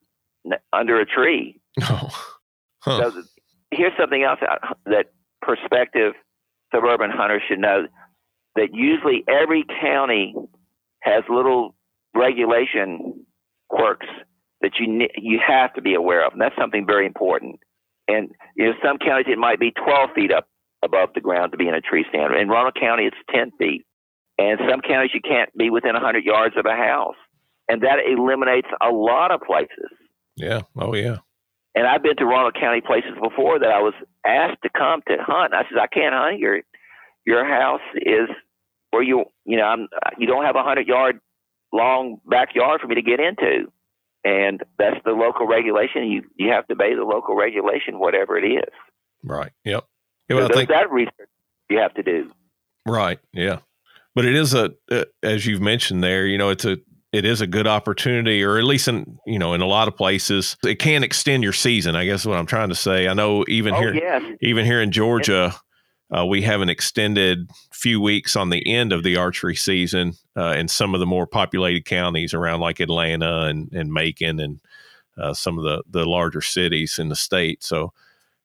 or 0.45 0.53
under 0.73 0.99
a 0.99 1.05
tree. 1.05 1.59
Oh, 1.81 2.97
huh. 2.97 3.11
So 3.11 3.23
here's 3.71 3.93
something 3.99 4.23
else 4.23 4.39
that 4.85 5.11
prospective 5.41 6.13
suburban 6.73 7.09
hunters 7.09 7.41
should 7.47 7.59
know 7.59 7.87
that 8.55 8.69
usually 8.73 9.23
every 9.27 9.65
county 9.81 10.33
has 11.01 11.23
little 11.29 11.75
regulation 12.15 13.25
quirks 13.69 14.07
that 14.61 14.71
you 14.79 15.07
you 15.15 15.39
have 15.45 15.73
to 15.73 15.81
be 15.81 15.95
aware 15.95 16.25
of, 16.25 16.33
and 16.33 16.41
that's 16.41 16.55
something 16.57 16.85
very 16.85 17.05
important. 17.05 17.59
And 18.07 18.31
you 18.55 18.65
know, 18.65 18.73
some 18.83 18.97
counties 18.97 19.31
it 19.31 19.37
might 19.37 19.59
be 19.59 19.71
12 19.71 20.09
feet 20.15 20.31
up 20.31 20.47
above 20.83 21.09
the 21.13 21.21
ground 21.21 21.51
to 21.51 21.57
be 21.57 21.67
in 21.67 21.73
a 21.73 21.81
tree 21.81 22.05
stand. 22.09 22.35
In 22.35 22.49
Roanoke 22.49 22.75
County, 22.79 23.05
it's 23.05 23.17
10 23.33 23.51
feet, 23.57 23.85
and 24.37 24.59
some 24.69 24.81
counties 24.81 25.11
you 25.13 25.21
can't 25.21 25.55
be 25.57 25.69
within 25.69 25.93
100 25.93 26.23
yards 26.23 26.55
of 26.57 26.65
a 26.65 26.75
house, 26.75 27.15
and 27.67 27.81
that 27.83 27.99
eliminates 28.09 28.67
a 28.81 28.89
lot 28.89 29.31
of 29.31 29.41
places. 29.41 29.91
yeah. 30.35 30.61
Oh, 30.77 30.95
yeah. 30.95 31.17
And 31.75 31.85
I've 31.87 32.01
been 32.01 32.15
to 32.17 32.25
Roanoke 32.25 32.55
County 32.55 32.81
places 32.81 33.11
before 33.21 33.59
that 33.59 33.69
I 33.69 33.79
was 33.79 33.93
asked 34.25 34.63
to 34.63 34.69
come 34.75 35.01
to 35.07 35.17
hunt. 35.19 35.53
I 35.53 35.63
said, 35.69 35.77
I 35.77 35.87
can't 35.87 36.13
hunt. 36.13 36.39
Your 36.39 36.61
your 37.25 37.45
house 37.45 37.85
is 37.95 38.27
where 38.89 39.03
you 39.03 39.25
you 39.45 39.55
know 39.55 39.63
I'm 39.63 39.87
you 40.17 40.25
don't 40.25 40.45
have 40.45 40.55
a 40.55 40.63
hundred 40.63 40.87
yard 40.87 41.19
long 41.71 42.19
backyard 42.25 42.81
for 42.81 42.87
me 42.87 42.95
to 42.95 43.01
get 43.01 43.19
into, 43.19 43.71
and 44.23 44.61
that's 44.77 44.99
the 45.05 45.11
local 45.11 45.47
regulation. 45.47 46.09
You 46.09 46.23
you 46.35 46.51
have 46.51 46.67
to 46.67 46.73
obey 46.73 46.95
the 46.95 47.03
local 47.03 47.35
regulation, 47.35 47.99
whatever 47.99 48.37
it 48.37 48.45
is. 48.45 48.73
Right. 49.23 49.51
Yep. 49.65 49.85
Yeah, 50.29 50.35
So 50.35 50.39
well, 50.39 50.49
think 50.49 50.69
that 50.69 50.91
research 50.91 51.29
you 51.69 51.79
have 51.79 51.93
to 51.95 52.03
do. 52.03 52.31
Right. 52.85 53.19
Yeah. 53.33 53.59
But 54.15 54.25
it 54.25 54.35
is 54.35 54.53
a, 54.53 54.71
uh, 54.91 55.05
as 55.23 55.45
you've 55.45 55.61
mentioned 55.61 56.03
there, 56.03 56.25
you 56.25 56.37
know, 56.37 56.49
it's 56.49 56.65
a, 56.65 56.77
it 57.11 57.25
is 57.25 57.41
a 57.41 57.47
good 57.47 57.67
opportunity, 57.67 58.43
or 58.43 58.57
at 58.57 58.63
least 58.63 58.87
in, 58.87 59.17
you 59.25 59.39
know, 59.39 59.53
in 59.53 59.61
a 59.61 59.65
lot 59.65 59.87
of 59.87 59.95
places, 59.95 60.57
it 60.63 60.75
can 60.75 61.03
extend 61.03 61.43
your 61.43 61.53
season. 61.53 61.95
I 61.95 62.05
guess 62.05 62.21
is 62.21 62.27
what 62.27 62.37
I'm 62.37 62.45
trying 62.45 62.69
to 62.69 62.75
say. 62.75 63.07
I 63.07 63.13
know 63.13 63.45
even 63.47 63.73
Oh 63.73 63.79
here, 63.79 63.95
yes, 63.95 64.21
even 64.41 64.65
here 64.65 64.81
in 64.81 64.91
Georgia, 64.91 65.55
uh, 66.15 66.25
we 66.25 66.41
have 66.41 66.61
an 66.61 66.69
extended 66.69 67.49
few 67.71 68.01
weeks 68.01 68.35
on 68.35 68.49
the 68.49 68.65
end 68.67 68.91
of 68.91 69.03
the 69.03 69.15
archery 69.15 69.55
season 69.55 70.13
uh, 70.35 70.55
in 70.57 70.67
some 70.67 70.93
of 70.93 70.99
the 70.99 71.05
more 71.05 71.27
populated 71.27 71.85
counties 71.85 72.33
around 72.33 72.59
like 72.59 72.79
Atlanta 72.79 73.43
and, 73.43 73.71
and 73.73 73.93
Macon 73.93 74.39
and 74.39 74.59
uh, 75.17 75.33
some 75.33 75.57
of 75.57 75.63
the, 75.63 75.83
the 75.89 76.05
larger 76.05 76.41
cities 76.41 76.97
in 76.97 77.09
the 77.09 77.15
state. 77.15 77.63
So 77.63 77.93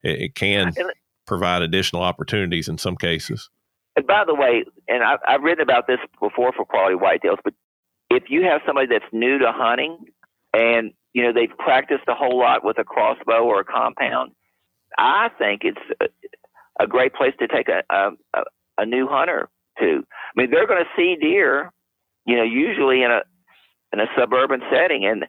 it, 0.03 0.21
it 0.21 0.35
can 0.35 0.75
provide 1.27 1.63
additional 1.63 2.03
opportunities 2.03 2.69
in 2.69 2.77
some 2.77 2.97
cases. 2.97 3.49
And 3.97 4.07
by 4.07 4.25
the 4.27 4.35
way, 4.35 4.65
and 4.89 5.03
I've, 5.03 5.21
I've 5.27 5.43
written 5.43 5.63
about 5.63 5.87
this 5.87 5.99
before 6.21 6.53
for 6.53 6.65
quality 6.65 6.97
whitetails, 6.97 7.39
but 7.45 7.55
if 8.11 8.25
you 8.29 8.43
have 8.43 8.61
somebody 8.67 8.89
that's 8.89 9.05
new 9.13 9.39
to 9.39 9.53
hunting 9.53 9.99
and 10.53 10.93
you 11.13 11.23
know 11.23 11.33
they've 11.33 11.57
practiced 11.59 12.05
a 12.09 12.15
whole 12.15 12.39
lot 12.39 12.65
with 12.65 12.79
a 12.79 12.85
crossbow 12.85 13.45
or 13.45 13.61
a 13.61 13.65
compound, 13.65 14.33
I 14.99 15.31
think 15.39 15.63
it's 15.65 16.13
a, 16.81 16.87
great 16.87 17.15
place 17.15 17.35
to 17.39 17.49
take 17.49 17.69
a, 17.69 17.83
a 17.91 18.43
a 18.79 18.87
new 18.87 19.07
hunter 19.09 19.49
to. 19.79 20.05
I 20.05 20.41
mean, 20.41 20.51
they're 20.51 20.67
going 20.67 20.85
to 20.85 20.91
see 20.97 21.17
deer, 21.21 21.73
you 22.27 22.37
know, 22.37 22.43
usually 22.43 23.03
in 23.03 23.11
a 23.11 23.23
in 23.93 24.01
a 24.01 24.07
suburban 24.19 24.61
setting, 24.71 25.07
and 25.07 25.25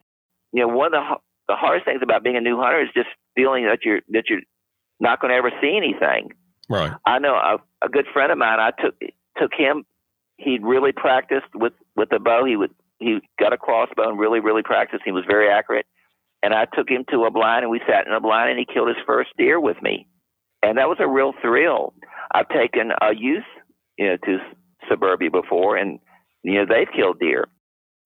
you 0.52 0.62
know, 0.62 0.68
one 0.68 0.94
of 0.94 1.04
the 1.04 1.16
the 1.48 1.56
hardest 1.56 1.86
things 1.86 2.02
about 2.02 2.24
being 2.24 2.38
a 2.38 2.42
new 2.42 2.58
hunter 2.58 2.82
is 2.82 2.90
just 2.96 3.10
feeling 3.36 3.66
that 3.66 3.80
you're 3.84 4.02
that 4.10 4.24
you're 4.30 4.42
not 5.00 5.20
going 5.22 5.32
to 5.32 5.38
ever 5.38 5.52
see 5.62 5.76
anything. 5.78 6.30
Right. 6.70 6.92
I 7.06 7.20
know 7.20 7.36
a, 7.36 7.58
a 7.86 7.90
good 7.90 8.06
friend 8.12 8.32
of 8.32 8.38
mine. 8.38 8.60
I 8.60 8.72
took 8.72 8.96
took 9.38 9.52
him. 9.54 9.86
He'd 10.38 10.64
really 10.64 10.92
practiced 10.92 11.54
with 11.54 11.74
with 11.96 12.10
the 12.10 12.20
bow. 12.20 12.46
He 12.46 12.56
would 12.56 12.72
he 13.00 13.20
got 13.40 13.54
a 13.54 13.58
crossbow 13.58 14.10
and 14.10 14.20
really 14.20 14.40
really 14.40 14.64
practiced. 14.64 15.04
He 15.06 15.12
was 15.12 15.24
very 15.28 15.50
accurate. 15.50 15.86
And 16.44 16.54
I 16.54 16.66
took 16.66 16.90
him 16.90 17.06
to 17.10 17.26
a 17.26 17.32
blind, 17.32 17.64
and 17.64 17.72
we 17.72 17.82
sat 17.88 18.06
in 18.06 18.14
a 18.14 18.20
blind, 18.20 18.52
and 18.52 18.60
he 18.60 18.72
killed 18.72 18.90
his 18.90 18.98
first 19.08 19.32
deer 19.36 19.60
with 19.60 19.82
me, 19.82 20.08
and 20.66 20.78
that 20.78 20.88
was 20.88 20.98
a 21.00 21.08
real 21.08 21.34
thrill. 21.42 21.94
I've 22.34 22.50
taken 22.50 22.92
a 23.02 23.14
youth, 23.16 23.44
you 23.98 24.08
know, 24.08 24.18
to 24.26 24.38
suburbia 24.90 25.30
before, 25.30 25.78
and 25.78 26.00
you 26.44 26.56
know 26.56 26.66
they've 26.66 26.92
killed 26.96 27.20
deer, 27.20 27.48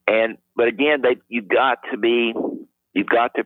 and 0.08 0.38
but 0.56 0.67
again, 0.67 1.02
they 1.02 1.17
you 1.30 1.41
got 1.41 1.80
to 1.91 1.98
be, 1.98 2.34
you've 2.93 3.08
got 3.08 3.34
to 3.36 3.45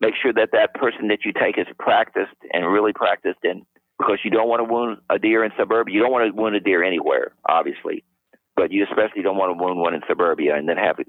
make 0.00 0.14
sure 0.20 0.32
that 0.32 0.50
that 0.52 0.74
person 0.74 1.08
that 1.08 1.20
you 1.24 1.32
take 1.32 1.58
is 1.58 1.66
practiced 1.78 2.36
and 2.52 2.66
really 2.66 2.92
practiced 2.92 3.40
and 3.42 3.62
because 3.98 4.18
you 4.24 4.30
don't 4.30 4.48
want 4.48 4.60
to 4.60 4.72
wound 4.72 4.98
a 5.10 5.18
deer 5.18 5.44
in 5.44 5.50
suburbia. 5.58 5.94
You 5.94 6.02
don't 6.02 6.12
want 6.12 6.28
to 6.28 6.40
wound 6.40 6.54
a 6.54 6.60
deer 6.60 6.84
anywhere, 6.84 7.32
obviously, 7.48 8.04
but 8.54 8.70
you 8.70 8.84
especially 8.84 9.22
don't 9.22 9.36
want 9.36 9.56
to 9.56 9.62
wound 9.62 9.80
one 9.80 9.94
in 9.94 10.02
suburbia 10.08 10.56
and 10.56 10.68
then 10.68 10.76
have 10.76 10.98
it 11.00 11.08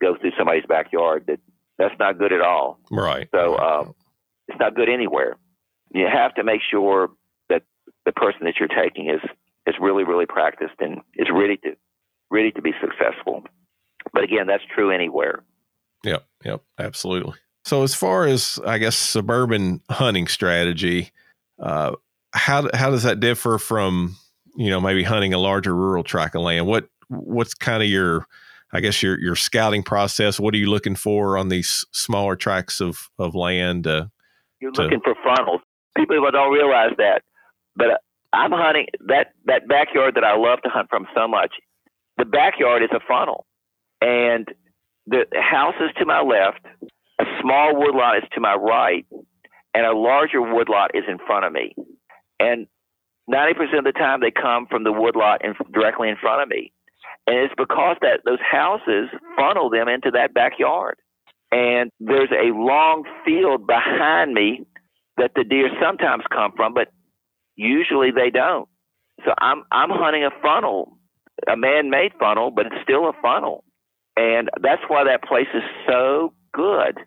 go 0.00 0.16
through 0.20 0.32
somebody's 0.36 0.66
backyard. 0.68 1.24
That 1.26 1.40
that's 1.78 1.94
not 1.98 2.18
good 2.18 2.32
at 2.32 2.40
all. 2.40 2.80
Right. 2.90 3.28
So 3.34 3.56
um, 3.56 3.94
it's 4.48 4.58
not 4.58 4.74
good 4.74 4.88
anywhere. 4.88 5.36
You 5.92 6.06
have 6.12 6.34
to 6.34 6.44
make 6.44 6.60
sure 6.70 7.10
that 7.48 7.62
the 8.04 8.12
person 8.12 8.40
that 8.44 8.54
you're 8.58 8.68
taking 8.68 9.08
is 9.08 9.20
is 9.66 9.74
really 9.80 10.04
really 10.04 10.26
practiced 10.26 10.74
and 10.80 11.00
is 11.14 11.28
ready 11.32 11.56
to 11.58 11.76
ready 12.30 12.50
to 12.52 12.62
be 12.62 12.72
successful. 12.80 13.44
But 14.12 14.24
again, 14.24 14.46
that's 14.46 14.62
true 14.74 14.90
anywhere. 14.90 15.44
Yep. 16.04 16.24
Yep. 16.44 16.62
Absolutely. 16.78 17.34
So 17.64 17.82
as 17.82 17.94
far 17.94 18.24
as 18.24 18.58
I 18.64 18.78
guess 18.78 18.96
suburban 18.96 19.82
hunting 19.90 20.26
strategy, 20.26 21.10
uh, 21.58 21.92
how 22.32 22.68
how 22.74 22.90
does 22.90 23.02
that 23.02 23.20
differ 23.20 23.58
from 23.58 24.16
you 24.56 24.70
know 24.70 24.80
maybe 24.80 25.02
hunting 25.02 25.34
a 25.34 25.38
larger 25.38 25.74
rural 25.74 26.04
tract 26.04 26.34
of 26.34 26.42
land? 26.42 26.66
What 26.66 26.88
what's 27.08 27.54
kind 27.54 27.82
of 27.82 27.88
your 27.88 28.26
I 28.72 28.80
guess 28.80 29.02
your 29.02 29.18
your 29.18 29.36
scouting 29.36 29.82
process? 29.82 30.38
What 30.38 30.54
are 30.54 30.58
you 30.58 30.70
looking 30.70 30.94
for 30.94 31.36
on 31.36 31.48
these 31.48 31.84
smaller 31.92 32.36
tracts 32.36 32.80
of 32.80 33.10
of 33.18 33.34
land? 33.34 33.86
Uh, 33.86 34.06
You're 34.60 34.72
looking 34.72 35.00
for 35.00 35.14
funnels. 35.24 35.60
People 35.98 36.30
don't 36.30 36.52
realize 36.52 36.92
that, 36.98 37.22
but 37.76 37.90
uh, 37.90 37.96
I'm 38.32 38.52
hunting 38.52 38.86
that 39.08 39.32
that 39.46 39.66
backyard 39.66 40.14
that 40.14 40.24
I 40.24 40.36
love 40.36 40.62
to 40.62 40.70
hunt 40.70 40.88
from 40.90 41.06
so 41.14 41.26
much. 41.26 41.54
The 42.18 42.24
backyard 42.24 42.82
is 42.82 42.90
a 42.92 43.00
funnel, 43.06 43.46
and 44.00 44.46
the 45.06 45.24
house 45.34 45.74
is 45.80 45.90
to 45.98 46.06
my 46.06 46.20
left. 46.20 46.64
A 47.20 47.24
small 47.42 47.76
woodlot 47.76 48.18
is 48.18 48.28
to 48.34 48.40
my 48.40 48.54
right, 48.54 49.06
and 49.74 49.84
a 49.84 49.92
larger 49.92 50.40
woodlot 50.40 50.92
is 50.94 51.04
in 51.08 51.18
front 51.18 51.44
of 51.44 51.52
me. 51.52 51.74
And 52.38 52.68
90% 53.28 53.78
of 53.78 53.84
the 53.84 53.92
time, 53.92 54.20
they 54.20 54.30
come 54.30 54.66
from 54.66 54.84
the 54.84 54.92
woodlot 54.92 55.44
in, 55.44 55.54
directly 55.72 56.08
in 56.08 56.16
front 56.16 56.42
of 56.42 56.48
me. 56.48 56.72
And 57.26 57.36
it's 57.38 57.54
because 57.56 57.96
that 58.00 58.20
those 58.24 58.38
houses 58.40 59.08
funnel 59.36 59.68
them 59.68 59.88
into 59.88 60.12
that 60.12 60.32
backyard. 60.32 60.96
And 61.50 61.90
there's 62.00 62.30
a 62.30 62.54
long 62.54 63.04
field 63.24 63.66
behind 63.66 64.32
me 64.32 64.64
that 65.18 65.32
the 65.34 65.44
deer 65.44 65.68
sometimes 65.80 66.24
come 66.30 66.52
from, 66.56 66.74
but 66.74 66.88
usually 67.56 68.10
they 68.10 68.30
don't. 68.30 68.68
So 69.24 69.32
I'm 69.38 69.64
I'm 69.70 69.90
hunting 69.90 70.24
a 70.24 70.30
funnel, 70.42 70.96
a 71.50 71.56
man-made 71.56 72.12
funnel, 72.18 72.50
but 72.50 72.66
it's 72.66 72.82
still 72.82 73.08
a 73.08 73.12
funnel. 73.20 73.64
And 74.16 74.48
that's 74.60 74.82
why 74.88 75.04
that 75.04 75.22
place 75.22 75.48
is 75.54 75.62
so 75.86 76.32
good. 76.52 76.98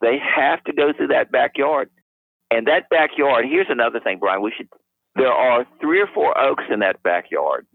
They 0.00 0.18
have 0.18 0.62
to 0.64 0.72
go 0.72 0.92
through 0.92 1.08
that 1.08 1.32
backyard. 1.32 1.90
And 2.50 2.66
that 2.66 2.90
backyard, 2.90 3.46
here's 3.48 3.68
another 3.70 4.00
thing, 4.00 4.18
Brian, 4.18 4.42
we 4.42 4.52
should 4.56 4.68
there 5.16 5.32
are 5.32 5.64
three 5.80 6.00
or 6.00 6.08
four 6.12 6.36
oaks 6.38 6.64
in 6.70 6.80
that 6.80 7.02
backyard. 7.02 7.66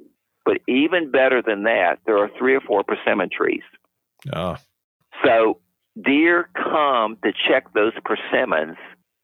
But 0.46 0.58
even 0.68 1.12
better 1.12 1.42
than 1.42 1.64
that, 1.64 2.00
there 2.06 2.18
are 2.18 2.30
three 2.38 2.56
or 2.56 2.62
four 2.62 2.84
persimmon 2.84 3.30
trees. 3.30 3.62
Oh. 4.34 4.58
So 5.24 5.60
deer 6.04 6.50
come 6.56 7.18
to 7.24 7.32
check 7.48 7.74
those 7.74 7.94
persimmons 8.04 8.78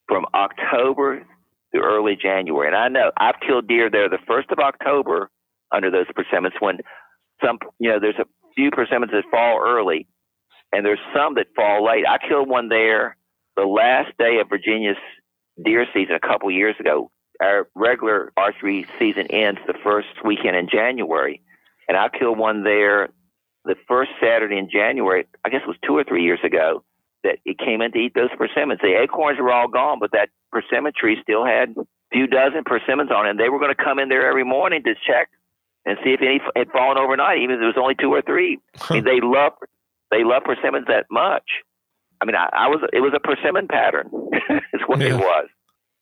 from 0.08 0.26
October 0.34 1.26
to 1.74 1.82
early 1.82 2.16
January. 2.16 2.68
And 2.68 2.76
I 2.76 2.88
know 2.88 3.12
I've 3.18 3.40
killed 3.46 3.68
deer 3.68 3.90
there 3.90 4.10
the 4.10 4.20
first 4.28 4.50
of 4.52 4.60
October 4.60 5.30
under 5.72 5.92
those 5.92 6.06
persimmons 6.16 6.54
when 6.60 6.80
some 7.44 7.60
you 7.80 7.90
know, 7.90 8.00
there's 8.00 8.20
a 8.20 8.26
few 8.56 8.72
persimmons 8.72 9.12
that 9.12 9.24
fall 9.30 9.62
early 9.66 10.08
and 10.72 10.86
there's 10.86 11.00
some 11.16 11.36
that 11.36 11.48
fall 11.56 11.86
late. 11.86 12.06
I 12.08 12.18
killed 12.28 12.50
one 12.50 12.70
there 12.70 13.18
the 13.56 13.64
last 13.64 14.12
day 14.18 14.40
of 14.40 14.50
Virginia's 14.50 14.98
deer 15.64 15.86
season 15.94 16.16
a 16.16 16.28
couple 16.28 16.50
years 16.52 16.76
ago. 16.80 17.12
Our 17.42 17.68
regular 17.76 18.32
archery 18.38 18.86
season 18.98 19.28
ends 19.28 19.60
the 19.68 19.74
first 19.84 20.08
weekend 20.24 20.56
in 20.56 20.70
January, 20.70 21.42
and 21.88 21.98
I 21.98 22.08
killed 22.10 22.38
one 22.38 22.64
there 22.64 23.10
the 23.66 23.76
first 23.88 24.12
Saturday 24.22 24.58
in 24.58 24.70
January. 24.70 25.26
I 25.44 25.50
guess 25.50 25.62
it 25.64 25.68
was 25.68 25.78
two 25.86 25.98
or 25.98 26.04
three 26.04 26.24
years 26.24 26.40
ago 26.44 26.84
that 27.26 27.42
it 27.44 27.58
came 27.58 27.82
in 27.82 27.92
to 27.92 27.98
eat 27.98 28.14
those 28.14 28.30
persimmons. 28.38 28.80
The 28.82 29.02
acorns 29.02 29.40
were 29.40 29.52
all 29.52 29.68
gone, 29.68 29.98
but 30.00 30.12
that 30.14 30.30
persimmon 30.52 30.94
tree 30.96 31.18
still 31.22 31.46
had 31.46 31.76
a 31.78 31.86
few 32.14 32.28
dozen 32.28 32.64
persimmons 32.64 33.12
on 33.12 33.26
it. 33.26 33.32
And 33.32 33.40
they 33.40 33.50
were 33.50 33.60
going 33.60 33.74
to 33.76 33.84
come 33.84 34.00
in 34.00 34.10
there 34.10 34.30
every 34.30 34.46
morning 34.46 34.84
to 34.84 34.94
check 34.94 35.30
and 35.86 35.98
see 36.04 36.12
if 36.12 36.22
any 36.22 36.40
had 36.56 36.72
fallen 36.72 36.98
overnight, 36.98 37.40
even 37.42 37.56
if 37.56 37.62
it 37.62 37.66
was 37.66 37.82
only 37.82 37.96
two 37.96 38.14
or 38.14 38.22
three. 38.22 38.60
I 38.90 38.94
mean, 38.94 39.04
they 39.04 39.20
love 39.22 39.54
they 40.12 40.24
love 40.24 40.44
persimmons 40.46 40.88
that 40.88 41.06
much. 41.12 41.66
I 42.22 42.26
mean, 42.26 42.36
I, 42.36 42.50
I 42.54 42.68
was 42.68 42.82
it 42.94 43.02
was 43.02 43.14
a 43.16 43.20
persimmon 43.20 43.68
pattern. 43.68 44.10
is 44.74 44.82
what 44.88 45.02
yeah. 45.02 45.16
it 45.16 45.18
was. 45.18 45.48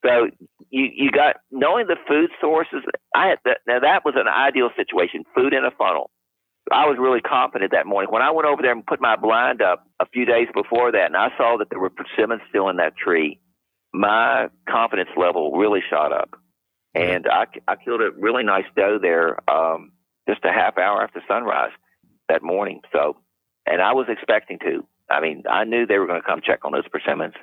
So 0.05 0.29
you 0.69 0.89
you 0.93 1.11
got 1.11 1.37
knowing 1.51 1.87
the 1.87 1.97
food 2.07 2.29
sources. 2.39 2.83
I 3.15 3.27
had 3.27 3.39
that, 3.45 3.59
now 3.67 3.79
that 3.79 4.03
was 4.05 4.15
an 4.17 4.27
ideal 4.27 4.69
situation. 4.75 5.23
Food 5.35 5.53
in 5.53 5.63
a 5.65 5.71
funnel. 5.71 6.09
I 6.71 6.85
was 6.85 6.97
really 6.99 7.21
confident 7.21 7.71
that 7.71 7.85
morning 7.85 8.11
when 8.11 8.21
I 8.21 8.31
went 8.31 8.47
over 8.47 8.61
there 8.61 8.71
and 8.71 8.85
put 8.85 9.01
my 9.01 9.15
blind 9.15 9.61
up 9.61 9.85
a 9.99 10.05
few 10.05 10.25
days 10.25 10.47
before 10.53 10.91
that, 10.91 11.07
and 11.07 11.17
I 11.17 11.29
saw 11.37 11.57
that 11.57 11.69
there 11.69 11.79
were 11.79 11.89
persimmons 11.89 12.41
still 12.49 12.69
in 12.69 12.77
that 12.77 12.95
tree. 12.95 13.39
My 13.93 14.47
confidence 14.69 15.09
level 15.17 15.51
really 15.57 15.81
shot 15.89 16.13
up, 16.13 16.39
and 16.95 17.27
I 17.27 17.45
I 17.67 17.75
killed 17.75 18.01
a 18.01 18.11
really 18.17 18.43
nice 18.43 18.65
doe 18.75 18.97
there 19.01 19.37
um, 19.49 19.91
just 20.27 20.43
a 20.45 20.51
half 20.51 20.77
hour 20.77 21.03
after 21.03 21.21
sunrise 21.27 21.71
that 22.29 22.41
morning. 22.41 22.81
So, 22.91 23.17
and 23.65 23.81
I 23.81 23.93
was 23.93 24.07
expecting 24.09 24.57
to. 24.59 24.87
I 25.09 25.19
mean, 25.19 25.43
I 25.49 25.65
knew 25.65 25.85
they 25.85 25.99
were 25.99 26.07
going 26.07 26.21
to 26.21 26.25
come 26.25 26.41
check 26.43 26.63
on 26.63 26.71
those 26.71 26.87
persimmons. 26.87 27.33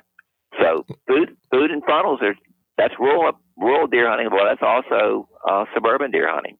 So 0.59 0.85
food, 1.07 1.37
food 1.51 1.71
and 1.71 1.83
funnels 1.85 2.19
are 2.21 2.35
that's 2.77 2.95
rural 2.99 3.33
rural 3.57 3.87
deer 3.87 4.09
hunting. 4.09 4.29
Well, 4.31 4.45
that's 4.45 4.63
also 4.63 5.29
uh, 5.47 5.65
suburban 5.73 6.11
deer 6.11 6.27
hunting. 6.29 6.57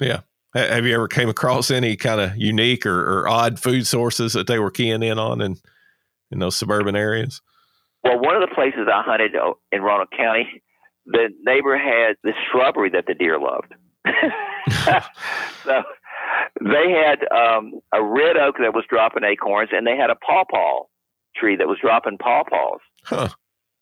Yeah. 0.00 0.20
Have 0.56 0.86
you 0.86 0.94
ever 0.94 1.08
came 1.08 1.28
across 1.28 1.70
any 1.70 1.96
kind 1.96 2.20
of 2.20 2.36
unique 2.36 2.86
or, 2.86 3.20
or, 3.20 3.28
odd 3.28 3.58
food 3.58 3.86
sources 3.86 4.32
that 4.32 4.46
they 4.46 4.58
were 4.58 4.70
keying 4.70 5.02
in 5.02 5.18
on 5.18 5.40
in 5.40 5.56
in 6.30 6.38
those 6.38 6.56
suburban 6.56 6.96
areas? 6.96 7.42
Well, 8.02 8.18
one 8.18 8.34
of 8.34 8.48
the 8.48 8.54
places 8.54 8.88
I 8.92 9.02
hunted 9.02 9.32
in 9.72 9.82
Roanoke 9.82 10.12
County, 10.16 10.62
the 11.06 11.28
neighbor 11.44 11.76
had 11.76 12.16
this 12.22 12.34
shrubbery 12.50 12.90
that 12.90 13.06
the 13.06 13.14
deer 13.14 13.38
loved. 13.38 13.74
so 15.64 15.82
they 16.60 16.90
had 16.90 17.26
um, 17.36 17.80
a 17.92 18.02
red 18.02 18.36
oak 18.36 18.56
that 18.60 18.74
was 18.74 18.84
dropping 18.88 19.24
acorns, 19.24 19.70
and 19.72 19.86
they 19.86 19.96
had 19.96 20.10
a 20.10 20.16
pawpaw 20.16 20.84
tree 21.34 21.56
that 21.56 21.66
was 21.66 21.78
dropping 21.80 22.18
pawpaws. 22.18 22.80
Huh. 23.04 23.28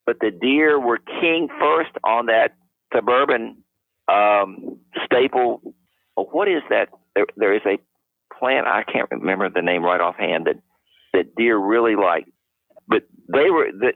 But 0.07 0.19
the 0.21 0.31
deer 0.31 0.81
were 0.81 0.99
king 0.99 1.49
first 1.61 1.93
on 2.03 2.27
that 2.27 2.55
suburban 2.93 3.63
um, 4.09 4.79
staple. 5.05 5.75
What 6.17 6.49
is 6.49 6.63
that? 6.71 6.89
There, 7.15 7.27
there 7.37 7.55
is 7.55 7.63
a 7.67 7.79
plant 8.39 8.67
I 8.67 8.83
can't 8.83 9.11
remember 9.11 9.49
the 9.51 9.63
name 9.63 9.83
right 9.85 10.01
offhand 10.01 10.47
that 10.47 10.57
that 11.13 11.35
deer 11.37 11.57
really 11.57 11.97
like. 11.97 12.27
But 12.89 13.05
they 13.33 13.51
were 13.51 13.71
the, 13.73 13.93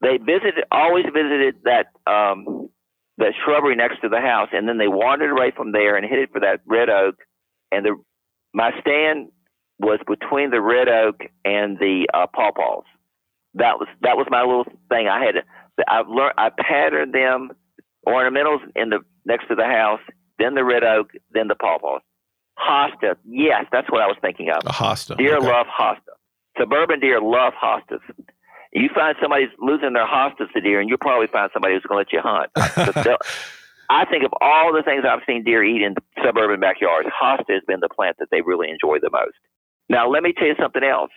they 0.00 0.18
visited 0.18 0.64
always 0.70 1.04
visited 1.06 1.56
that 1.64 1.86
um, 2.10 2.68
that 3.18 3.32
shrubbery 3.44 3.76
next 3.76 4.00
to 4.02 4.08
the 4.08 4.20
house, 4.20 4.48
and 4.52 4.68
then 4.68 4.78
they 4.78 4.88
wandered 4.88 5.30
away 5.30 5.52
from 5.56 5.72
there 5.72 5.96
and 5.96 6.06
headed 6.06 6.30
for 6.32 6.40
that 6.40 6.60
red 6.66 6.88
oak. 6.88 7.16
And 7.72 7.84
the 7.84 7.96
my 8.54 8.70
stand 8.80 9.28
was 9.78 9.98
between 10.06 10.50
the 10.50 10.60
red 10.60 10.88
oak 10.88 11.20
and 11.44 11.78
the 11.78 12.06
uh, 12.14 12.26
pawpaws 12.34 12.84
that 13.56 13.78
was 13.78 13.88
that 14.02 14.16
was 14.16 14.26
my 14.30 14.42
little 14.42 14.64
thing. 14.88 15.08
I 15.08 15.24
had 15.24 15.34
I've 15.88 16.08
learned 16.08 16.34
I 16.38 16.50
patterned 16.50 17.12
them 17.12 17.50
ornamentals 18.06 18.60
in 18.74 18.90
the 18.90 19.00
next 19.24 19.48
to 19.48 19.54
the 19.54 19.64
house, 19.64 20.00
then 20.38 20.54
the 20.54 20.64
red 20.64 20.84
oak, 20.84 21.10
then 21.32 21.48
the 21.48 21.54
pawpaws. 21.54 22.00
Hosta, 22.58 23.16
yes, 23.24 23.66
that's 23.70 23.90
what 23.90 24.00
I 24.00 24.06
was 24.06 24.16
thinking 24.20 24.48
of. 24.50 24.62
A 24.66 24.72
hosta. 24.72 25.16
Deer 25.16 25.36
okay. 25.36 25.46
love 25.46 25.66
hosta. 25.66 26.16
Suburban 26.58 27.00
deer 27.00 27.20
love 27.20 27.52
hostas. 27.62 28.00
You 28.72 28.88
find 28.94 29.16
somebody's 29.20 29.50
losing 29.58 29.92
their 29.92 30.06
hostas 30.06 30.50
to 30.52 30.60
deer, 30.60 30.80
and 30.80 30.88
you'll 30.88 30.98
probably 30.98 31.26
find 31.26 31.50
somebody 31.52 31.74
who's 31.74 31.82
going 31.82 32.04
to 32.04 32.08
let 32.08 32.12
you 32.12 32.20
hunt. 32.22 32.50
I 33.88 34.04
think 34.04 34.24
of 34.24 34.32
all 34.40 34.72
the 34.72 34.82
things 34.82 35.04
I've 35.08 35.22
seen 35.26 35.44
deer 35.44 35.62
eat 35.62 35.82
in 35.82 35.94
suburban 36.24 36.60
backyards, 36.60 37.08
hosta 37.22 37.54
has 37.54 37.62
been 37.66 37.80
the 37.80 37.88
plant 37.88 38.16
that 38.18 38.28
they 38.30 38.40
really 38.40 38.68
enjoy 38.68 38.98
the 39.00 39.10
most. 39.10 39.36
Now, 39.88 40.08
let 40.10 40.22
me 40.22 40.32
tell 40.32 40.48
you 40.48 40.56
something 40.60 40.82
else 40.82 41.12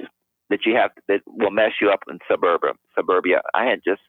that 0.50 0.60
you 0.66 0.76
have 0.76 0.92
that 1.08 1.22
will 1.26 1.52
mess 1.52 1.72
you 1.82 1.90
up 1.90 2.02
in 2.10 2.20
suburbia. 2.30 2.74
Suburbia. 2.96 3.42
I 3.56 3.66
had 3.66 3.80
just 3.84 4.02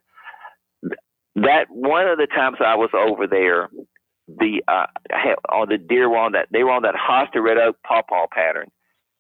that 1.37 1.67
one 1.71 2.09
of 2.09 2.19
the 2.19 2.27
times 2.27 2.59
I 2.65 2.75
was 2.75 2.91
over 2.95 3.27
there, 3.27 3.69
the 4.39 4.63
uh, 4.69 4.87
on 5.51 5.69
the 5.69 5.79
deer 5.79 6.09
were 6.09 6.19
on 6.19 6.33
that 6.33 6.49
they 6.51 6.63
were 6.63 6.71
on 6.71 6.83
that 6.83 6.95
hosta 6.95 7.43
red 7.43 7.59
oak 7.59 7.77
pawpaw 7.85 8.27
pattern, 8.33 8.71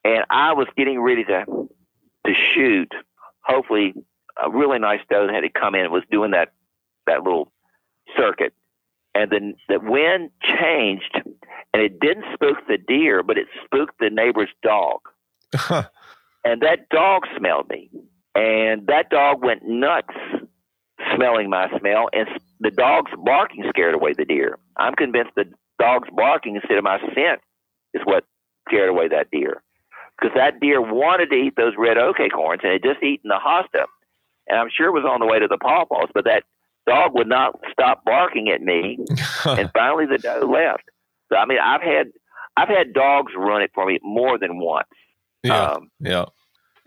and 0.05 0.25
I 0.31 0.53
was 0.53 0.67
getting 0.77 1.01
ready 1.01 1.25
to 1.25 1.45
to 2.27 2.35
shoot. 2.55 2.93
Hopefully, 3.43 3.95
a 4.43 4.51
really 4.51 4.79
nice 4.79 5.01
doe 5.11 5.29
had 5.29 5.41
to 5.41 5.51
come 5.51 5.75
in 5.75 5.83
and 5.83 5.93
was 5.93 6.05
doing 6.11 6.33
that 6.33 6.53
that 7.07 7.23
little 7.23 7.53
circuit, 8.17 8.55
and 9.15 9.31
then 9.31 9.55
the 9.69 9.81
wind 9.81 10.31
changed, 10.43 11.21
and 11.73 11.83
it 11.83 12.01
didn't 12.01 12.25
spook 12.35 12.59
the 12.69 12.79
deer, 12.79 13.23
but 13.23 13.39
it 13.39 13.49
spooked 13.65 13.99
the 13.99 14.11
neighbor's 14.11 14.51
dog. 14.63 15.01
And 16.45 16.63
that 16.63 16.89
dog 16.89 17.25
smelled 17.37 17.69
me. 17.69 17.91
And 18.35 18.87
that 18.87 19.11
dog 19.11 19.45
went 19.45 19.63
nuts 19.65 20.15
smelling 21.15 21.51
my 21.51 21.69
smell. 21.79 22.09
And 22.13 22.29
the 22.61 22.71
dog's 22.71 23.11
barking 23.25 23.65
scared 23.69 23.95
away 23.95 24.13
the 24.17 24.25
deer. 24.25 24.59
I'm 24.77 24.95
convinced 24.95 25.33
the 25.37 25.47
dog's 25.79 26.09
barking 26.15 26.57
instead 26.57 26.79
of 26.79 26.85
my 26.85 26.99
scent 27.15 27.41
is 27.95 28.03
what 28.05 28.25
scared 28.69 28.89
away 28.89 29.09
that 29.09 29.31
deer. 29.31 29.63
Because 30.19 30.35
that 30.37 30.61
deer 30.61 30.81
wanted 30.81 31.31
to 31.31 31.37
eat 31.37 31.55
those 31.57 31.73
red 31.79 31.97
oak 31.97 32.21
acorns 32.21 32.61
and 32.63 32.73
had 32.73 32.83
just 32.83 33.03
eaten 33.03 33.29
the 33.29 33.41
hosta. 33.43 33.85
And 34.49 34.59
I'm 34.59 34.69
sure 34.75 34.89
it 34.89 34.93
was 34.93 35.09
on 35.09 35.21
the 35.21 35.27
way 35.27 35.39
to 35.39 35.49
the 35.49 35.57
pawpaws, 35.57 36.09
but 36.13 36.25
that 36.25 36.45
dog 36.87 37.15
would 37.15 37.29
not 37.29 37.59
stop 37.73 38.05
barking 38.05 38.51
at 38.51 38.61
me. 38.61 38.99
and 39.47 39.71
finally 39.73 40.07
the 40.07 40.19
doe 40.19 40.41
left. 40.41 40.85
So 41.31 41.39
I 41.39 41.47
mean 41.47 41.59
I've 41.59 41.83
had 41.83 42.09
I've 42.57 42.69
had 42.69 42.93
dogs 42.93 43.33
run 43.37 43.63
it 43.63 43.71
for 43.75 43.87
me 43.87 43.99
more 44.03 44.39
than 44.39 44.59
once. 44.59 44.89
Yeah. 45.43 45.71
Um, 45.71 45.91
yeah. 46.01 46.27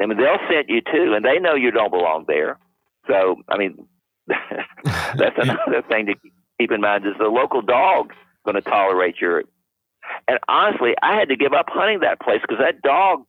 I 0.02 0.06
mean, 0.06 0.18
they'll 0.18 0.38
scent 0.50 0.70
you 0.70 0.82
too, 0.82 1.14
and 1.16 1.24
they 1.24 1.40
know 1.40 1.56
you 1.56 1.72
don't 1.72 1.92
belong 1.92 2.26
there. 2.28 2.60
So, 3.08 3.38
I 3.50 3.58
mean, 3.58 3.88
that's 4.28 5.38
another 5.38 5.82
thing 5.90 6.06
to 6.08 6.16
keep 6.60 6.72
in 6.72 6.82
mind 6.82 7.06
is 7.06 7.14
the 7.20 7.26
local 7.26 7.62
dog 7.62 8.14
going 8.46 8.56
to 8.56 8.62
tolerate 8.62 9.16
your. 9.20 9.44
And 10.28 10.40
honestly, 10.48 10.94
I 11.02 11.18
had 11.18 11.30
to 11.30 11.36
give 11.36 11.54
up 11.54 11.68
hunting 11.70 12.02
that 12.02 12.20
place 12.20 12.40
because 12.42 12.60
that 12.60 12.82
dog 12.82 13.24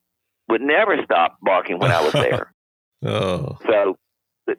would 0.48 0.60
never 0.60 0.96
stop 1.04 1.38
barking 1.42 1.78
when 1.78 1.90
I 1.90 2.02
was 2.02 2.12
there. 2.12 2.52
oh. 3.04 3.58
So, 3.66 3.96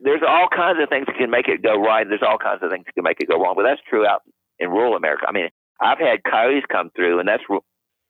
there's 0.01 0.23
all 0.27 0.47
kinds 0.47 0.79
of 0.81 0.89
things 0.89 1.05
that 1.05 1.15
can 1.15 1.29
make 1.29 1.47
it 1.47 1.61
go 1.61 1.79
right. 1.79 2.07
There's 2.07 2.23
all 2.23 2.39
kinds 2.39 2.63
of 2.63 2.71
things 2.71 2.85
that 2.85 2.93
can 2.93 3.03
make 3.03 3.21
it 3.21 3.29
go 3.29 3.39
wrong. 3.39 3.53
But 3.55 3.63
that's 3.63 3.81
true 3.87 4.05
out 4.05 4.23
in 4.57 4.69
rural 4.69 4.95
America. 4.95 5.25
I 5.27 5.31
mean, 5.31 5.49
I've 5.79 5.99
had 5.99 6.23
coyotes 6.23 6.63
come 6.71 6.89
through, 6.95 7.19
and 7.19 7.27
that's 7.27 7.43
you 7.49 7.61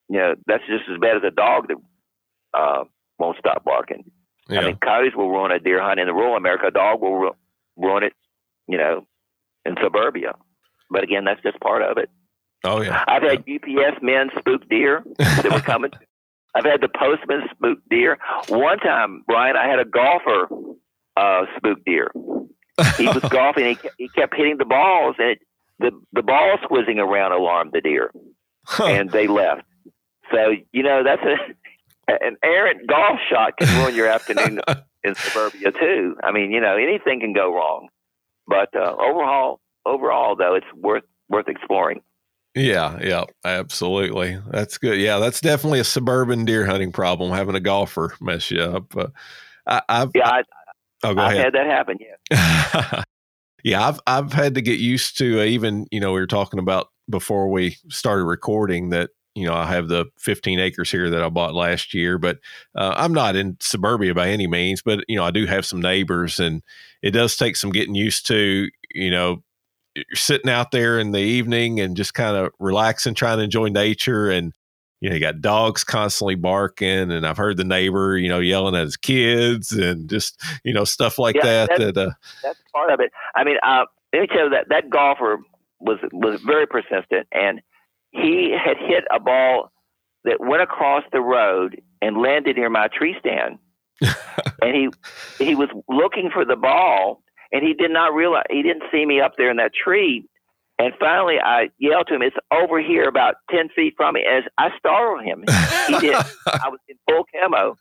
know 0.10 0.36
that's 0.48 0.64
just 0.68 0.84
as 0.90 0.98
bad 1.00 1.18
as 1.18 1.24
a 1.26 1.32
dog 1.32 1.68
that 1.68 1.78
uh, 2.54 2.84
won't 3.20 3.38
stop 3.38 3.66
barking. 3.66 4.10
Yeah. 4.48 4.62
I 4.62 4.66
mean, 4.68 4.78
coyotes 4.78 5.16
will 5.16 5.30
ruin 5.30 5.52
a 5.52 5.60
deer 5.60 5.82
hunt 5.82 6.00
in 6.00 6.08
the 6.08 6.14
rural 6.14 6.38
America. 6.38 6.68
A 6.68 6.72
dog 6.72 7.02
will 7.02 7.36
ru- 7.78 7.88
ruin 7.88 8.04
it, 8.04 8.14
you 8.68 8.78
know, 8.78 9.06
in 9.66 9.76
suburbia. 9.82 10.34
But 10.90 11.04
again, 11.04 11.26
that's 11.26 11.42
just 11.42 11.60
part 11.60 11.82
of 11.82 11.98
it. 11.98 12.10
Oh 12.64 12.82
yeah. 12.82 13.04
I've 13.08 13.24
had 13.24 13.44
yeah. 13.46 13.56
UPS 13.56 13.98
men 14.02 14.30
spook 14.38 14.68
deer 14.70 15.04
that 15.18 15.52
were 15.52 15.62
coming. 15.62 15.92
I've 16.56 16.64
had 16.64 16.82
the 16.82 16.88
postman 16.88 17.42
spook 17.52 17.80
deer. 17.90 18.18
One 18.48 18.80
time, 18.80 19.24
Brian, 19.28 19.58
I 19.58 19.68
had 19.68 19.80
a 19.80 19.86
golfer 19.86 20.48
uh, 21.18 21.46
spook 21.58 21.84
deer. 21.86 22.12
He 22.98 23.08
was 23.08 23.24
golfing. 23.30 23.66
He, 23.66 23.90
he 23.98 24.08
kept 24.10 24.36
hitting 24.36 24.58
the 24.58 24.66
balls, 24.66 25.16
and 25.20 25.32
it, 25.32 25.40
the 25.80 25.92
the 26.14 26.24
balls 26.24 26.60
whizzing 26.72 27.00
around 27.00 27.34
alarmed 27.34 27.72
the 27.74 27.82
deer, 27.82 28.12
huh. 28.66 28.86
and 28.86 29.12
they 29.12 29.28
left. 29.28 29.64
So 30.32 30.54
you 30.72 30.84
know 30.84 31.04
that's 31.04 31.22
a 31.22 31.36
an 32.08 32.38
errant 32.44 32.88
golf 32.88 33.20
shot 33.30 33.58
can 33.58 33.82
ruin 33.82 33.96
your 33.96 34.08
afternoon 34.08 34.62
in 35.06 35.16
suburbia 35.16 35.72
too. 35.72 36.16
I 36.24 36.32
mean, 36.32 36.52
you 36.52 36.60
know, 36.60 36.76
anything 36.76 37.20
can 37.20 37.34
go 37.34 37.54
wrong. 37.54 37.90
But 38.48 38.70
uh, 38.76 38.94
overall, 38.94 39.60
overall 39.86 40.36
though, 40.36 40.56
it's 40.56 40.68
worth 40.76 41.04
worth 41.30 41.48
exploring. 41.48 42.02
Yeah, 42.56 42.98
yeah, 43.02 43.26
absolutely. 43.44 44.40
That's 44.50 44.78
good. 44.78 45.00
Yeah, 45.00 45.20
that's 45.20 45.42
definitely 45.42 45.82
a 45.82 45.86
suburban 45.86 46.46
deer 46.46 46.66
hunting 46.66 46.92
problem. 46.92 47.32
Having 47.32 47.56
a 47.56 47.60
golfer 47.60 48.16
mess 48.22 48.50
you 48.50 48.62
up. 48.62 48.96
Uh, 48.96 49.08
I, 49.68 49.82
have 49.90 50.12
yeah, 50.16 50.30
I, 50.30 50.44
oh, 51.04 51.18
I've 51.18 51.38
had 51.38 51.54
that 51.54 51.66
happen. 51.66 51.98
Yeah, 52.00 53.04
yeah. 53.64 53.88
I've 53.88 54.00
I've 54.08 54.32
had 54.32 54.56
to 54.56 54.62
get 54.62 54.80
used 54.80 55.18
to 55.18 55.42
uh, 55.42 55.44
even 55.44 55.88
you 55.92 56.00
know 56.00 56.14
we 56.14 56.20
were 56.20 56.28
talking 56.28 56.60
about 56.60 56.88
before 57.10 57.52
we 57.52 57.78
started 57.90 58.24
recording 58.24 58.90
that 58.90 59.10
you 59.36 59.46
know 59.46 59.54
I 59.54 59.68
have 59.68 59.88
the 59.88 60.06
15 60.18 60.60
acres 60.60 60.90
here 60.90 61.10
that 61.10 61.22
I 61.22 61.30
bought 61.30 61.54
last 61.54 61.94
year, 61.94 62.18
but 62.18 62.40
uh, 62.76 62.94
I'm 62.98 63.14
not 63.14 63.36
in 63.36 63.58
suburbia 63.60 64.14
by 64.14 64.30
any 64.30 64.48
means. 64.48 64.82
But 64.82 65.04
you 65.08 65.16
know 65.16 65.24
I 65.24 65.32
do 65.32 65.46
have 65.46 65.66
some 65.66 65.82
neighbors, 65.82 66.40
and 66.40 66.64
it 67.02 67.12
does 67.12 67.36
take 67.36 67.56
some 67.56 67.72
getting 67.72 67.96
used 67.96 68.26
to. 68.28 68.70
You 68.94 69.12
know 69.12 69.44
you're 69.96 70.04
sitting 70.14 70.52
out 70.52 70.72
there 70.72 71.00
in 71.00 71.12
the 71.12 71.20
evening 71.20 71.80
and 71.80 71.96
just 71.96 72.14
kind 72.14 72.36
of 72.36 72.52
relaxing, 72.60 73.14
trying 73.14 73.38
to 73.38 73.44
enjoy 73.44 73.70
nature. 73.70 74.30
And, 74.30 74.54
you 75.00 75.10
know, 75.10 75.16
you 75.16 75.22
got 75.22 75.42
dogs 75.42 75.84
constantly 75.84 76.36
barking. 76.36 77.12
And 77.12 77.26
I've 77.26 77.38
heard 77.38 77.58
the 77.58 77.64
neighbor, 77.64 78.18
you 78.18 78.28
know, 78.28 78.40
yelling 78.40 78.76
at 78.76 78.84
his 78.84 78.98
kids 78.98 79.72
and 79.72 80.10
just, 80.10 80.42
you 80.64 80.74
know, 80.74 80.84
stuff 80.84 81.18
like 81.18 81.36
yeah, 81.36 81.44
that. 81.44 81.70
That's, 81.70 81.94
that, 81.94 81.98
uh, 81.98 82.12
that's 82.44 82.60
part 82.74 82.92
of 82.92 83.00
it. 83.00 83.12
I 83.36 83.46
mean, 83.46 83.58
uh, 83.66 83.86
let 84.14 84.22
me 84.22 84.28
tell 84.28 84.44
you 84.46 84.50
that 84.50 84.68
that 84.70 84.90
golfer 84.90 85.40
was, 85.80 86.00
was 86.12 86.42
very 86.42 86.68
persistent 86.68 87.28
and 87.32 87.62
he 88.16 88.52
had 88.52 88.78
hit 88.78 89.04
a 89.14 89.20
ball 89.20 89.72
that 90.24 90.40
went 90.40 90.62
across 90.62 91.04
the 91.12 91.22
road 91.22 91.82
and 92.02 92.18
landed 92.18 92.56
near 92.58 92.70
my 92.70 92.88
tree 92.88 93.16
stand. 93.20 93.60
and 94.62 94.76
he, 94.76 94.90
he 95.44 95.56
was 95.56 95.70
looking 95.88 96.30
for 96.34 96.44
the 96.44 96.56
ball 96.56 97.22
and 97.52 97.64
he 97.66 97.74
did 97.74 97.92
not 97.92 98.14
realize 98.14 98.44
he 98.50 98.62
didn't 98.62 98.84
see 98.92 99.06
me 99.06 99.22
up 99.22 99.34
there 99.38 99.50
in 99.50 99.58
that 99.58 99.72
tree. 99.74 100.28
And 100.78 100.94
finally, 101.00 101.36
I 101.40 101.70
yelled 101.80 102.08
to 102.08 102.16
him, 102.16 102.22
"It's 102.22 102.36
over 102.52 102.82
here, 102.82 103.08
about 103.08 103.36
ten 103.50 103.70
feet 103.70 103.94
from 103.96 104.16
me." 104.16 104.26
As 104.26 104.44
I 104.58 104.78
startled 104.78 105.24
him, 105.24 105.46
he 105.88 106.00
did. 106.00 106.16
I 106.16 106.68
was 106.68 106.80
in 106.90 106.98
full 107.08 107.26
camo, 107.32 107.78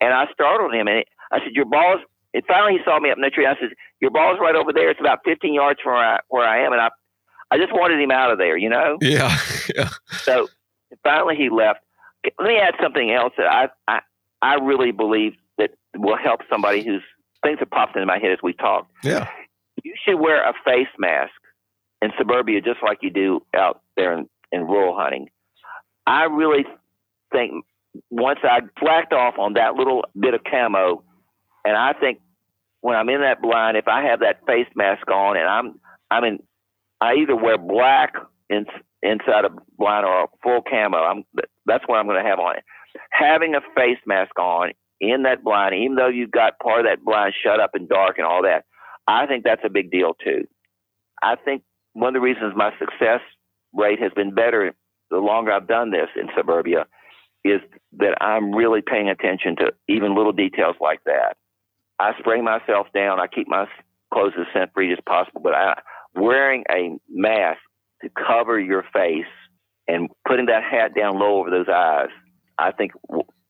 and 0.00 0.12
I 0.12 0.26
startled 0.32 0.74
him, 0.74 0.88
and 0.88 1.04
I 1.30 1.38
said, 1.38 1.52
"Your 1.52 1.66
ball's." 1.66 2.00
And 2.34 2.42
finally, 2.46 2.78
he 2.78 2.84
saw 2.84 2.98
me 2.98 3.10
up 3.10 3.16
in 3.16 3.22
the 3.22 3.30
tree. 3.30 3.46
I 3.46 3.54
said, 3.60 3.70
"Your 4.00 4.10
ball's 4.10 4.40
right 4.40 4.56
over 4.56 4.72
there. 4.72 4.90
It's 4.90 4.98
about 4.98 5.20
15 5.24 5.54
yards 5.54 5.80
from 5.80 5.92
where 5.92 6.04
I, 6.04 6.18
where 6.28 6.48
I 6.48 6.64
am." 6.64 6.72
And 6.72 6.82
I, 6.82 6.90
I 7.50 7.58
just 7.58 7.72
wanted 7.72 8.00
him 8.00 8.10
out 8.10 8.32
of 8.32 8.38
there, 8.38 8.56
you 8.56 8.68
know. 8.68 8.98
Yeah, 9.00 9.36
yeah. 9.74 9.90
So 10.22 10.48
finally, 11.02 11.36
he 11.36 11.48
left. 11.48 11.80
Let 12.38 12.48
me 12.48 12.56
add 12.56 12.74
something 12.82 13.12
else 13.12 13.32
that 13.38 13.46
I, 13.46 13.68
I, 13.86 14.00
I 14.42 14.54
really 14.54 14.90
believe 14.90 15.34
that 15.58 15.70
will 15.96 16.16
help 16.16 16.40
somebody 16.50 16.84
who's 16.84 17.02
things 17.42 17.58
have 17.60 17.70
popped 17.70 17.94
into 17.94 18.06
my 18.06 18.18
head 18.18 18.32
as 18.32 18.38
we 18.42 18.52
talked. 18.52 18.90
Yeah. 19.04 19.28
You 19.84 19.94
should 20.04 20.16
wear 20.16 20.42
a 20.42 20.52
face 20.64 20.88
mask 20.98 21.32
in 22.02 22.10
suburbia 22.18 22.60
just 22.60 22.82
like 22.82 22.98
you 23.02 23.10
do 23.10 23.42
out 23.54 23.82
there 23.96 24.12
in, 24.16 24.28
in 24.50 24.62
rural 24.62 24.96
hunting. 24.96 25.28
I 26.06 26.24
really 26.24 26.64
think 27.32 27.64
once 28.10 28.40
I 28.42 28.60
flacked 28.78 29.12
off 29.12 29.34
on 29.38 29.54
that 29.54 29.74
little 29.74 30.04
bit 30.18 30.34
of 30.34 30.42
camo, 30.44 31.02
and 31.64 31.76
I 31.76 31.92
think 31.92 32.20
when 32.80 32.96
I'm 32.96 33.08
in 33.08 33.20
that 33.20 33.42
blind, 33.42 33.76
if 33.76 33.88
I 33.88 34.04
have 34.04 34.20
that 34.20 34.44
face 34.46 34.68
mask 34.74 35.08
on 35.10 35.36
and 35.36 35.48
I'm 35.48 35.80
I'm 36.10 36.24
in, 36.24 36.42
I 37.00 37.14
either 37.14 37.36
wear 37.36 37.58
black 37.58 38.14
in, 38.48 38.66
inside 39.02 39.44
a 39.44 39.50
blind 39.78 40.06
or 40.06 40.24
a 40.24 40.26
full 40.42 40.62
camo. 40.62 40.98
I'm 40.98 41.24
that's 41.66 41.84
what 41.86 41.96
I'm 41.96 42.06
going 42.06 42.22
to 42.22 42.28
have 42.28 42.38
on. 42.38 42.56
Having 43.10 43.54
a 43.54 43.60
face 43.74 43.98
mask 44.06 44.38
on 44.38 44.72
in 45.00 45.24
that 45.24 45.44
blind, 45.44 45.74
even 45.74 45.96
though 45.96 46.08
you've 46.08 46.30
got 46.30 46.58
part 46.58 46.80
of 46.80 46.86
that 46.86 47.04
blind 47.04 47.34
shut 47.42 47.60
up 47.60 47.70
and 47.74 47.88
dark 47.88 48.18
and 48.18 48.26
all 48.26 48.42
that, 48.42 48.64
I 49.06 49.26
think 49.26 49.44
that's 49.44 49.62
a 49.64 49.70
big 49.70 49.90
deal 49.90 50.14
too. 50.14 50.46
I 51.22 51.36
think 51.36 51.62
one 51.92 52.08
of 52.08 52.14
the 52.14 52.24
reasons 52.24 52.54
my 52.56 52.70
success 52.78 53.20
rate 53.74 54.00
has 54.00 54.12
been 54.14 54.34
better 54.34 54.74
the 55.10 55.18
longer 55.18 55.52
I've 55.52 55.68
done 55.68 55.90
this 55.90 56.08
in 56.16 56.28
suburbia 56.36 56.86
is 57.44 57.60
that 57.98 58.20
I'm 58.20 58.52
really 58.52 58.82
paying 58.82 59.08
attention 59.08 59.56
to 59.56 59.72
even 59.88 60.16
little 60.16 60.32
details 60.32 60.76
like 60.80 61.00
that. 61.04 61.36
I 61.98 62.12
spray 62.18 62.40
myself 62.42 62.88
down. 62.92 63.20
I 63.20 63.26
keep 63.28 63.48
my 63.48 63.66
clothes 64.12 64.32
as 64.38 64.46
scent 64.52 64.72
free 64.74 64.92
as 64.92 64.98
possible, 65.06 65.40
but 65.42 65.54
I, 65.54 65.80
wearing 66.16 66.64
a 66.70 66.96
mask 67.08 67.58
to 68.02 68.10
cover 68.10 68.58
your 68.58 68.84
face 68.92 69.24
and 69.88 70.08
putting 70.26 70.46
that 70.46 70.62
hat 70.62 70.94
down 70.94 71.18
low 71.18 71.40
over 71.40 71.50
those 71.50 71.68
eyes, 71.68 72.08
I 72.58 72.72
think 72.72 72.92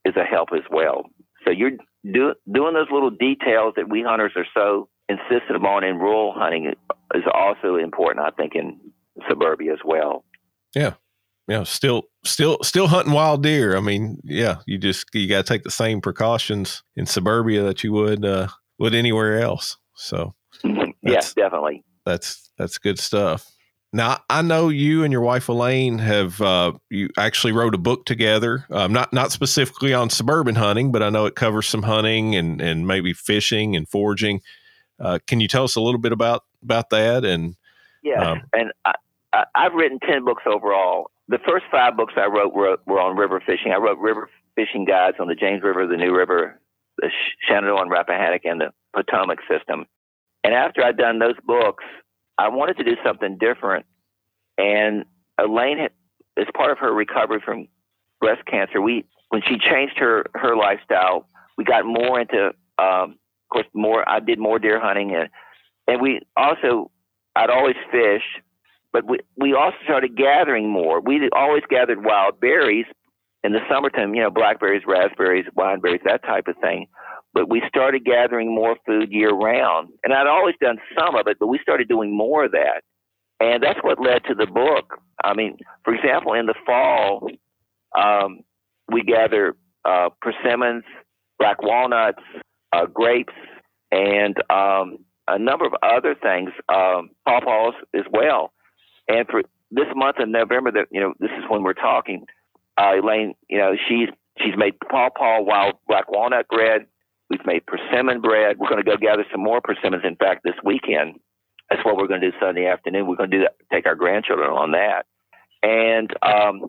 is 0.05 0.15
a 0.17 0.25
help 0.25 0.51
as 0.55 0.65
well. 0.71 1.07
So 1.45 1.51
you're 1.51 1.73
do, 2.05 2.35
doing 2.53 2.75
those 2.75 2.91
little 2.91 3.11
details 3.11 3.75
that 3.77 3.89
we 3.89 4.03
hunters 4.03 4.33
are 4.37 4.47
so 4.55 4.89
insistent 5.09 5.57
upon 5.57 5.85
in 5.85 5.99
rural 5.99 6.33
hunting 6.37 6.73
is 7.15 7.23
also 7.33 7.77
important, 7.77 8.27
I 8.27 8.31
think, 8.31 8.55
in 8.55 8.79
suburbia 9.29 9.73
as 9.73 9.79
well. 9.85 10.25
Yeah. 10.75 10.95
Yeah, 11.49 11.63
still, 11.63 12.05
still, 12.25 12.59
still 12.63 12.89
hunting 12.89 13.13
wild 13.13 13.45
deer. 13.45 13.77
I 13.77 13.81
mean, 13.81 14.19
yeah, 14.25 14.57
you 14.67 14.79
just 14.79 15.07
you 15.15 15.29
got 15.29 15.47
to 15.47 15.53
take 15.53 15.63
the 15.63 15.71
same 15.71 16.01
precautions 16.01 16.83
in 16.97 17.07
suburbia 17.07 17.63
that 17.63 17.85
you 17.85 17.93
would 17.93 18.25
uh, 18.25 18.49
would 18.81 18.97
anywhere 18.97 19.39
else. 19.39 19.77
So, 19.95 20.35
yes, 21.03 21.35
definitely. 21.35 21.85
That's 22.07 22.51
that's 22.57 22.79
good 22.79 22.99
stuff. 22.99 23.51
Now 23.93 24.19
I 24.31 24.43
know 24.43 24.69
you 24.69 25.05
and 25.05 25.13
your 25.13 25.21
wife 25.21 25.49
Elaine 25.49 25.99
have 25.99 26.41
uh, 26.41 26.73
you 26.89 27.11
actually 27.19 27.53
wrote 27.53 27.75
a 27.75 27.79
book 27.79 28.07
together. 28.07 28.65
Um, 28.71 28.93
not 28.93 29.13
not 29.13 29.33
specifically 29.33 29.93
on 29.93 30.09
suburban 30.09 30.55
hunting, 30.55 30.93
but 30.93 31.03
I 31.03 31.11
know 31.11 31.27
it 31.27 31.35
covers 31.35 31.67
some 31.67 31.83
hunting 31.83 32.35
and 32.35 32.61
and 32.61 32.87
maybe 32.87 33.13
fishing 33.13 33.77
and 33.77 33.89
foraging. 33.89 34.41
Uh, 34.99 35.19
can 35.27 35.41
you 35.41 35.49
tell 35.49 35.65
us 35.65 35.77
a 35.77 35.81
little 35.81 36.01
bit 36.01 36.13
about 36.13 36.45
about 36.63 36.91
that? 36.91 37.25
And 37.25 37.57
yeah, 38.03 38.31
um, 38.31 38.43
and 38.53 38.73
I, 38.85 38.93
I, 39.33 39.45
I've 39.55 39.75
written 39.75 39.99
ten 40.01 40.25
books 40.25 40.45
overall. 40.47 41.11
The 41.29 41.39
first 41.47 41.65
five 41.71 41.97
books 41.97 42.15
I 42.17 42.27
wrote 42.27 42.55
were, 42.55 42.77
were 42.87 43.01
on 43.01 43.17
river 43.17 43.43
fishing. 43.45 43.73
I 43.73 43.79
wrote 43.79 43.99
river 43.99 44.31
fishing 44.55 44.85
guides 44.85 45.17
on 45.19 45.27
the 45.27 45.35
James 45.35 45.63
River, 45.63 45.87
the 45.87 45.97
New 45.97 46.15
River, 46.17 46.61
the 46.99 47.11
Shenandoah 47.49 47.83
and 47.83 47.91
Rappahannock, 47.91 48.43
and 48.45 48.61
the 48.61 48.71
Potomac 48.95 49.39
system. 49.51 49.87
And 50.47 50.55
after 50.55 50.85
I'd 50.85 50.97
done 50.97 51.19
those 51.19 51.35
books, 51.45 51.83
I 52.39 52.51
wanted 52.51 52.77
to 52.77 52.85
do 52.85 52.95
something 53.05 53.37
different. 53.37 53.85
And 54.57 55.05
Elaine, 55.41 55.79
had, 55.79 55.91
as 56.37 56.47
part 56.57 56.71
of 56.71 56.79
her 56.79 56.95
recovery 56.95 57.43
from 57.45 57.67
breast 58.21 58.47
cancer, 58.47 58.81
we 58.81 59.07
when 59.31 59.43
she 59.43 59.59
changed 59.59 59.99
her 59.99 60.27
her 60.35 60.55
lifestyle, 60.55 61.27
we 61.59 61.65
got 61.65 61.85
more 61.85 62.21
into, 62.21 62.53
um, 62.79 63.17
of 63.17 63.49
course, 63.51 63.67
more. 63.75 64.09
I 64.09 64.21
did 64.21 64.39
more 64.39 64.61
deer 64.61 64.79
hunting, 64.79 65.17
and 65.17 65.29
and 65.89 66.01
we 66.01 66.21
also, 66.37 66.93
I'd 67.35 67.51
always 67.51 67.75
fish, 67.91 68.23
but 68.93 69.05
we 69.05 69.19
we 69.37 69.53
also 69.53 69.79
started 69.83 70.17
gathering 70.17 70.71
more. 70.71 71.01
We 71.01 71.29
always 71.33 71.65
gathered 71.69 72.05
wild 72.05 72.39
berries 72.39 72.87
in 73.43 73.53
the 73.53 73.63
summertime, 73.69 74.15
you 74.15 74.23
know, 74.23 74.31
blackberries, 74.31 74.85
raspberries, 74.87 75.47
wineberries, 75.59 76.05
that 76.05 76.23
type 76.23 76.47
of 76.47 76.55
thing 76.59 76.87
but 77.37 77.51
we 77.51 77.61
started 77.69 78.03
gathering 78.03 78.55
more 78.55 78.77
food 78.87 79.13
year 79.13 79.29
round. 79.29 79.91
And 80.03 80.15
I'd 80.15 80.27
always 80.27 80.55
done 80.59 80.79
some 80.99 81.15
of 81.17 81.27
it, 81.27 81.37
but 81.39 81.49
we 81.49 81.59
started 81.61 81.87
doing 81.87 82.17
more 82.17 82.47
of 82.47 82.53
that. 82.53 82.81
And 83.41 83.63
that's 83.63 83.79
what 83.83 84.01
led 84.01 84.25
to 84.25 84.35
the 84.35 84.47
book. 84.47 84.99
I 85.23 85.35
mean, 85.35 85.59
for 85.85 85.95
example, 85.95 86.33
in 86.33 86.47
the 86.47 86.55
fall, 86.65 87.29
um, 87.95 88.41
we 88.91 89.03
gather 89.03 89.55
uh, 89.85 90.09
persimmons, 90.23 90.85
black 91.39 91.63
walnuts, 91.63 92.23
uh, 92.73 92.87
grapes, 92.87 93.35
and 93.93 94.35
um, 94.51 95.05
a 95.29 95.39
number 95.39 95.67
of 95.67 95.75
other 95.83 96.15
things, 96.15 96.53
um, 96.71 97.11
pawpaws 97.29 97.75
as 97.93 98.05
well. 98.11 98.55
And 99.09 99.29
for 99.29 99.43
this 99.71 99.89
month 99.95 100.17
of 100.21 100.31
November, 100.31 100.73
that 100.73 100.87
you 100.91 101.03
know, 101.03 101.13
this 101.21 101.31
is 101.37 101.45
when 101.51 101.65
we're 101.65 101.75
talking. 101.75 102.25
Uh, 102.79 102.93
Elaine, 103.03 103.35
you 103.51 103.59
know, 103.59 103.75
she's 103.87 104.09
she's 104.39 104.57
made 104.57 104.81
pawpaw 104.91 105.43
wild 105.43 105.75
black 105.87 106.11
walnut 106.11 106.49
bread 106.49 106.87
We've 107.29 107.45
made 107.45 107.67
persimmon 107.67 108.21
bread. 108.21 108.59
We're 108.59 108.69
going 108.69 108.83
to 108.83 108.89
go 108.89 108.97
gather 108.97 109.25
some 109.33 109.43
more 109.43 109.61
persimmons. 109.61 110.05
In 110.05 110.17
fact, 110.17 110.43
this 110.45 110.55
weekend, 110.65 111.19
that's 111.69 111.85
what 111.85 111.97
we're 111.97 112.07
going 112.07 112.21
to 112.21 112.31
do 112.31 112.37
Sunday 112.41 112.67
afternoon. 112.67 113.07
We're 113.07 113.17
going 113.17 113.31
to 113.31 113.37
do 113.39 113.43
that, 113.43 113.57
take 113.73 113.87
our 113.87 113.97
grandchildren 113.97 114.51
on 114.51 114.73
that. 114.73 115.07
And 115.63 116.11
um, 116.23 116.67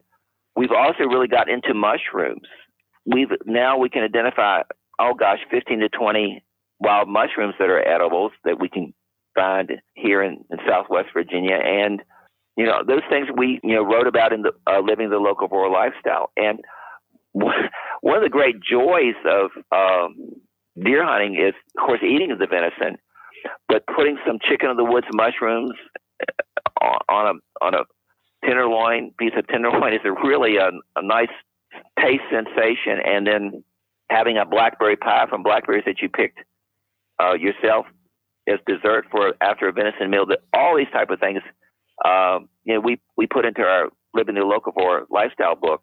we've 0.55 0.71
also 0.71 1.03
really 1.03 1.27
got 1.27 1.49
into 1.49 1.73
mushrooms. 1.73 2.47
We've 3.05 3.29
now 3.45 3.77
we 3.77 3.89
can 3.89 4.03
identify, 4.03 4.63
oh 4.99 5.13
gosh, 5.13 5.39
15 5.51 5.79
to 5.79 5.89
20 5.89 6.43
wild 6.79 7.07
mushrooms 7.07 7.53
that 7.59 7.69
are 7.69 7.87
edibles 7.87 8.31
that 8.43 8.59
we 8.59 8.69
can 8.69 8.93
find 9.35 9.71
here 9.93 10.21
in, 10.21 10.43
in 10.49 10.57
Southwest 10.67 11.09
Virginia. 11.13 11.55
And, 11.63 12.01
you 12.55 12.65
know, 12.65 12.81
those 12.85 13.03
things 13.09 13.27
we, 13.35 13.59
you 13.63 13.75
know, 13.75 13.83
wrote 13.83 14.07
about 14.07 14.33
in 14.33 14.41
the 14.41 14.51
uh, 14.65 14.79
Living 14.79 15.09
the 15.09 15.17
locavore 15.17 15.71
Lifestyle. 15.71 16.31
And 16.35 16.59
one 17.31 18.17
of 18.17 18.23
the 18.23 18.29
great 18.29 18.55
joys 18.59 19.15
of 19.25 19.51
um, 19.71 20.15
deer 20.83 21.05
hunting 21.05 21.35
is, 21.35 21.53
of 21.77 21.85
course, 21.85 22.01
eating 22.03 22.29
the 22.37 22.47
venison, 22.47 22.97
but 23.67 23.85
putting 23.87 24.17
some 24.25 24.39
chicken 24.41 24.69
of 24.69 24.77
the 24.77 24.83
woods 24.83 25.07
mushrooms 25.13 25.71
uh, 26.81 26.97
on 27.09 27.35
a 27.35 27.65
on 27.65 27.73
a 27.73 27.83
tenderloin 28.45 29.11
piece 29.17 29.33
of 29.37 29.47
tenderloin 29.47 29.93
is 29.93 30.01
a 30.05 30.11
really 30.11 30.57
a, 30.57 30.69
a 30.95 31.01
nice 31.01 31.29
taste 31.99 32.23
sensation, 32.31 32.99
and 33.05 33.27
then 33.27 33.63
having 34.09 34.37
a 34.37 34.45
blackberry 34.45 34.95
pie 34.95 35.25
from 35.29 35.43
blackberries 35.43 35.83
that 35.85 36.01
you 36.01 36.09
picked 36.09 36.39
uh, 37.21 37.33
yourself 37.33 37.85
as 38.47 38.59
dessert 38.65 39.05
for 39.11 39.33
after 39.41 39.67
a 39.67 39.71
venison 39.71 40.09
meal. 40.09 40.25
That 40.25 40.39
all 40.53 40.77
these 40.77 40.91
type 40.93 41.09
of 41.09 41.19
things, 41.19 41.41
uh, 42.05 42.39
you 42.63 42.75
know, 42.75 42.79
we 42.79 42.99
we 43.15 43.27
put 43.27 43.45
into 43.45 43.61
our 43.61 43.89
living 44.13 44.35
the 44.35 44.41
locavore 44.41 45.05
lifestyle 45.09 45.55
book, 45.55 45.81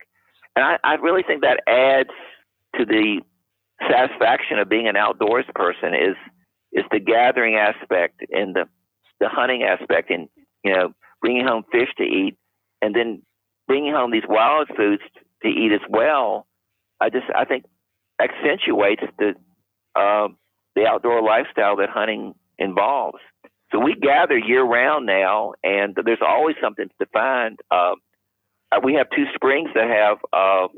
and 0.57 0.65
I, 0.65 0.79
I 0.83 0.95
really 0.95 1.23
think 1.23 1.43
that 1.43 1.61
adds 1.69 2.11
to 2.79 2.85
the 2.85 3.21
satisfaction 3.83 4.59
of 4.59 4.69
being 4.69 4.89
an 4.89 4.97
outdoors 4.97 5.45
person 5.55 5.95
is 5.95 6.17
is 6.73 6.85
the 6.91 7.01
gathering 7.01 7.57
aspect 7.57 8.21
and 8.31 8.55
the 8.55 8.65
the 9.21 9.29
hunting 9.29 9.63
aspect 9.63 10.11
and 10.11 10.29
you 10.65 10.73
know 10.75 10.93
bringing 11.21 11.47
home 11.47 11.65
fish 11.71 11.89
to 11.97 12.05
eat 12.05 12.37
and 12.83 12.95
then 12.95 13.23
bringing 13.67 13.93
home 13.93 14.11
these 14.11 14.27
wild 14.29 14.69
foods 14.77 15.03
to 15.43 15.49
eat 15.49 15.73
as 15.73 15.81
well. 15.89 16.47
I 17.01 17.11
just 17.11 17.27
i 17.35 17.45
think 17.45 17.65
accentuates 18.21 19.03
the 19.19 19.35
uh, 19.95 20.29
the 20.75 20.87
outdoor 20.87 21.23
lifestyle 21.23 21.77
that 21.77 21.89
hunting 21.89 22.35
involves. 22.59 23.19
So 23.73 23.79
we 23.81 23.95
gather 23.95 24.39
year 24.39 24.63
round 24.63 25.07
now 25.07 25.55
and 25.63 25.97
there's 26.05 26.23
always 26.25 26.57
something 26.63 26.89
to 27.01 27.07
find 27.13 27.59
uh, 27.71 27.95
we 28.83 28.95
have 28.95 29.09
two 29.15 29.25
springs 29.35 29.71
that 29.75 29.89
have 29.89 30.19
uh, 30.33 30.69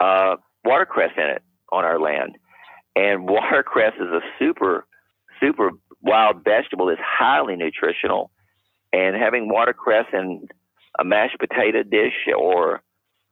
uh, 0.00 0.36
watercress 0.64 1.12
in 1.16 1.24
it 1.24 1.42
on 1.72 1.84
our 1.84 2.00
land. 2.00 2.36
And 2.94 3.28
watercress 3.28 3.94
is 3.96 4.08
a 4.08 4.20
super, 4.38 4.86
super 5.40 5.70
wild 6.02 6.44
vegetable 6.44 6.86
that's 6.86 7.00
highly 7.02 7.56
nutritional. 7.56 8.30
And 8.92 9.16
having 9.16 9.48
watercress 9.48 10.06
in 10.12 10.48
a 10.98 11.04
mashed 11.04 11.38
potato 11.38 11.82
dish 11.82 12.14
or 12.36 12.82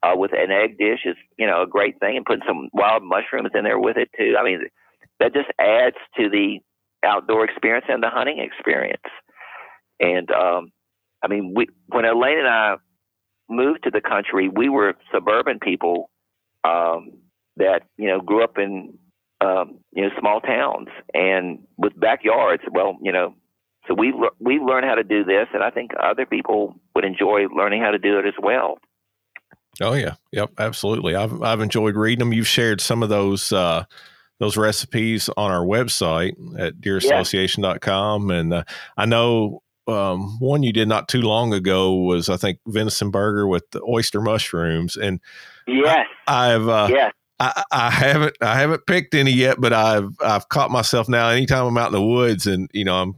uh, 0.02 0.12
with 0.14 0.32
an 0.34 0.50
egg 0.50 0.76
dish 0.76 1.00
is, 1.06 1.16
you 1.38 1.46
know, 1.46 1.62
a 1.62 1.66
great 1.66 1.98
thing. 2.00 2.16
And 2.16 2.26
putting 2.26 2.46
some 2.46 2.68
wild 2.72 3.02
mushrooms 3.02 3.50
in 3.54 3.64
there 3.64 3.78
with 3.78 3.96
it 3.96 4.10
too. 4.18 4.34
I 4.38 4.44
mean, 4.44 4.64
that 5.20 5.32
just 5.32 5.48
adds 5.58 5.96
to 6.18 6.28
the 6.28 6.58
outdoor 7.04 7.44
experience 7.44 7.86
and 7.88 8.02
the 8.02 8.10
hunting 8.10 8.38
experience. 8.38 9.02
And 10.00 10.30
um, 10.30 10.72
I 11.22 11.28
mean, 11.28 11.54
we 11.56 11.66
when 11.86 12.04
Elaine 12.04 12.38
and 12.38 12.48
I 12.48 12.76
moved 13.48 13.84
to 13.84 13.90
the 13.90 14.00
country, 14.00 14.48
we 14.48 14.68
were 14.68 14.94
suburban 15.12 15.58
people. 15.60 16.10
Um, 16.64 17.12
that 17.56 17.82
you 17.96 18.08
know 18.08 18.20
grew 18.20 18.42
up 18.42 18.58
in 18.58 18.98
um, 19.40 19.78
you 19.92 20.02
know 20.02 20.10
small 20.18 20.40
towns 20.40 20.88
and 21.12 21.60
with 21.76 21.98
backyards. 21.98 22.62
Well, 22.70 22.96
you 23.02 23.12
know, 23.12 23.34
so 23.86 23.94
we 23.94 24.12
we 24.38 24.58
learned 24.58 24.86
how 24.86 24.94
to 24.94 25.04
do 25.04 25.24
this, 25.24 25.46
and 25.52 25.62
I 25.62 25.70
think 25.70 25.92
other 26.00 26.26
people 26.26 26.74
would 26.94 27.04
enjoy 27.04 27.46
learning 27.54 27.82
how 27.82 27.90
to 27.90 27.98
do 27.98 28.18
it 28.18 28.26
as 28.26 28.34
well. 28.42 28.78
Oh 29.80 29.94
yeah, 29.94 30.14
yep, 30.32 30.50
absolutely. 30.58 31.14
I've 31.14 31.42
I've 31.42 31.60
enjoyed 31.60 31.96
reading 31.96 32.20
them. 32.20 32.32
You've 32.32 32.46
shared 32.46 32.80
some 32.80 33.02
of 33.02 33.08
those 33.08 33.52
uh, 33.52 33.84
those 34.40 34.56
recipes 34.56 35.28
on 35.36 35.50
our 35.50 35.64
website 35.64 36.32
at 36.58 36.80
deerassociation.com, 36.80 38.30
and 38.30 38.54
uh, 38.54 38.64
I 38.96 39.06
know 39.06 39.62
um, 39.86 40.38
one 40.38 40.62
you 40.62 40.72
did 40.72 40.88
not 40.88 41.08
too 41.08 41.22
long 41.22 41.52
ago 41.52 41.94
was 41.94 42.28
I 42.28 42.36
think 42.36 42.58
venison 42.66 43.10
burger 43.10 43.46
with 43.46 43.68
the 43.72 43.82
oyster 43.82 44.20
mushrooms, 44.20 44.96
and 44.96 45.20
yes, 45.66 46.06
I, 46.26 46.46
have 46.48 46.68
uh, 46.68 46.88
yes. 46.90 47.12
I, 47.52 47.64
I, 47.72 47.90
haven't 47.90 48.36
I 48.40 48.58
haven't 48.58 48.86
picked 48.86 49.14
any 49.14 49.32
yet, 49.32 49.60
but 49.60 49.72
I've 49.72 50.10
I've 50.20 50.48
caught 50.48 50.70
myself 50.70 51.08
now. 51.08 51.28
Anytime 51.28 51.66
I'm 51.66 51.78
out 51.78 51.88
in 51.88 51.92
the 51.92 52.02
woods 52.02 52.46
and 52.46 52.70
you 52.72 52.84
know 52.84 52.96
I'm 52.96 53.14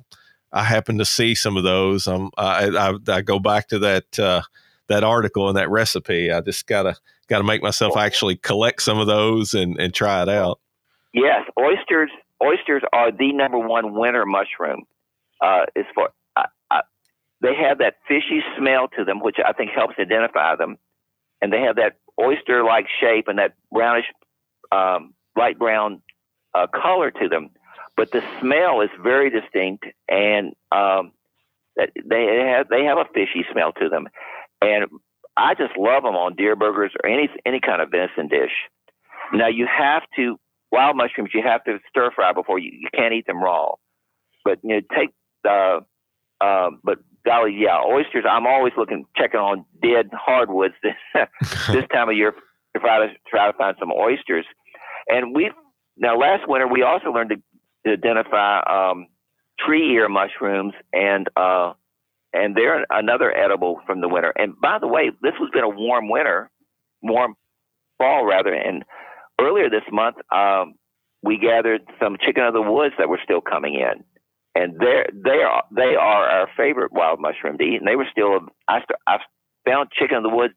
I 0.53 0.65
happen 0.65 0.99
to 0.99 1.05
see 1.05 1.35
some 1.35 1.57
of 1.57 1.65
those. 1.65 2.07
I'm 2.07 2.31
I 2.37 2.69
I, 2.69 2.95
I 3.09 3.21
go 3.23 3.39
back 3.39 3.69
to 3.69 3.79
that 3.81 4.19
uh, 4.19 4.43
that 4.89 5.05
article 5.05 5.49
and 5.49 5.57
that 5.57 5.71
recipe. 5.71 6.31
I 6.31 6.41
just 6.41 6.67
gotta 6.67 6.97
gotta 7.29 7.45
make 7.45 7.63
myself 7.63 7.97
actually 7.97 8.37
collect 8.37 8.83
some 8.83 8.99
of 8.99 9.07
those 9.07 9.55
and 9.55 9.79
and 9.79 9.93
try 9.93 10.23
it 10.23 10.29
out. 10.29 10.61
Yes, 11.13 11.43
oysters 11.59 12.11
oysters 12.43 12.83
are 12.93 13.11
the 13.11 13.33
number 13.33 13.59
one 13.59 13.95
winter 13.95 14.27
mushroom. 14.27 14.83
Uh, 15.41 15.67
as 15.77 15.85
far 15.95 16.11
they 17.41 17.55
have 17.55 17.79
that 17.79 17.97
fishy 18.09 18.41
smell 18.59 18.89
to 18.97 19.05
them, 19.05 19.21
which 19.21 19.37
I 19.45 19.53
think 19.53 19.71
helps 19.71 19.95
identify 19.99 20.57
them, 20.57 20.77
and 21.43 21.53
they 21.53 21.61
have 21.61 21.77
that 21.77 21.97
oyster-like 22.21 22.87
shape 23.01 23.29
and 23.29 23.39
that 23.39 23.55
brownish, 23.73 24.07
um, 24.73 25.15
light 25.37 25.59
brown 25.59 26.03
uh, 26.55 26.67
color 26.67 27.11
to 27.11 27.29
them. 27.29 27.51
But 27.97 28.11
the 28.13 28.23
smell 28.41 28.83
is 28.83 28.91
very 29.03 29.31
distinct, 29.31 29.87
and 30.09 30.55
um, 30.71 31.13
they 31.77 32.45
have 32.55 32.69
they 32.69 32.85
have 32.85 32.99
a 32.99 33.07
fishy 33.15 33.45
smell 33.51 33.73
to 33.73 33.89
them. 33.89 34.09
And 34.61 34.87
I 35.37 35.55
just 35.55 35.77
love 35.77 36.03
them 36.03 36.15
on 36.15 36.35
deer 36.35 36.57
burgers 36.57 36.93
or 37.03 37.09
any 37.09 37.29
any 37.47 37.61
kind 37.61 37.81
of 37.81 37.91
venison 37.91 38.29
dish. 38.29 38.53
Now 39.33 39.49
you 39.49 39.67
have 39.67 40.03
to 40.17 40.39
wild 40.71 40.97
mushrooms. 40.97 41.31
You 41.33 41.43
have 41.43 41.65
to 41.65 41.79
stir 41.89 42.11
fry 42.15 42.33
before 42.33 42.59
you 42.59 42.71
you 42.73 42.89
can't 42.95 43.15
eat 43.15 43.27
them 43.27 43.43
raw. 43.43 43.73
But 44.45 44.59
you 44.63 44.77
know 44.77 44.81
take 44.95 45.11
the 45.43 45.81
uh, 46.41 46.71
but 46.85 46.99
golly, 47.27 47.55
yeah, 47.59 47.81
oysters. 47.85 48.25
I'm 48.29 48.47
always 48.47 48.73
looking, 48.79 49.05
checking 49.17 49.41
on 49.41 49.65
dead 49.83 50.09
hardwoods 50.13 50.75
this, 50.83 51.29
this 51.69 51.85
time 51.93 52.09
of 52.09 52.17
year 52.17 52.33
to 52.33 52.81
try 52.81 53.07
to 53.07 53.13
try 53.29 53.51
to 53.51 53.59
find 53.59 53.77
some 53.79 53.93
oysters. 53.93 54.47
And 55.09 55.35
we 55.35 55.51
now 55.97 56.17
last 56.17 56.49
winter 56.49 56.67
we 56.67 56.83
also 56.83 57.11
learned 57.11 57.31
to, 57.31 57.37
to 57.87 57.93
identify 57.93 58.61
um, 58.61 59.09
tree 59.59 59.95
ear 59.95 60.09
mushrooms 60.09 60.73
and 60.93 61.29
uh, 61.37 61.73
and 62.33 62.55
they're 62.55 62.87
another 62.91 63.37
edible 63.37 63.81
from 63.87 64.01
the 64.01 64.09
winter. 64.09 64.33
And 64.37 64.59
by 64.61 64.79
the 64.79 64.87
way, 64.87 65.11
this 65.23 65.33
has 65.39 65.51
been 65.53 65.65
a 65.65 65.69
warm 65.69 66.09
winter, 66.09 66.51
warm 67.03 67.35
fall 67.99 68.27
rather. 68.27 68.53
And 68.53 68.85
earlier 69.41 69.71
this 69.71 69.85
month, 69.91 70.17
um, 70.35 70.75
we 71.23 71.39
gathered 71.39 71.83
some 72.01 72.17
chicken 72.25 72.45
of 72.45 72.53
the 72.53 72.63
woods 72.63 72.95
that 72.99 73.09
were 73.09 73.21
still 73.25 73.41
coming 73.41 73.75
in 73.75 74.05
and 74.57 74.79
they 74.81 75.05
they 75.13 75.43
are 75.43 75.65
they 75.71 75.95
are 75.95 76.29
our 76.29 76.49
favorite 76.57 76.93
wild 76.93 77.21
mushroom 77.21 77.59
to 77.59 77.65
eat. 77.65 77.77
And 77.77 77.87
they 77.87 77.97
were 77.97 78.09
still 78.11 78.41
I 78.69 78.81
I 79.07 79.19
found 79.67 79.91
chicken 79.93 80.19
in 80.19 80.23
the 80.23 80.31
woods 80.31 80.55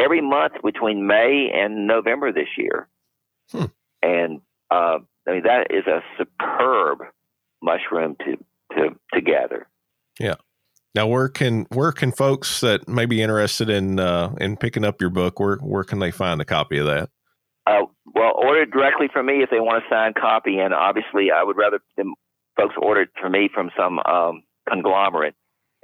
every 0.00 0.20
month 0.20 0.54
between 0.64 1.06
May 1.06 1.50
and 1.54 1.86
November 1.86 2.32
this 2.32 2.48
year, 2.58 2.88
hmm. 3.52 3.66
and 4.02 4.40
uh, 4.70 4.98
I 5.26 5.32
mean 5.32 5.42
that 5.44 5.68
is 5.70 5.86
a 5.86 6.02
superb 6.18 6.98
mushroom 7.62 8.16
to 8.24 8.36
to 8.76 8.88
to 9.14 9.20
gather. 9.20 9.68
Yeah. 10.18 10.34
Now, 10.94 11.06
where 11.06 11.28
can 11.28 11.66
where 11.68 11.92
can 11.92 12.10
folks 12.10 12.60
that 12.62 12.88
may 12.88 13.04
be 13.04 13.22
interested 13.22 13.68
in 13.68 14.00
uh, 14.00 14.34
in 14.40 14.56
picking 14.56 14.84
up 14.84 15.00
your 15.00 15.10
book? 15.10 15.38
Where 15.38 15.56
where 15.56 15.84
can 15.84 15.98
they 15.98 16.10
find 16.10 16.40
a 16.40 16.44
copy 16.44 16.78
of 16.78 16.86
that? 16.86 17.10
Uh, 17.66 17.82
well, 18.14 18.32
order 18.34 18.64
directly 18.64 19.08
from 19.12 19.26
me 19.26 19.42
if 19.42 19.50
they 19.50 19.60
want 19.60 19.84
a 19.84 19.86
signed 19.90 20.14
copy, 20.14 20.58
and 20.58 20.72
obviously, 20.72 21.30
I 21.30 21.42
would 21.42 21.56
rather 21.56 21.80
them 21.96 22.14
folks 22.56 22.74
ordered 22.80 23.08
for 23.20 23.28
me 23.28 23.48
from 23.52 23.70
some 23.76 23.98
um, 24.00 24.42
conglomerate. 24.68 25.34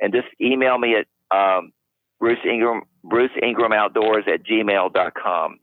And 0.00 0.12
just 0.12 0.28
email 0.40 0.78
me 0.78 0.96
at 0.96 1.06
um, 1.36 1.72
Bruce 2.18 2.38
Ingram, 2.44 2.82
Bruce 3.04 3.30
Ingram 3.42 3.72
Outdoors 3.72 4.24
at 4.32 4.44
gmail.com. 4.44 5.58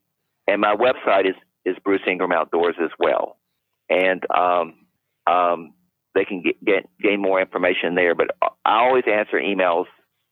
And 0.48 0.62
my 0.62 0.76
website 0.76 1.28
is, 1.28 1.36
is 1.66 1.76
Bruce 1.84 2.02
Ingram 2.08 2.32
Outdoors 2.32 2.76
as 2.82 2.92
well. 3.00 3.38
And 3.90 4.24
um, 4.34 4.74
um, 5.28 5.74
they 6.16 6.26
can 6.26 6.42
get, 6.42 6.64
get, 6.64 6.90
gain 7.02 7.22
more 7.22 7.42
information 7.42 7.96
there. 7.96 8.16
But 8.16 8.32
I 8.42 8.80
always 8.80 9.04
answer 9.12 9.38
emails 9.38 9.86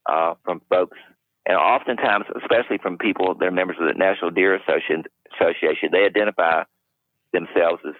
uh, 0.06 0.34
from 0.44 0.62
folks, 0.70 0.98
and 1.46 1.56
oftentimes, 1.56 2.26
especially 2.42 2.78
from 2.78 2.98
people 2.98 3.34
that 3.34 3.46
are 3.46 3.50
members 3.50 3.76
of 3.80 3.86
the 3.86 3.94
National 3.94 4.30
Deer 4.30 4.54
Association, 4.54 5.04
Association 5.38 5.90
they 5.92 6.04
identify 6.04 6.64
themselves 7.32 7.82
as 7.86 7.94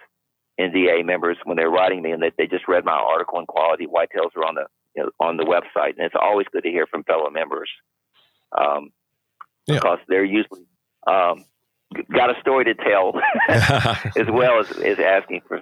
NDA 0.59 1.05
members 1.05 1.37
when 1.45 1.57
they're 1.57 1.69
writing 1.69 2.01
me 2.01 2.11
and 2.11 2.21
that 2.21 2.33
they 2.37 2.47
just 2.47 2.67
read 2.67 2.83
my 2.85 2.91
article 2.91 3.39
in 3.39 3.45
Quality 3.45 3.87
Whitetails 3.87 4.35
are 4.35 4.45
on 4.45 4.55
the 4.55 4.65
you 4.95 5.03
know, 5.03 5.09
on 5.19 5.37
the 5.37 5.43
website, 5.43 5.95
and 5.97 6.05
it's 6.05 6.15
always 6.19 6.47
good 6.51 6.63
to 6.63 6.69
hear 6.69 6.87
from 6.87 7.03
fellow 7.03 7.29
members 7.29 7.69
um, 8.57 8.89
yeah. 9.67 9.75
because 9.75 9.99
they're 10.07 10.25
usually 10.25 10.65
um, 11.07 11.45
got 12.11 12.35
a 12.35 12.39
story 12.41 12.65
to 12.65 12.73
tell 12.73 13.13
as 13.49 14.27
well 14.31 14.59
as, 14.59 14.71
as 14.79 14.99
asking 14.99 15.41
for 15.47 15.61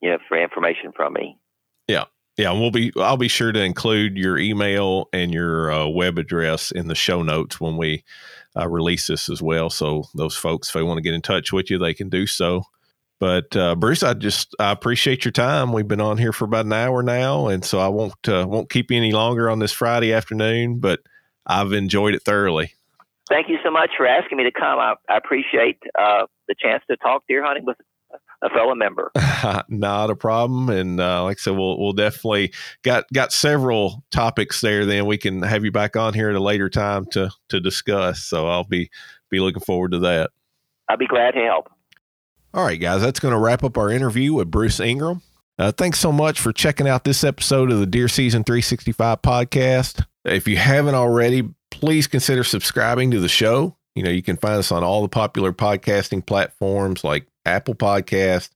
you 0.00 0.10
know, 0.10 0.18
for 0.28 0.40
information 0.40 0.92
from 0.94 1.12
me. 1.14 1.38
Yeah. 1.86 2.04
Yeah, 2.36 2.52
we'll 2.52 2.70
be. 2.70 2.92
I'll 2.96 3.16
be 3.16 3.26
sure 3.26 3.50
to 3.50 3.60
include 3.60 4.16
your 4.16 4.38
email 4.38 5.08
and 5.12 5.34
your 5.34 5.72
uh, 5.72 5.88
web 5.88 6.18
address 6.18 6.70
in 6.70 6.86
the 6.86 6.94
show 6.94 7.24
notes 7.24 7.60
when 7.60 7.76
we 7.76 8.04
uh, 8.56 8.68
release 8.68 9.08
this 9.08 9.28
as 9.28 9.42
well. 9.42 9.70
So 9.70 10.04
those 10.14 10.36
folks, 10.36 10.68
if 10.68 10.74
they 10.74 10.84
want 10.84 10.98
to 10.98 11.02
get 11.02 11.14
in 11.14 11.20
touch 11.20 11.52
with 11.52 11.68
you, 11.68 11.78
they 11.78 11.94
can 11.94 12.08
do 12.08 12.28
so. 12.28 12.62
But 13.20 13.56
uh, 13.56 13.74
Bruce, 13.74 14.02
I 14.02 14.14
just 14.14 14.54
I 14.60 14.70
appreciate 14.70 15.24
your 15.24 15.32
time. 15.32 15.72
We've 15.72 15.88
been 15.88 16.00
on 16.00 16.18
here 16.18 16.32
for 16.32 16.44
about 16.44 16.66
an 16.66 16.72
hour 16.72 17.02
now, 17.02 17.48
and 17.48 17.64
so 17.64 17.80
I 17.80 17.88
won't 17.88 18.28
uh, 18.28 18.46
won't 18.48 18.70
keep 18.70 18.90
you 18.90 18.96
any 18.96 19.12
longer 19.12 19.50
on 19.50 19.58
this 19.58 19.72
Friday 19.72 20.12
afternoon. 20.12 20.78
But 20.78 21.00
I've 21.46 21.72
enjoyed 21.72 22.14
it 22.14 22.22
thoroughly. 22.22 22.74
Thank 23.28 23.48
you 23.48 23.58
so 23.64 23.70
much 23.70 23.90
for 23.96 24.06
asking 24.06 24.38
me 24.38 24.44
to 24.44 24.52
come. 24.52 24.78
I, 24.78 24.94
I 25.08 25.16
appreciate 25.16 25.78
uh, 25.98 26.26
the 26.46 26.54
chance 26.58 26.82
to 26.90 26.96
talk 26.96 27.24
deer 27.28 27.44
hunting 27.44 27.64
with 27.64 27.76
a 28.42 28.48
fellow 28.50 28.74
member. 28.74 29.10
Not 29.68 30.10
a 30.10 30.16
problem. 30.16 30.68
And 30.68 31.00
uh, 31.00 31.24
like 31.24 31.38
I 31.38 31.40
said, 31.40 31.56
we'll 31.56 31.78
we'll 31.78 31.92
definitely 31.92 32.52
got 32.82 33.04
got 33.12 33.32
several 33.32 34.04
topics 34.10 34.60
there. 34.60 34.86
Then 34.86 35.06
we 35.06 35.18
can 35.18 35.42
have 35.42 35.64
you 35.64 35.72
back 35.72 35.96
on 35.96 36.14
here 36.14 36.30
at 36.30 36.36
a 36.36 36.40
later 36.40 36.70
time 36.70 37.06
to 37.12 37.30
to 37.48 37.60
discuss. 37.60 38.22
So 38.22 38.46
I'll 38.46 38.64
be 38.64 38.90
be 39.30 39.40
looking 39.40 39.62
forward 39.62 39.92
to 39.92 39.98
that. 40.00 40.30
I'll 40.88 40.96
be 40.96 41.06
glad 41.06 41.32
to 41.32 41.40
help. 41.40 41.68
All 42.58 42.64
right, 42.64 42.80
guys, 42.80 43.02
that's 43.02 43.20
going 43.20 43.30
to 43.30 43.38
wrap 43.38 43.62
up 43.62 43.78
our 43.78 43.88
interview 43.88 44.34
with 44.34 44.50
Bruce 44.50 44.80
Ingram. 44.80 45.22
Uh, 45.60 45.70
thanks 45.70 46.00
so 46.00 46.10
much 46.10 46.40
for 46.40 46.52
checking 46.52 46.88
out 46.88 47.04
this 47.04 47.22
episode 47.22 47.70
of 47.70 47.78
the 47.78 47.86
Deer 47.86 48.08
Season 48.08 48.42
365 48.42 49.22
podcast. 49.22 50.04
If 50.24 50.48
you 50.48 50.56
haven't 50.56 50.96
already, 50.96 51.48
please 51.70 52.08
consider 52.08 52.42
subscribing 52.42 53.12
to 53.12 53.20
the 53.20 53.28
show. 53.28 53.76
You 53.94 54.02
know, 54.02 54.10
you 54.10 54.24
can 54.24 54.36
find 54.36 54.56
us 54.56 54.72
on 54.72 54.82
all 54.82 55.02
the 55.02 55.08
popular 55.08 55.52
podcasting 55.52 56.26
platforms 56.26 57.04
like 57.04 57.28
Apple 57.46 57.76
Podcast, 57.76 58.50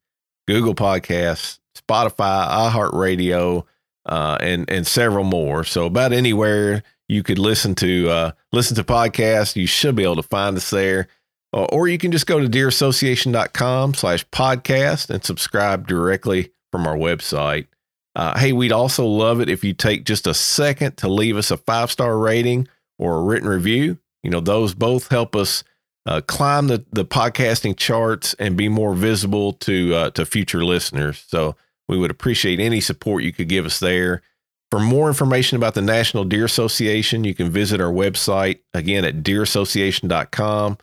Google 0.49 0.75
Podcasts, 0.75 1.61
Spotify, 1.79 2.49
iHeartRadio, 2.73 3.63
uh, 4.07 4.37
and 4.41 4.69
and 4.69 4.85
several 4.85 5.23
more. 5.23 5.63
So 5.63 5.87
about 5.87 6.13
anywhere 6.13 6.83
you 7.09 7.23
could 7.23 7.39
listen 7.39 7.77
to 7.77 8.11
uh, 8.11 8.33
listen 8.51 8.75
to 8.75 8.83
podcasts, 8.83 9.55
you 9.55 9.69
should 9.69 9.95
be 9.95 10.03
able 10.03 10.17
to 10.17 10.25
find 10.25 10.57
us 10.57 10.71
there. 10.71 11.07
Uh, 11.55 11.65
or 11.65 11.87
you 11.87 11.99
can 11.99 12.13
just 12.13 12.27
go 12.27 12.41
to 12.41 12.49
deerassociation.com 12.49 13.95
slash 13.95 14.27
podcast 14.29 15.11
and 15.11 15.25
subscribe 15.25 15.87
directly 15.87 16.53
from 16.71 16.87
our 16.87 16.97
website. 16.97 17.67
Uh, 18.15 18.39
hey, 18.39 18.53
we'd 18.53 18.73
also 18.73 19.07
love 19.07 19.41
it 19.41 19.49
if 19.49 19.65
you 19.65 19.73
take 19.73 20.05
just 20.05 20.27
a 20.27 20.35
second 20.35 20.97
to 20.97 21.09
leave 21.09 21.37
us 21.37 21.51
a 21.51 21.57
five 21.57 21.91
star 21.91 22.19
rating 22.19 22.69
or 22.99 23.17
a 23.17 23.23
written 23.23 23.49
review. 23.49 23.99
You 24.23 24.31
know, 24.31 24.41
those 24.41 24.75
both 24.75 25.09
help 25.09 25.35
us 25.35 25.65
uh, 26.07 26.21
climb 26.21 26.69
the, 26.69 26.85
the 26.93 27.05
podcasting 27.05 27.77
charts 27.77 28.35
and 28.35 28.57
be 28.57 28.69
more 28.69 28.95
visible 28.95 29.53
to 29.55 29.95
uh, 29.95 30.11
to 30.11 30.27
future 30.27 30.65
listeners. 30.65 31.25
So 31.29 31.57
we 31.89 31.99
would 31.99 32.11
appreciate 32.11 32.61
any 32.61 32.81
support 32.81 33.23
you 33.23 33.33
could 33.33 33.49
give 33.49 33.67
us 33.67 33.79
there. 33.79 34.23
For 34.71 34.81
more 34.81 35.09
information 35.09 35.57
about 35.57 35.75
the 35.75 35.83
National 35.83 36.25
Deer 36.25 36.47
Association, 36.47 37.25
you 37.25 37.35
can 37.35 37.51
visit 37.51 37.81
our 37.81 37.93
website 37.93 38.61
again 38.73 39.05
at 39.05 39.23
deerassociation.com. 39.23 40.79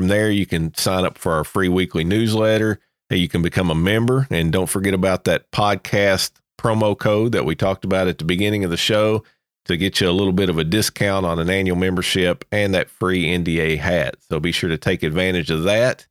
From 0.00 0.08
there, 0.08 0.30
you 0.30 0.46
can 0.46 0.72
sign 0.72 1.04
up 1.04 1.18
for 1.18 1.32
our 1.32 1.44
free 1.44 1.68
weekly 1.68 2.04
newsletter. 2.04 2.80
You 3.10 3.28
can 3.28 3.42
become 3.42 3.70
a 3.70 3.74
member. 3.74 4.26
And 4.30 4.50
don't 4.50 4.66
forget 4.66 4.94
about 4.94 5.24
that 5.24 5.50
podcast 5.50 6.30
promo 6.58 6.98
code 6.98 7.32
that 7.32 7.44
we 7.44 7.54
talked 7.54 7.84
about 7.84 8.08
at 8.08 8.16
the 8.16 8.24
beginning 8.24 8.64
of 8.64 8.70
the 8.70 8.78
show 8.78 9.22
to 9.66 9.76
get 9.76 10.00
you 10.00 10.08
a 10.08 10.10
little 10.10 10.32
bit 10.32 10.48
of 10.48 10.56
a 10.56 10.64
discount 10.64 11.26
on 11.26 11.38
an 11.38 11.50
annual 11.50 11.76
membership 11.76 12.46
and 12.50 12.72
that 12.72 12.88
free 12.88 13.26
NDA 13.26 13.76
hat. 13.76 14.14
So 14.30 14.40
be 14.40 14.52
sure 14.52 14.70
to 14.70 14.78
take 14.78 15.02
advantage 15.02 15.50
of 15.50 15.64
that. 15.64 16.06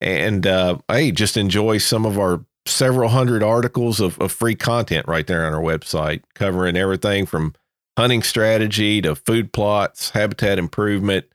And 0.00 0.46
uh, 0.46 0.78
hey, 0.88 1.12
just 1.12 1.36
enjoy 1.36 1.76
some 1.76 2.06
of 2.06 2.18
our 2.18 2.42
several 2.64 3.10
hundred 3.10 3.42
articles 3.42 4.00
of, 4.00 4.18
of 4.18 4.32
free 4.32 4.54
content 4.54 5.06
right 5.06 5.26
there 5.26 5.44
on 5.46 5.52
our 5.52 5.60
website, 5.60 6.22
covering 6.34 6.74
everything 6.74 7.26
from 7.26 7.52
hunting 7.98 8.22
strategy 8.22 9.02
to 9.02 9.14
food 9.14 9.52
plots, 9.52 10.08
habitat 10.08 10.58
improvement, 10.58 11.26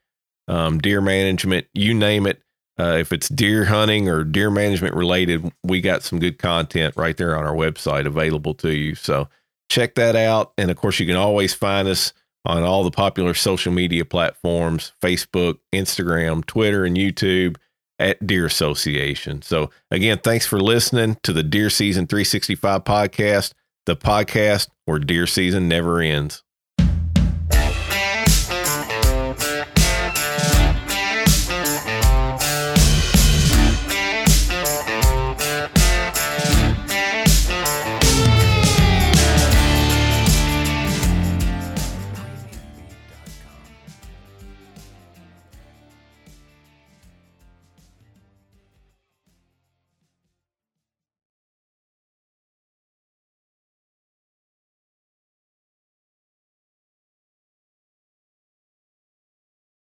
um, 0.47 0.79
deer 0.79 1.01
management, 1.01 1.67
you 1.73 1.93
name 1.93 2.25
it. 2.27 2.41
Uh, 2.79 2.97
if 2.99 3.11
it's 3.11 3.29
deer 3.29 3.65
hunting 3.65 4.09
or 4.09 4.23
deer 4.23 4.49
management 4.49 4.95
related, 4.95 5.51
we 5.63 5.81
got 5.81 6.03
some 6.03 6.19
good 6.19 6.39
content 6.39 6.95
right 6.97 7.15
there 7.17 7.37
on 7.37 7.43
our 7.43 7.53
website 7.53 8.07
available 8.07 8.53
to 8.55 8.71
you. 8.71 8.95
So 8.95 9.27
check 9.69 9.95
that 9.95 10.15
out. 10.15 10.53
And 10.57 10.71
of 10.71 10.77
course, 10.77 10.99
you 10.99 11.05
can 11.05 11.15
always 11.15 11.53
find 11.53 11.87
us 11.87 12.13
on 12.45 12.63
all 12.63 12.83
the 12.83 12.91
popular 12.91 13.33
social 13.33 13.71
media 13.71 14.05
platforms 14.05 14.93
Facebook, 15.01 15.59
Instagram, 15.73 16.45
Twitter, 16.45 16.85
and 16.85 16.97
YouTube 16.97 17.57
at 17.99 18.25
Deer 18.25 18.45
Association. 18.47 19.41
So, 19.43 19.69
again, 19.91 20.19
thanks 20.23 20.47
for 20.47 20.59
listening 20.59 21.17
to 21.23 21.33
the 21.33 21.43
Deer 21.43 21.69
Season 21.69 22.07
365 22.07 22.83
podcast, 22.83 23.53
the 23.85 23.95
podcast 23.95 24.69
where 24.85 24.99
deer 24.99 25.27
season 25.27 25.67
never 25.67 26.01
ends. 26.01 26.43